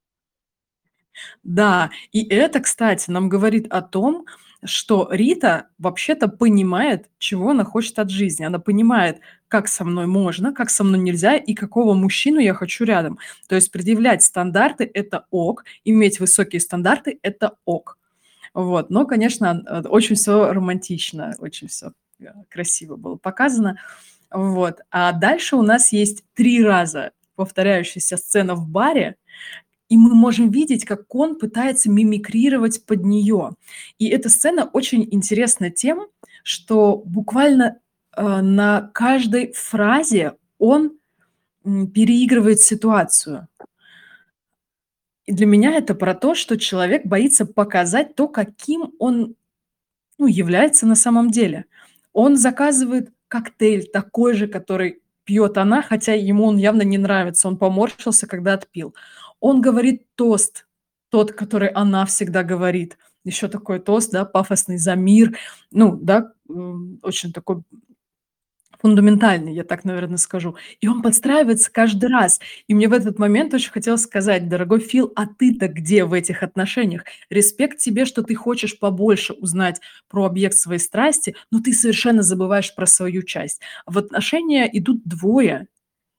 Да, 1.44 1.90
и 2.12 2.24
это, 2.28 2.60
кстати, 2.60 3.10
нам 3.10 3.28
говорит 3.28 3.66
о 3.70 3.82
том, 3.82 4.24
что 4.64 5.08
Рита 5.10 5.66
вообще-то 5.78 6.28
понимает, 6.28 7.10
чего 7.18 7.50
она 7.50 7.64
хочет 7.64 7.98
от 7.98 8.10
жизни. 8.10 8.44
Она 8.44 8.58
понимает, 8.58 9.18
как 9.48 9.68
со 9.68 9.84
мной 9.84 10.06
можно, 10.06 10.54
как 10.54 10.70
со 10.70 10.84
мной 10.84 11.00
нельзя 11.00 11.36
и 11.36 11.52
какого 11.54 11.92
мужчину 11.94 12.38
я 12.40 12.54
хочу 12.54 12.84
рядом. 12.84 13.18
То 13.48 13.56
есть 13.56 13.70
предъявлять 13.70 14.22
стандарты- 14.22 14.90
это 14.94 15.26
ок, 15.30 15.64
иметь 15.84 16.18
высокие 16.18 16.60
стандарты- 16.60 17.18
это 17.22 17.56
ок. 17.66 17.98
Вот. 18.54 18.90
Но, 18.90 19.06
конечно, 19.06 19.64
э, 19.66 19.82
очень 19.88 20.16
всё 20.16 20.52
романтично, 20.52 21.34
очень 21.40 21.68
всё, 21.68 21.92
э, 22.20 22.26
красиво 22.50 22.96
было 22.96 23.16
показано. 23.16 23.78
Вот. 24.30 24.80
А 24.90 25.12
дальше 25.12 25.56
у 25.56 25.62
нас 25.62 25.92
есть 25.92 26.24
3 26.34 26.62
раза 26.64 27.12
повторяющаяся 27.36 28.16
сцена 28.18 28.54
в 28.56 28.68
баре, 28.68 29.16
и 29.88 29.96
мы 29.96 30.14
можем 30.14 30.50
видеть, 30.50 30.84
как 30.84 31.14
он 31.14 31.36
пытается 31.38 31.90
мимикрировать 31.90 32.84
под 32.86 33.04
неё. 33.04 33.52
И 33.98 34.08
эта 34.08 34.28
сцена 34.30 34.64
очень 34.72 35.06
интересна 35.10 35.70
тем, 35.70 36.06
что 36.42 37.02
буквально, 37.06 37.78
э, 38.16 38.40
на 38.42 38.90
каждой 38.94 39.52
фразе 39.54 40.34
он, 40.58 40.92
переигрывает 41.94 42.60
ситуацию. 42.60 43.48
И 45.26 45.32
для 45.32 45.46
меня 45.46 45.74
это 45.74 45.94
про 45.94 46.14
то, 46.14 46.34
что 46.34 46.56
человек 46.58 47.06
боится 47.06 47.46
показать 47.46 48.14
то, 48.14 48.28
каким 48.28 48.92
он, 48.98 49.36
ну, 50.18 50.26
является 50.26 50.86
на 50.86 50.96
самом 50.96 51.30
деле. 51.30 51.66
Он 52.12 52.36
заказывает 52.36 53.10
коктейль 53.28 53.88
такой 53.92 54.34
же, 54.34 54.48
который 54.48 55.02
пьёт 55.24 55.58
она, 55.58 55.82
хотя 55.82 56.14
ему 56.14 56.46
он 56.46 56.58
явно 56.58 56.82
не 56.82 56.98
нравится. 56.98 57.48
Он 57.48 57.58
поморщился, 57.58 58.26
когда 58.26 58.54
отпил. 58.54 58.94
Он 59.46 59.60
говорит 59.60 60.06
тост, 60.14 60.66
тот, 61.10 61.32
который 61.32 61.68
она 61.68 62.06
всегда 62.06 62.42
говорит. 62.44 62.96
Ещё 63.26 63.46
такой 63.48 63.78
тост, 63.78 64.10
да, 64.10 64.24
пафосный 64.24 64.78
за 64.78 64.94
мир. 64.94 65.36
Ну 65.70 65.96
да, 66.00 66.32
очень 67.02 67.30
такой 67.34 67.62
Фундаментальный, 68.80 69.54
я 69.54 69.64
так, 69.64 69.84
наверно, 69.84 70.18
скажу. 70.18 70.56
И 70.80 70.88
он 70.88 71.00
подстраивается 71.02 71.72
каждый 71.72 72.10
раз. 72.10 72.40
И 72.68 72.74
мне 72.74 72.88
в 72.88 72.92
этот 72.92 73.18
момент 73.18 73.54
очень 73.54 73.70
хотелось 73.72 74.02
сказать: 74.02 74.48
"Дорогой 74.48 74.80
Фил, 74.80 75.10
а 75.16 75.26
ты-то 75.26 75.68
где 75.68 76.04
в 76.04 76.12
этих 76.12 76.42
отношениях? 76.42 77.04
Респект 77.30 77.78
тебе, 77.78 78.04
что 78.04 78.22
ты 78.22 78.34
хочешь 78.34 78.78
побольше 78.78 79.32
узнать 79.34 79.80
про 80.08 80.24
объект 80.26 80.56
своей 80.56 80.80
страсти, 80.80 81.34
но 81.50 81.60
ты 81.60 81.72
совершенно 81.72 82.22
забываешь 82.22 82.74
про 82.74 82.86
свою 82.86 83.22
часть". 83.22 83.60
В 83.86 83.98
отношения 83.98 84.68
идут 84.72 85.02
двое. 85.04 85.68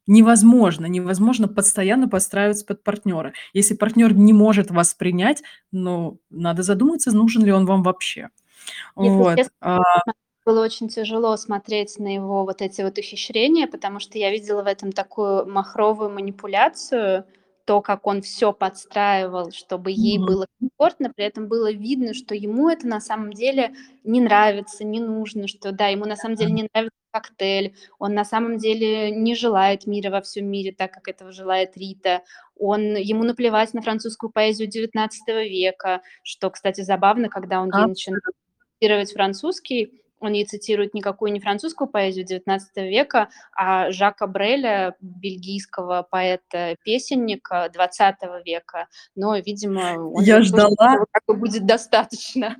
Невозможно 0.07 0.85
невозможно 0.85 1.47
постоянно 1.47 2.07
подстраиваться 2.07 2.65
под 2.65 2.83
партнёра. 2.83 3.33
Если 3.53 3.73
партнёр 3.73 4.13
не 4.13 4.33
может 4.33 4.69
вас 4.69 4.93
принять, 4.93 5.41
ну, 5.71 6.19
надо 6.29 6.61
задуматься, 6.61 7.11
нужен 7.15 7.43
ли 7.43 7.51
он 7.51 7.65
вам 7.65 7.81
вообще. 7.81 8.29
Если 8.99 9.23
Вот, 9.23 9.37
честно, 9.37 9.51
а 9.61 9.79
было 10.45 10.63
очень 10.63 10.89
тяжело 10.89 11.37
смотреть 11.37 11.99
на 11.99 12.13
его 12.15 12.45
вот 12.45 12.61
эти 12.61 12.81
вот 12.83 12.97
ухищрения, 12.99 13.67
потому 13.67 13.99
что 13.99 14.17
я 14.19 14.31
видела 14.31 14.63
в 14.63 14.67
этом 14.67 14.91
такую 14.91 15.47
махровую 15.47 16.09
манипуляцию. 16.11 17.25
То, 17.65 17.81
как 17.81 18.05
он 18.05 18.21
всё 18.21 18.53
подстраивал, 18.53 19.51
чтобы 19.51 19.89
ей 19.91 20.19
Мгм. 20.19 20.27
было 20.27 20.47
комфортно, 20.59 21.11
при 21.15 21.25
этом 21.25 21.47
было 21.47 21.71
видно, 21.71 22.13
что 22.13 22.35
ему 22.35 22.69
это 22.69 22.87
на 22.87 22.99
самом 23.01 23.33
деле 23.33 23.73
не 24.03 24.21
нравится, 24.21 24.83
не 24.83 24.99
нужно, 24.99 25.47
что 25.47 25.71
да, 25.71 25.87
ему 25.87 26.05
на 26.05 26.15
самом 26.15 26.35
деле 26.35 26.51
не 26.51 26.67
нравится 26.71 26.95
коктейль, 27.11 27.73
он 27.97 28.13
на 28.13 28.23
самом 28.25 28.57
деле 28.57 29.09
не 29.09 29.33
желает 29.35 29.87
мира 29.87 30.11
во 30.11 30.21
всем 30.21 30.45
мире 30.47 30.73
так, 30.73 30.91
как 30.93 31.07
этого 31.07 31.31
желает 31.31 31.75
Рита. 31.77 32.21
Он 32.57 32.95
ему 32.97 33.23
наплевать 33.23 33.73
на 33.73 33.81
французскую 33.81 34.31
поэзию 34.31 34.69
XIX 34.69 35.43
века, 35.49 36.01
что, 36.23 36.51
кстати, 36.51 36.81
забавно, 36.81 37.29
когда 37.29 37.61
он 37.61 37.71
ей 37.71 37.85
начинает 37.87 39.09
французский, 39.11 40.03
он 40.25 40.33
ей 40.33 40.45
цитирует 40.45 40.93
никакую 40.93 41.31
не 41.31 41.39
французскую 41.39 41.87
поэзию 41.87 42.25
XIX 42.25 42.59
века, 42.75 43.29
а 43.55 43.91
Жака 43.91 44.27
Бреля, 44.27 44.95
бельгийского 45.01 46.07
поэта-песенника 46.09 47.71
XX 47.73 48.43
века. 48.43 48.87
Но, 49.15 49.37
видимо, 49.37 49.97
он 49.97 50.23
Я 50.23 50.41
ждала 50.41 51.05
как 51.11 51.23
бы 51.27 51.35
будет 51.35 51.65
достаточно. 51.65 52.55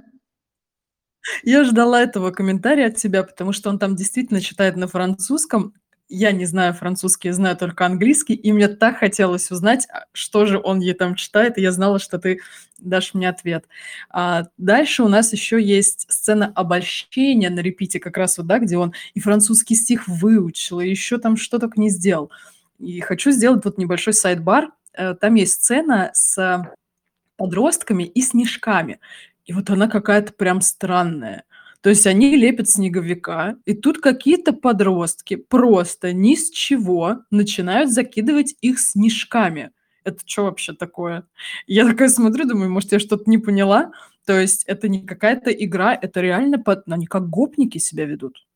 я 1.43 1.63
ждала 1.63 2.01
этого 2.01 2.31
комментария 2.31 2.87
от 2.87 2.95
тебя, 2.95 3.23
потому 3.23 3.51
что 3.51 3.69
он 3.69 3.79
там 3.79 3.95
действительно 3.95 4.41
читает 4.41 4.75
на 4.75 4.87
французском. 4.87 5.73
Я 6.09 6.31
не 6.31 6.45
знаю 6.45 6.73
французский, 6.75 7.31
знаю 7.31 7.57
только 7.57 7.83
английский, 7.85 8.35
и 8.35 8.51
мне 8.53 8.67
так 8.67 8.99
хотелось 8.99 9.49
узнать, 9.49 9.87
а, 9.91 10.05
что 10.13 10.45
же 10.45 10.59
он 10.63 10.79
ей 10.79 10.93
там 10.93 11.15
читает, 11.15 11.57
и 11.57 11.61
я 11.61 11.71
знала, 11.71 11.97
что 11.97 12.19
ты 12.19 12.41
дашь 12.77 13.15
мне 13.15 13.27
ответ. 13.27 13.65
А, 14.11 14.43
дальше 14.57 15.01
у 15.01 15.07
нас 15.07 15.33
ещё 15.33 15.57
есть 15.57 16.05
сцена 16.11 16.51
обольщения 16.53 17.49
на 17.49 17.59
репите, 17.61 17.99
как 17.99 18.17
раз 18.17 18.37
вот, 18.37 18.45
да, 18.45 18.59
где 18.59 18.77
он 18.77 18.93
и 19.15 19.19
французский 19.19 19.73
стих 19.75 20.07
выучил, 20.07 20.79
и 20.79 20.89
ещё 20.89 21.17
там 21.17 21.37
что 21.37 21.57
тока 21.57 21.79
не 21.81 21.89
сделал. 21.89 22.31
И 22.79 22.99
хочу 23.01 23.31
сделать 23.31 23.63
тут 23.63 23.77
небольшой 23.79 24.13
сайд-бар. 24.13 24.71
Э, 24.93 25.15
там 25.15 25.33
есть 25.35 25.53
сцена 25.53 26.11
с 26.13 26.69
подростками 27.37 28.03
и 28.03 28.21
снежками. 28.21 28.99
И 29.45 29.53
вот 29.53 29.69
она 29.71 29.87
какая-то 29.89 30.33
прям 30.33 30.61
странная. 30.61 31.45
То 31.85 31.89
есть 31.89 32.07
они 32.07 32.35
лепят 32.35 32.67
снеговика, 32.67 33.57
и 33.65 33.75
тут 33.75 33.99
какие-то 33.99 34.53
подростки 34.53 35.35
просто 35.35 36.13
ни 36.13 36.33
с 36.33 36.49
чего 36.49 37.17
начинают 37.29 37.91
закидывать 37.91 38.55
их 38.61 38.79
снежками. 38.79 39.69
Это 40.03 40.17
чё 40.25 40.45
вообще 40.45 40.73
такое? 40.73 41.27
Я 41.67 41.85
такая 41.87 42.09
смотрю, 42.09 42.47
думаю, 42.47 42.71
может, 42.71 42.91
я 42.91 42.97
что-то 42.97 43.29
не 43.29 43.37
поняла? 43.37 43.91
То 44.25 44.33
есть 44.39 44.63
это 44.63 44.87
не 44.89 45.05
какая-то 45.05 45.51
игра, 45.51 45.93
это 45.93 46.21
реально 46.21 46.57
под 46.57 46.85
они 46.91 47.05
как 47.05 47.29
гопники 47.29 47.77
себя 47.77 48.05
ведут. 48.05 48.47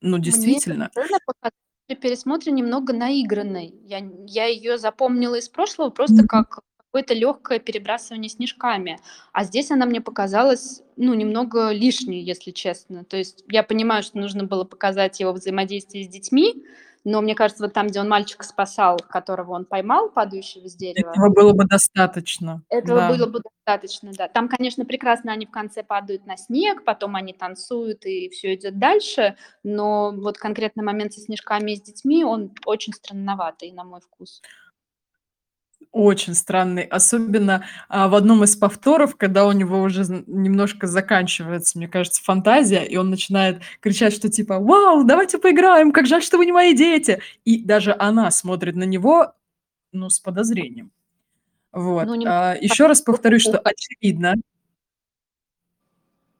Ну, 0.00 0.18
Мне 0.18 0.24
действительно. 0.26 0.90
показалась 0.94 1.52
при 1.88 1.96
пересмотре 1.96 2.52
немного 2.52 2.92
наигранной. 2.92 3.74
Я 3.84 3.98
я 4.26 4.46
её 4.46 4.78
запомнила 4.78 5.34
из 5.34 5.48
прошлого 5.48 5.90
просто 5.90 6.18
Мгм. 6.18 6.28
как 6.28 6.60
какое-то 6.92 7.14
лёгкое 7.14 7.58
перебрасывание 7.60 8.28
снежками, 8.28 8.98
а 9.32 9.44
здесь 9.44 9.70
она 9.70 9.86
мне 9.86 10.00
показалась, 10.00 10.82
ну, 10.96 11.14
немного 11.14 11.70
лишней, 11.70 12.20
если 12.22 12.50
честно. 12.50 13.04
То 13.04 13.16
есть 13.16 13.44
я 13.50 13.62
понимаю, 13.62 14.02
что 14.02 14.18
нужно 14.18 14.44
было 14.44 14.64
показать 14.64 15.20
его 15.20 15.32
взаимодействие 15.32 16.04
с 16.04 16.08
детьми, 16.08 16.64
но 17.04 17.20
мне 17.22 17.34
кажется, 17.34 17.62
вот 17.64 17.72
там, 17.74 17.86
где 17.88 18.00
он 18.00 18.08
мальчика 18.08 18.44
спасал, 18.44 18.98
которого 19.08 19.52
он 19.52 19.64
поймал, 19.66 20.10
падающего 20.10 20.68
с 20.68 20.74
дерева 20.76 21.12
Этого 21.12 21.28
было 21.30 21.52
бы 21.52 21.64
достаточно, 21.64 22.62
этого 22.70 23.00
да. 23.00 23.08
было 23.08 23.26
бы 23.26 23.40
достаточно, 23.40 24.12
да. 24.16 24.28
Там, 24.28 24.48
конечно, 24.48 24.84
прекрасно 24.84 25.32
они 25.32 25.46
в 25.46 25.50
конце 25.50 25.82
падают 25.82 26.26
на 26.26 26.36
снег, 26.36 26.84
потом 26.84 27.16
они 27.16 27.32
танцуют, 27.32 28.06
и 28.06 28.28
всё 28.30 28.54
идёт 28.54 28.78
дальше, 28.78 29.36
но 29.64 30.12
вот 30.12 30.38
конкретно 30.38 30.82
момент 30.84 31.12
со 31.12 31.20
снежками 31.20 31.72
и 31.72 31.76
с 31.76 31.82
детьми, 31.82 32.24
он 32.24 32.52
очень 32.66 32.92
странноватый, 32.92 33.72
на 33.72 33.84
мой 33.84 34.00
вкус. 34.00 34.40
Очень 35.94 36.34
странный, 36.34 36.84
особенно, 36.84 37.64
а, 37.88 38.06
в 38.08 38.14
одном 38.14 38.44
из 38.44 38.54
повторов, 38.54 39.16
когда 39.16 39.44
у 39.46 39.50
него 39.50 39.80
уже 39.82 40.04
немножко 40.28 40.86
заканчивается, 40.86 41.78
мне 41.78 41.88
кажется, 41.88 42.22
фантазия, 42.22 42.84
и 42.84 42.96
он 42.96 43.10
начинает 43.10 43.60
кричать, 43.80 44.12
что 44.14 44.28
типа: 44.28 44.60
"Вау, 44.60 45.02
давайте 45.02 45.38
поиграем! 45.38 45.90
Как 45.90 46.06
жаль, 46.06 46.22
что 46.22 46.38
вы 46.38 46.46
не 46.46 46.52
мои 46.52 46.74
дети!" 46.76 47.20
И 47.44 47.64
даже 47.64 47.92
она 47.98 48.30
смотрит 48.30 48.76
на 48.76 48.84
него, 48.84 49.32
ну, 49.92 50.10
с 50.10 50.20
подозрением. 50.20 50.92
Ну, 51.74 51.82
Вот, 51.94 52.06
нем 52.18 52.24
а, 52.30 52.56
ещё 52.60 52.88
раз 52.88 53.02
повторюсь, 53.02 53.42
что 53.42 53.58
очевидно 53.64 54.34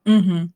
Мгм. 0.05 0.53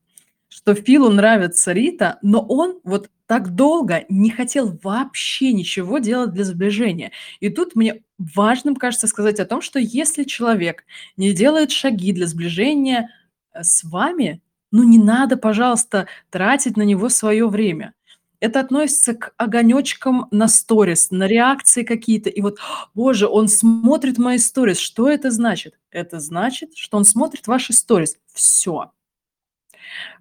Что 0.49 0.75
Филу 0.75 1.09
нравится 1.11 1.73
Рита, 1.73 2.17
но 2.21 2.41
он 2.41 2.79
вот 2.83 3.09
так 3.27 3.55
долго 3.55 4.05
не 4.09 4.29
хотел 4.31 4.77
вообще 4.83 5.53
ничего 5.53 5.99
делать 5.99 6.31
для 6.33 6.43
сближения. 6.45 7.11
И 7.39 7.49
тут 7.49 7.75
мне 7.75 8.03
важным 8.17 8.75
кажется 8.75 9.07
сказать 9.07 9.39
о 9.39 9.45
том, 9.45 9.61
что 9.61 9.79
если 9.79 10.23
человек 10.25 10.83
не 11.17 11.33
делает 11.33 11.71
шаги 11.71 12.11
для 12.13 12.27
сближения, 12.27 13.09
э, 13.53 13.63
с 13.63 13.83
вами, 13.83 14.41
ну, 14.71 14.83
не 14.83 14.97
надо, 14.99 15.37
пожалуйста, 15.37 16.07
тратить 16.29 16.77
на 16.77 16.83
него 16.83 17.09
своё 17.09 17.47
время. 17.49 17.93
Это 18.41 18.59
относится 18.59 19.15
к 19.15 19.33
огонёчкам 19.37 20.27
на 20.31 20.47
сторис, 20.49 21.09
на 21.11 21.25
реакции 21.27 21.83
какие-то. 21.83 22.29
И 22.29 22.41
вот: 22.41 22.59
"Боже, 22.93 23.27
он 23.27 23.47
смотрит 23.47 24.17
мои 24.19 24.37
сторис". 24.37 24.77
Что 24.79 25.09
это 25.09 25.31
значит? 25.31 25.75
Это 25.91 26.19
значит, 26.19 26.75
что 26.75 26.97
он 26.97 27.05
смотрит 27.05 27.47
ваши 27.47 27.73
сторис. 27.73 28.17
Всё. 28.33 28.91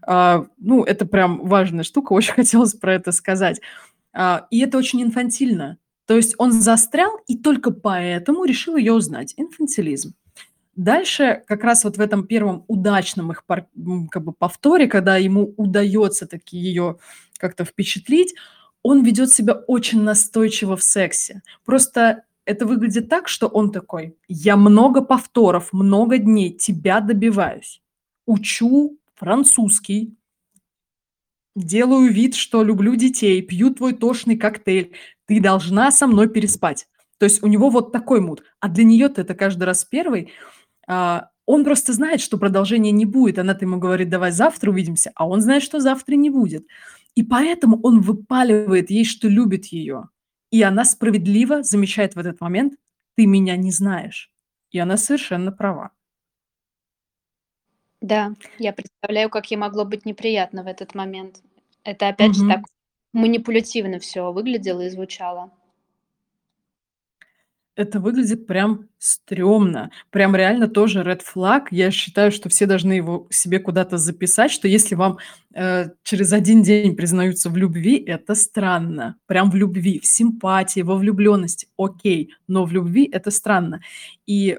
А, 0.03 0.47
ну, 0.59 0.85
это 0.85 1.07
прям 1.07 1.47
важная 1.47 1.85
штука, 1.85 2.13
очень 2.15 2.35
хотелось 2.35 2.75
про 2.75 2.95
это 2.95 3.13
сказать. 3.13 3.61
А, 4.13 4.47
и 4.51 4.61
это 4.61 4.79
очень 4.79 5.03
инфантильно. 5.03 5.79
То 6.07 6.17
есть 6.17 6.35
он 6.39 6.53
застрял 6.53 7.13
и 7.29 7.37
только 7.39 7.71
поэтому 7.71 8.45
решил 8.45 8.77
её 8.77 8.95
узнать. 8.95 9.35
Инфантилизм. 9.39 10.15
Дальше 10.77 11.43
как 11.47 11.65
раз 11.65 11.85
вот 11.85 11.97
в 11.99 12.01
этом 12.01 12.27
первом 12.27 12.65
удачном 12.69 13.33
их 13.33 13.45
как 13.47 14.25
бы 14.25 14.33
повторе, 14.33 14.89
когда 14.89 15.17
ему 15.19 15.55
удаётся 15.57 16.27
таки 16.27 16.59
её 16.59 16.99
как-то 17.39 17.65
впечатлить, 17.65 18.35
он 18.83 19.05
ведёт 19.05 19.31
себя 19.31 19.55
очень 19.55 20.03
настойчиво 20.03 20.77
в 20.77 20.83
сексе. 20.83 21.43
Просто 21.65 22.25
это 22.47 22.67
выглядит 22.67 23.09
так, 23.09 23.29
что 23.29 23.47
он 23.49 23.73
такой: 23.73 24.17
"Я 24.29 24.57
много 24.57 25.03
повторов, 25.03 25.73
много 25.73 26.19
дней 26.19 26.53
тебя 26.53 27.01
добиваюсь, 27.01 27.83
учу 28.27 28.99
французский" 29.25 30.15
"делаю 31.57 32.13
вид, 32.13 32.35
что 32.35 32.65
люблю 32.65 32.97
детей, 32.97 33.41
пью 33.41 33.71
твой 33.71 33.93
тошный 33.95 34.37
коктейль. 34.37 34.93
Ты 35.27 35.41
должна 35.41 35.91
со 35.93 36.07
мной 36.09 36.29
переспать". 36.29 36.87
То 37.19 37.25
есть 37.27 37.43
у 37.45 37.47
него 37.47 37.71
вот 37.71 37.93
такой 37.93 38.21
муд. 38.21 38.43
А 38.61 38.69
для 38.69 38.83
неё-то 38.85 39.21
это 39.21 39.35
каждый 39.35 39.63
раз 39.65 39.85
первый. 39.85 40.31
А, 40.89 41.31
он 41.47 41.65
просто 41.65 41.93
знает, 41.93 42.21
что 42.23 42.39
продолжения 42.39 42.93
не 42.93 43.07
будет. 43.07 43.39
Она-то 43.39 43.65
ему 43.67 43.79
говорит: 43.79 44.09
"Давай 44.11 44.33
завтра 44.33 44.71
увидимся", 44.71 45.13
а 45.17 45.29
он 45.29 45.43
знает, 45.43 45.63
что 45.63 45.81
завтра 45.81 46.15
не 46.17 46.31
будет. 46.31 46.67
И 47.17 47.23
поэтому 47.25 47.81
он 47.83 48.01
выпаливает 48.01 48.91
ей, 48.91 49.05
что 49.05 49.29
любит 49.29 49.67
её. 49.67 50.07
И 50.53 50.63
она 50.63 50.85
справедливо 50.87 51.63
замечает 51.65 52.17
в 52.17 52.19
этот 52.21 52.41
момент: 52.41 52.75
"Ты 53.17 53.27
меня 53.27 53.57
не 53.57 53.73
знаешь". 53.73 54.31
И 54.73 54.79
она 54.81 54.97
совершенно 54.99 55.53
права. 55.53 55.91
Да, 58.05 58.35
я 58.59 58.75
представляю, 58.75 59.31
как 59.31 59.51
ей 59.51 59.57
могло 59.57 59.87
быть 59.87 60.05
неприятно 60.05 60.63
в 60.63 60.67
этот 60.67 60.95
момент. 60.95 61.41
Это 61.85 62.09
опять 62.09 62.35
же 62.37 62.43
так 62.47 62.59
Мгм. 62.59 63.23
манипулятивно 63.23 63.99
всё 63.99 64.31
выглядело 64.31 64.83
и 64.83 64.91
звучало. 64.91 65.51
Это 67.77 67.99
выглядит 67.99 68.47
прям 68.47 68.89
стрёмно. 68.99 69.91
Прям 70.11 70.37
реально 70.37 70.69
тоже 70.69 71.03
ред 71.03 71.23
флаг. 71.23 71.73
Я 71.73 71.91
считаю, 71.91 72.31
что 72.31 72.49
все 72.49 72.67
должны 72.67 72.93
его 72.93 73.27
себе 73.31 73.59
куда-то 73.59 73.99
записать, 73.99 74.53
что 74.53 74.69
если 74.69 74.95
вам, 74.95 75.19
э, 75.55 75.87
через 76.05 76.33
1 76.33 76.63
день 76.63 76.95
признаются 76.95 77.51
в 77.51 77.57
любви, 77.57 77.97
это 78.07 78.35
странно. 78.37 79.17
Прям 79.27 79.51
в 79.51 79.57
любви, 79.57 79.99
в 79.99 80.07
симпатии, 80.07 80.81
во 80.83 80.95
влюблённости- 80.97 81.67
окей, 81.77 82.33
но 82.47 82.65
в 82.65 82.73
любви- 82.73 83.09
это 83.13 83.31
странно. 83.33 83.81
И 84.27 84.59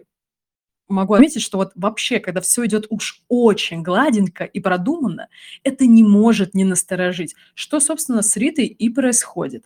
могу 0.87 1.13
отметить, 1.15 1.41
что 1.41 1.57
вот 1.57 1.71
вообще, 1.75 2.19
когда 2.19 2.41
всё 2.41 2.65
идёт 2.65 2.85
уж 2.89 3.21
очень 3.29 3.81
гладенько 3.83 4.43
и 4.45 4.59
продуманно, 4.59 5.27
это 5.63 5.85
не 5.87 6.03
может 6.03 6.53
не 6.55 6.63
насторожить, 6.65 7.35
что, 7.55 7.79
собственно, 7.79 8.21
с 8.23 8.35
Ритой 8.37 8.65
и 8.67 8.89
происходит. 8.89 9.65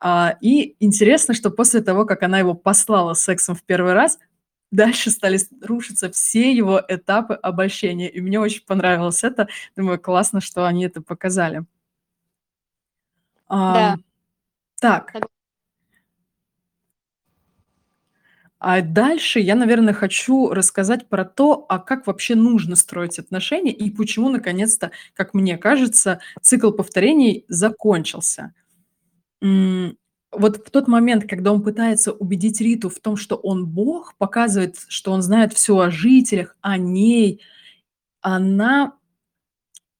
А, 0.00 0.36
и 0.42 0.76
интересно, 0.80 1.34
что 1.34 1.50
после 1.50 1.82
того, 1.82 2.06
как 2.06 2.22
она 2.24 2.38
его 2.40 2.54
послала 2.54 3.14
сексом 3.14 3.56
в 3.56 3.64
1 3.64 3.94
раз, 3.94 4.18
дальше 4.72 5.10
стали 5.10 5.40
рушиться 5.62 6.10
все 6.12 6.52
его 6.52 6.82
этапы 6.88 7.34
обольщения. 7.34 8.08
И 8.08 8.20
мне 8.22 8.40
очень 8.40 8.64
понравилось 8.66 9.24
это. 9.24 9.48
Думаю, 9.76 10.00
классно, 10.00 10.40
что 10.42 10.66
они 10.66 10.86
это 10.86 11.02
показали. 11.02 11.64
Да. 13.48 13.92
Ам, 13.94 14.04
так. 14.80 15.12
Так. 15.12 15.24
А 18.64 18.80
дальше 18.80 19.40
я, 19.40 19.56
наверно, 19.56 19.92
хочу 19.92 20.50
рассказать 20.50 21.08
про 21.08 21.24
то, 21.24 21.66
а 21.68 21.80
как 21.80 22.06
вообще 22.06 22.36
нужно 22.36 22.76
строить 22.76 23.18
отношения 23.18 23.72
и 23.72 23.90
почему, 23.90 24.28
наконец-то, 24.28 24.92
как 25.14 25.34
мне 25.34 25.58
кажется, 25.58 26.20
цикл 26.42 26.70
повторений 26.70 27.44
закончился. 27.48 28.54
Вот 29.40 30.64
в 30.64 30.70
тот 30.70 30.86
момент, 30.86 31.28
когда 31.28 31.52
он 31.52 31.60
пытается 31.62 32.12
убедить 32.12 32.60
Риту 32.60 32.88
в 32.88 33.00
том, 33.00 33.16
что 33.16 33.34
он 33.34 33.66
бог, 33.66 34.14
показывает, 34.16 34.76
что 34.86 35.10
он 35.10 35.22
знает 35.22 35.52
всё 35.54 35.80
о 35.80 35.90
жителях, 35.90 36.56
о 36.60 36.78
ней, 36.78 37.40
она 38.20 38.92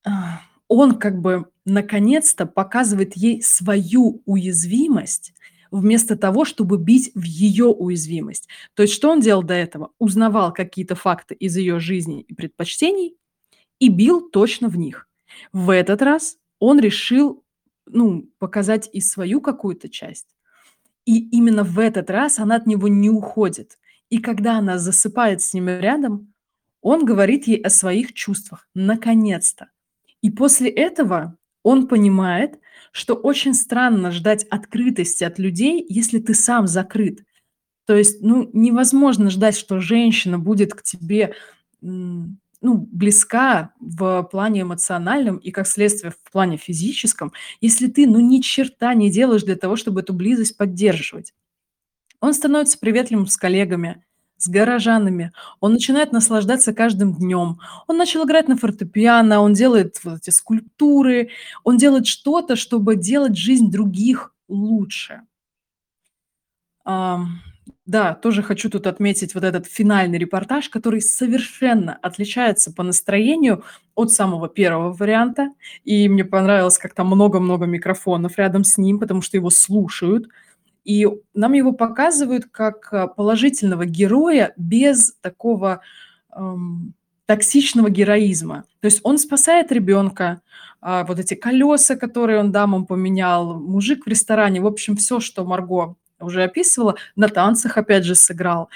а, 0.05 0.39
он 0.69 0.99
как 0.99 1.19
бы 1.19 1.47
наконец-то 1.65 2.45
показывает 2.45 3.17
ей 3.17 3.41
свою 3.41 4.21
уязвимость, 4.25 5.33
вместо 5.73 6.15
того, 6.15 6.45
чтобы 6.45 6.77
бить 6.77 7.11
в 7.15 7.23
её 7.23 7.71
уязвимость. 7.71 8.47
То 8.75 8.83
есть 8.83 8.93
что 8.93 9.09
он 9.09 9.21
делал 9.21 9.41
до 9.41 9.55
этого? 9.55 9.91
Узнавал 9.97 10.53
какие-то 10.53 10.95
факты 10.95 11.33
из 11.33 11.57
её 11.57 11.79
жизни 11.79 12.21
и 12.21 12.33
предпочтений 12.33 13.17
и 13.79 13.89
бил 13.89 14.29
точно 14.29 14.69
в 14.69 14.77
них. 14.77 15.09
В 15.51 15.71
этот 15.71 16.03
раз 16.03 16.37
он 16.59 16.79
решил, 16.79 17.43
ну, 17.87 18.29
показать 18.37 18.87
и 18.93 19.01
свою 19.01 19.41
какую-то 19.41 19.89
часть. 19.89 20.27
И 21.05 21.27
именно 21.29 21.63
в 21.63 21.79
этот 21.79 22.11
раз 22.11 22.37
она 22.37 22.55
от 22.57 22.67
него 22.67 22.87
не 22.87 23.09
уходит. 23.09 23.79
И 24.09 24.19
когда 24.19 24.59
она 24.59 24.77
засыпает 24.77 25.41
с 25.41 25.55
ним 25.55 25.69
рядом, 25.69 26.33
он 26.81 27.03
говорит 27.03 27.47
ей 27.47 27.59
о 27.59 27.71
своих 27.71 28.13
чувствах, 28.13 28.69
наконец-то. 28.75 29.71
И 30.21 30.29
после 30.29 30.69
этого 30.69 31.35
он 31.63 31.87
понимает, 31.87 32.59
что 32.91 33.15
очень 33.15 33.53
странно 33.53 34.11
ждать 34.11 34.43
открытости 34.45 35.23
от 35.23 35.39
людей, 35.39 35.83
если 35.87 36.19
ты 36.19 36.33
сам 36.35 36.67
закрыт. 36.67 37.23
То 37.85 37.95
есть, 37.95 38.21
ну, 38.21 38.49
невозможно 38.53 39.29
ждать, 39.29 39.57
что 39.57 39.79
женщина 39.79 40.37
будет 40.39 40.73
к 40.73 40.83
тебе, 40.83 41.33
ну, 41.81 42.37
близка 42.61 43.73
в 43.79 44.23
плане 44.23 44.61
эмоциональном 44.61 45.37
и, 45.37 45.51
как 45.51 45.67
следствие, 45.67 46.11
в 46.11 46.31
плане 46.31 46.57
физическом, 46.57 47.33
если 47.59 47.87
ты, 47.87 48.07
ну, 48.07 48.19
ни 48.19 48.39
черта 48.39 48.93
не 48.93 49.11
делаешь 49.11 49.43
для 49.43 49.55
того, 49.57 49.75
чтобы 49.75 50.01
эту 50.01 50.13
близость 50.13 50.55
поддерживать. 50.55 51.33
Он 52.21 52.33
становится 52.33 52.77
приветливым 52.77 53.27
с 53.27 53.35
коллегами, 53.35 54.05
с 54.37 54.49
горожанами, 54.49 55.31
он 55.59 55.73
начинает 55.73 56.11
наслаждаться 56.11 56.73
каждым 56.73 57.13
днем. 57.15 57.59
Он 57.87 57.97
начал 57.97 58.25
играть 58.25 58.47
на 58.47 58.57
фортепиано, 58.57 59.41
он 59.41 59.53
делает 59.53 59.99
вот 60.03 60.19
эти 60.19 60.29
скульптуры, 60.29 61.29
он 61.63 61.77
делает 61.77 62.07
что-то, 62.07 62.55
чтобы 62.55 62.95
делать 62.95 63.37
жизнь 63.37 63.71
других 63.71 64.33
лучше. 64.49 65.21
Ам, 66.85 67.39
да, 67.85 68.13
тоже 68.13 68.43
хочу 68.43 68.69
тут 68.69 68.87
отметить 68.87 69.35
вот 69.35 69.43
этот 69.43 69.65
финальный 69.67 70.17
репортаж, 70.17 70.69
который 70.69 71.01
совершенно 71.01 71.97
отличается 72.01 72.71
по 72.73 72.83
настроению 72.83 73.63
от 73.95 74.11
самого 74.11 74.47
1 74.47 74.93
варианта. 74.93 75.49
И 75.83 76.07
мне 76.09 76.23
понравилось, 76.25 76.77
как 76.77 76.93
там 76.93 77.07
много-много 77.07 77.65
микрофонов 77.65 78.37
рядом 78.37 78.63
с 78.63 78.77
ним, 78.77 78.99
потому 78.99 79.21
что 79.21 79.37
его 79.37 79.49
слушают. 79.49 80.27
И 80.85 81.07
нам 81.33 81.53
его 81.53 81.71
показывают 81.73 82.45
как, 82.51 82.89
а, 82.93 83.07
положительного 83.07 83.85
героя 83.85 84.53
без 84.57 85.13
такого, 85.21 85.81
ам, 86.31 86.93
токсичного 87.25 87.89
героизма. 87.89 88.65
То 88.81 88.87
есть 88.87 88.99
он 89.03 89.17
спасает 89.17 89.71
ребёнка, 89.71 90.41
а, 90.81 91.05
вот 91.05 91.19
эти 91.19 91.35
колёса, 91.35 91.95
которые 91.95 92.39
он 92.39 92.51
дамам 92.51 92.85
поменял, 92.85 93.55
мужик 93.59 94.05
в 94.05 94.09
ресторане, 94.09 94.61
в 94.61 94.67
общем, 94.67 94.97
всё, 94.97 95.19
что 95.21 95.45
Марго 95.45 95.95
уже 96.19 96.43
описывала, 96.43 96.95
на 97.15 97.29
танцах 97.29 97.77
опять 97.77 98.03
же 98.05 98.15
сыграл. 98.15 98.69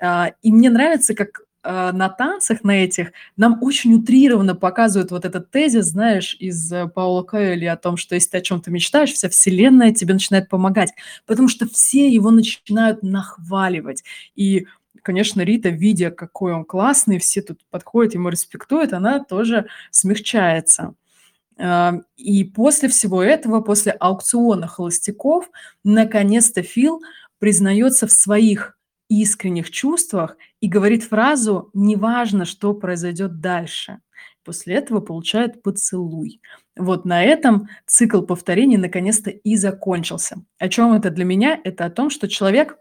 А, 0.00 0.32
и 0.42 0.52
мне 0.52 0.70
нравится, 0.70 1.14
как, 1.14 1.42
на 1.64 2.08
танцах 2.08 2.64
на 2.64 2.84
этих 2.84 3.12
нам 3.36 3.58
очень 3.62 3.94
утрированно 3.94 4.54
показывают 4.54 5.10
вот 5.10 5.24
этот 5.26 5.50
тезис, 5.50 5.86
знаешь, 5.86 6.36
из 6.40 6.72
Паула 6.94 7.22
Коэльо 7.22 7.72
о 7.72 7.76
том, 7.76 7.96
что 7.96 8.14
если 8.14 8.30
ты 8.30 8.38
о 8.38 8.40
чём-то 8.40 8.70
мечтаешь, 8.70 9.12
вся 9.12 9.28
вселенная 9.28 9.92
тебе 9.92 10.14
начинает 10.14 10.48
помогать, 10.48 10.92
потому 11.26 11.48
что 11.48 11.68
все 11.68 12.08
его 12.08 12.30
начинают 12.30 13.02
нахваливать. 13.02 14.04
И, 14.36 14.66
конечно, 15.02 15.42
Рита, 15.42 15.68
видя, 15.70 16.10
какой 16.10 16.52
он 16.54 16.64
классный, 16.64 17.18
все 17.18 17.42
тут 17.42 17.60
подходят, 17.70 18.14
ему 18.14 18.28
респектуют, 18.30 18.92
она 18.94 19.20
тоже 19.22 19.66
смягчается. 19.90 20.94
Ам, 21.58 22.04
и 22.16 22.44
после 22.44 22.88
всего 22.90 23.22
этого, 23.22 23.60
после 23.62 23.92
аукциона 23.92 24.66
холостяков, 24.68 25.50
наконец-то 25.84 26.62
Фил 26.62 27.02
признаётся 27.40 28.06
в 28.08 28.12
своих 28.12 28.76
искренних 29.10 29.70
чувствах 29.72 30.38
и 30.62 30.68
говорит 30.68 31.04
фразу: 31.04 31.70
"Неважно, 31.74 32.46
что 32.46 32.74
произойдёт 32.74 33.40
дальше". 33.42 33.98
После 34.44 34.76
этого 34.76 35.00
получает 35.00 35.62
поцелуй. 35.62 36.40
Вот 36.78 37.04
на 37.06 37.22
этом 37.24 37.68
цикл 37.86 38.22
повторений 38.22 38.78
наконец-то 38.78 39.30
и 39.30 39.56
закончился. 39.56 40.38
О 40.58 40.68
чём 40.70 40.94
это 40.94 41.10
для 41.10 41.26
меня? 41.26 41.60
Это 41.64 41.84
о 41.86 41.90
том, 41.90 42.10
что 42.10 42.28
человек 42.28 42.78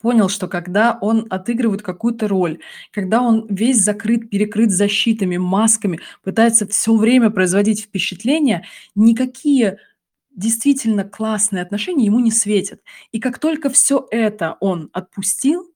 понял, 0.00 0.28
что 0.30 0.48
когда 0.48 0.98
он 1.02 1.26
отыгрывает 1.30 1.82
какую-то 1.82 2.28
роль, 2.28 2.60
когда 2.92 3.22
он 3.22 3.46
весь 3.50 3.78
закрыт, 3.82 4.30
перекрыт 4.30 4.70
защитами, 4.72 5.38
масками, 5.38 6.00
пытается 6.24 6.66
всё 6.68 6.96
время 6.96 7.30
производить 7.30 7.82
впечатление, 7.82 8.64
никакие 8.96 9.78
действительно 10.40 11.04
классные 11.04 11.62
отношения 11.62 12.06
ему 12.06 12.20
не 12.20 12.30
светят. 12.32 12.80
И 13.12 13.20
как 13.20 13.38
только 13.38 13.70
всё 13.70 14.08
это 14.10 14.56
он 14.60 14.90
отпустил, 14.92 15.72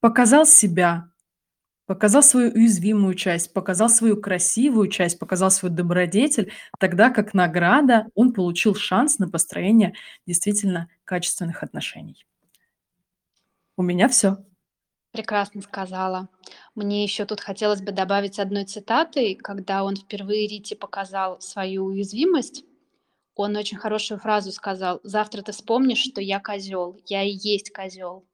показал 0.00 0.46
себя, 0.46 1.10
показал 1.86 2.22
свою 2.22 2.52
уязвимую 2.52 3.14
часть, 3.14 3.52
показал 3.54 3.88
свою 3.90 4.20
красивую 4.20 4.88
часть, 4.88 5.18
показал 5.18 5.50
свою 5.50 5.74
добродетель, 5.74 6.52
тогда 6.80 7.10
как 7.10 7.34
награда 7.34 8.06
он 8.14 8.32
получил 8.32 8.74
шанс 8.76 9.18
на 9.18 9.28
построение 9.28 9.94
действительно 10.26 10.88
качественных 11.04 11.62
отношений. 11.62 12.24
У 13.78 13.82
меня 13.82 14.08
всё. 14.08 14.38
Прекрасно 15.12 15.62
сказала. 15.62 16.28
Мне 16.74 17.04
ещё 17.04 17.24
тут 17.24 17.40
хотелось 17.40 17.80
бы 17.80 17.92
добавить 17.92 18.40
одной 18.40 18.64
цитатой. 18.64 19.36
Когда 19.36 19.84
он 19.84 19.96
впервые 19.96 20.48
Рите 20.48 20.76
показал 20.76 21.40
свою 21.40 21.84
уязвимость, 21.84 22.64
он 23.42 23.56
очень 23.56 23.78
хорошую 23.78 24.18
фразу 24.20 24.52
сказал: 24.52 25.00
"Завтра 25.04 25.42
ты 25.42 25.52
вспомнишь, 25.52 25.98
что 26.04 26.20
я 26.20 26.40
козёл, 26.40 26.98
я 27.06 27.22
и 27.22 27.30
есть 27.30 27.70
козёл". 27.70 28.26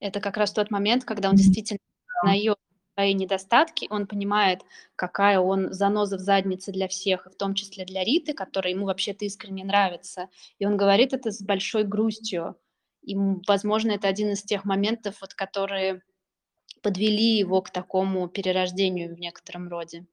Это 0.00 0.20
как 0.20 0.36
раз 0.38 0.52
тот 0.52 0.70
момент, 0.70 1.04
когда 1.04 1.30
он 1.30 1.36
действительно 1.36 1.78
Да. 2.24 2.30
осознаёт 2.30 2.58
свои 2.96 3.14
недостатки, 3.14 3.88
он 3.90 4.06
понимает, 4.08 4.62
какая 4.96 5.40
он 5.40 5.72
заноза 5.72 6.16
в 6.18 6.20
заднице 6.20 6.72
для 6.72 6.88
всех, 6.88 7.26
и 7.26 7.30
в 7.30 7.36
том 7.36 7.54
числе 7.54 7.84
для 7.86 8.04
Риты, 8.04 8.34
которая 8.34 8.74
ему 8.74 8.86
вообще-то 8.86 9.24
искренне 9.26 9.64
нравится. 9.64 10.28
И 10.60 10.66
он 10.66 10.76
говорит 10.78 11.12
это 11.14 11.30
с 11.32 11.42
большой 11.42 11.84
грустью. 11.84 12.56
И, 13.04 13.16
возможно, 13.48 13.92
это 13.92 14.08
один 14.08 14.30
из 14.32 14.42
тех 14.44 14.64
моментов, 14.66 15.16
вот 15.22 15.34
которые 15.34 16.02
подвели 16.82 17.38
его 17.38 17.62
к 17.62 17.70
такому 17.70 18.28
перерождению 18.28 19.14
в 19.16 19.20
некотором 19.20 19.68
роде. 19.70 20.06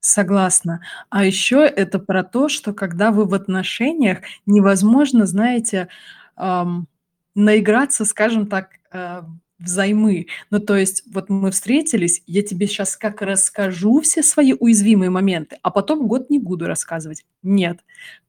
Согласна. 0.00 0.80
А 1.10 1.24
ещё 1.24 1.62
это 1.62 1.98
про 1.98 2.24
то, 2.24 2.48
что 2.48 2.72
когда 2.72 3.10
вы 3.12 3.24
в 3.24 3.34
отношениях, 3.34 4.18
невозможно, 4.46 5.26
знаете, 5.26 5.88
ам, 6.36 6.86
наиграться, 7.34 8.04
скажем 8.04 8.46
так, 8.46 8.70
а, 8.92 9.24
взаймы. 9.58 10.26
Ну, 10.50 10.58
то 10.58 10.76
есть 10.76 11.04
вот 11.12 11.28
мы 11.30 11.50
встретились, 11.52 12.22
я 12.26 12.42
тебе 12.42 12.66
щас 12.66 12.96
как 12.96 13.22
расскажу 13.22 14.00
все 14.00 14.22
свои 14.24 14.54
уязвимые 14.58 15.10
моменты, 15.10 15.56
а 15.62 15.70
потом 15.70 16.08
год 16.08 16.30
не 16.30 16.38
буду 16.40 16.66
рассказывать. 16.66 17.24
Нет. 17.44 17.78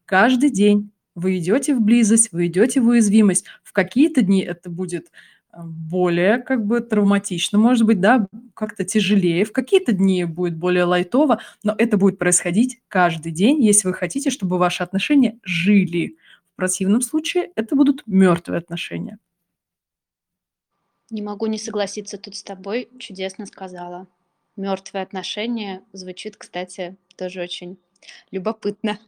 Каждый 0.06 0.52
день 0.52 0.92
вы 1.16 1.38
идёте 1.40 1.74
в 1.76 1.82
близость, 1.82 2.30
вы 2.32 2.48
идёте 2.48 2.82
в 2.82 2.88
уязвимость. 2.88 3.46
В 3.64 3.74
какие-то 3.74 4.22
дни 4.22 4.42
это 4.44 4.70
будет, 4.70 5.12
более 5.56 6.40
как 6.40 6.66
бы 6.66 6.80
травматично, 6.80 7.58
может 7.58 7.86
быть, 7.86 8.00
да, 8.00 8.28
как-то 8.54 8.84
тяжелее, 8.84 9.46
в 9.46 9.52
какие-то 9.52 9.92
дни 9.92 10.26
будет 10.26 10.56
более 10.56 10.84
лайтово, 10.86 11.40
но 11.64 11.76
это 11.78 11.98
будет 11.98 12.18
происходить 12.18 12.80
каждый 12.88 13.32
день, 13.32 13.64
если 13.64 13.88
вы 13.88 13.94
хотите, 13.94 14.30
чтобы 14.30 14.58
ваши 14.58 14.84
отношения 14.84 15.40
жили. 15.44 16.18
В 16.54 16.56
противном 16.56 17.02
случае 17.02 17.52
это 17.56 17.76
будут 17.76 18.04
мёртвые 18.06 18.60
отношения. 18.60 19.20
Не 21.10 21.22
могу 21.22 21.46
не 21.46 21.58
согласиться 21.58 22.18
тут 22.18 22.36
с 22.36 22.44
тобой, 22.44 22.90
чудесно 23.00 23.46
сказала. 23.46 24.08
Мертвые 24.56 25.04
отношения 25.04 25.84
звучит, 25.94 26.38
кстати, 26.38 26.96
тоже 27.16 27.42
очень 27.42 27.78
любопытно. 28.32 29.00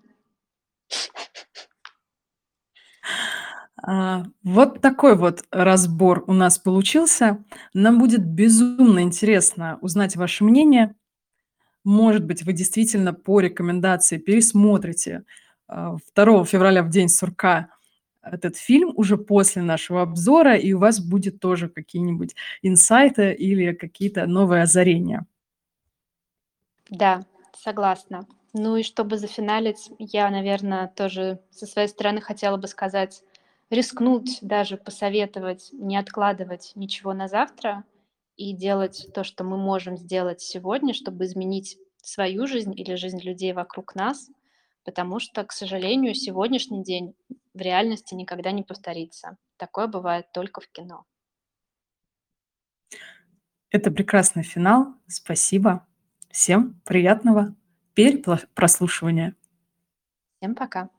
А, 3.81 4.23
вот 4.43 4.81
такой 4.81 5.15
вот 5.15 5.43
разбор 5.51 6.23
у 6.27 6.33
нас 6.33 6.57
получился. 6.57 7.43
Нам 7.73 7.99
будет 7.99 8.25
безумно 8.25 9.01
интересно 9.01 9.77
узнать 9.81 10.15
ваше 10.15 10.43
мнение. 10.43 10.95
Может 11.83 12.25
быть, 12.25 12.43
вы 12.43 12.53
действительно 12.53 13.13
по 13.13 13.39
рекомендации 13.39 14.17
пересмотрите 14.17 15.23
а, 15.67 15.97
2 16.15 16.45
февраля 16.45 16.83
в 16.83 16.89
день 16.89 17.09
сурка 17.09 17.69
этот 18.23 18.57
фильм 18.57 18.91
уже 18.95 19.17
после 19.17 19.61
нашего 19.61 20.01
обзора, 20.01 20.55
и 20.55 20.73
у 20.73 20.79
вас 20.79 20.99
будет 20.99 21.39
тоже 21.39 21.69
какие-нибудь 21.69 22.35
инсайты 22.63 23.33
или 23.33 23.73
какие-то 23.73 24.25
новые 24.25 24.63
озарения. 24.63 25.25
Да, 26.89 27.23
согласна. 27.55 28.25
Ну 28.53 28.77
и 28.77 28.83
чтобы 28.83 29.17
зафиналить, 29.17 29.91
я, 29.99 30.29
наверное, 30.29 30.87
тоже 30.87 31.39
со 31.51 31.65
своей 31.67 31.87
стороны 31.87 32.21
хотела 32.21 32.57
бы 32.57 32.67
сказать, 32.67 33.21
рискнуть 33.69 34.39
даже 34.41 34.77
посоветовать 34.77 35.69
не 35.73 35.97
откладывать 35.97 36.71
ничего 36.75 37.13
на 37.13 37.27
завтра 37.27 37.83
и 38.35 38.53
делать 38.53 39.07
то, 39.13 39.23
что 39.23 39.43
мы 39.43 39.57
можем 39.57 39.97
сделать 39.97 40.41
сегодня, 40.41 40.93
чтобы 40.93 41.25
изменить 41.25 41.77
свою 42.01 42.47
жизнь 42.47 42.73
или 42.79 42.95
жизнь 42.95 43.21
людей 43.21 43.53
вокруг 43.53 43.95
нас, 43.95 44.29
потому 44.83 45.19
что, 45.19 45.43
к 45.43 45.51
сожалению, 45.51 46.13
сегодняшний 46.13 46.83
день 46.83 47.15
в 47.53 47.59
реальности 47.59 48.13
никогда 48.13 48.51
не 48.51 48.63
повторится. 48.63 49.37
Такое 49.57 49.87
бывает 49.87 50.31
только 50.31 50.61
в 50.61 50.67
кино. 50.67 51.05
Это 53.71 53.91
прекрасный 53.91 54.43
финал. 54.43 54.95
Спасибо. 55.07 55.85
Всем 56.29 56.79
приятного 56.85 57.55
перепрослушивания. 57.93 59.35
Всем 60.37 60.53
пока. 60.53 60.89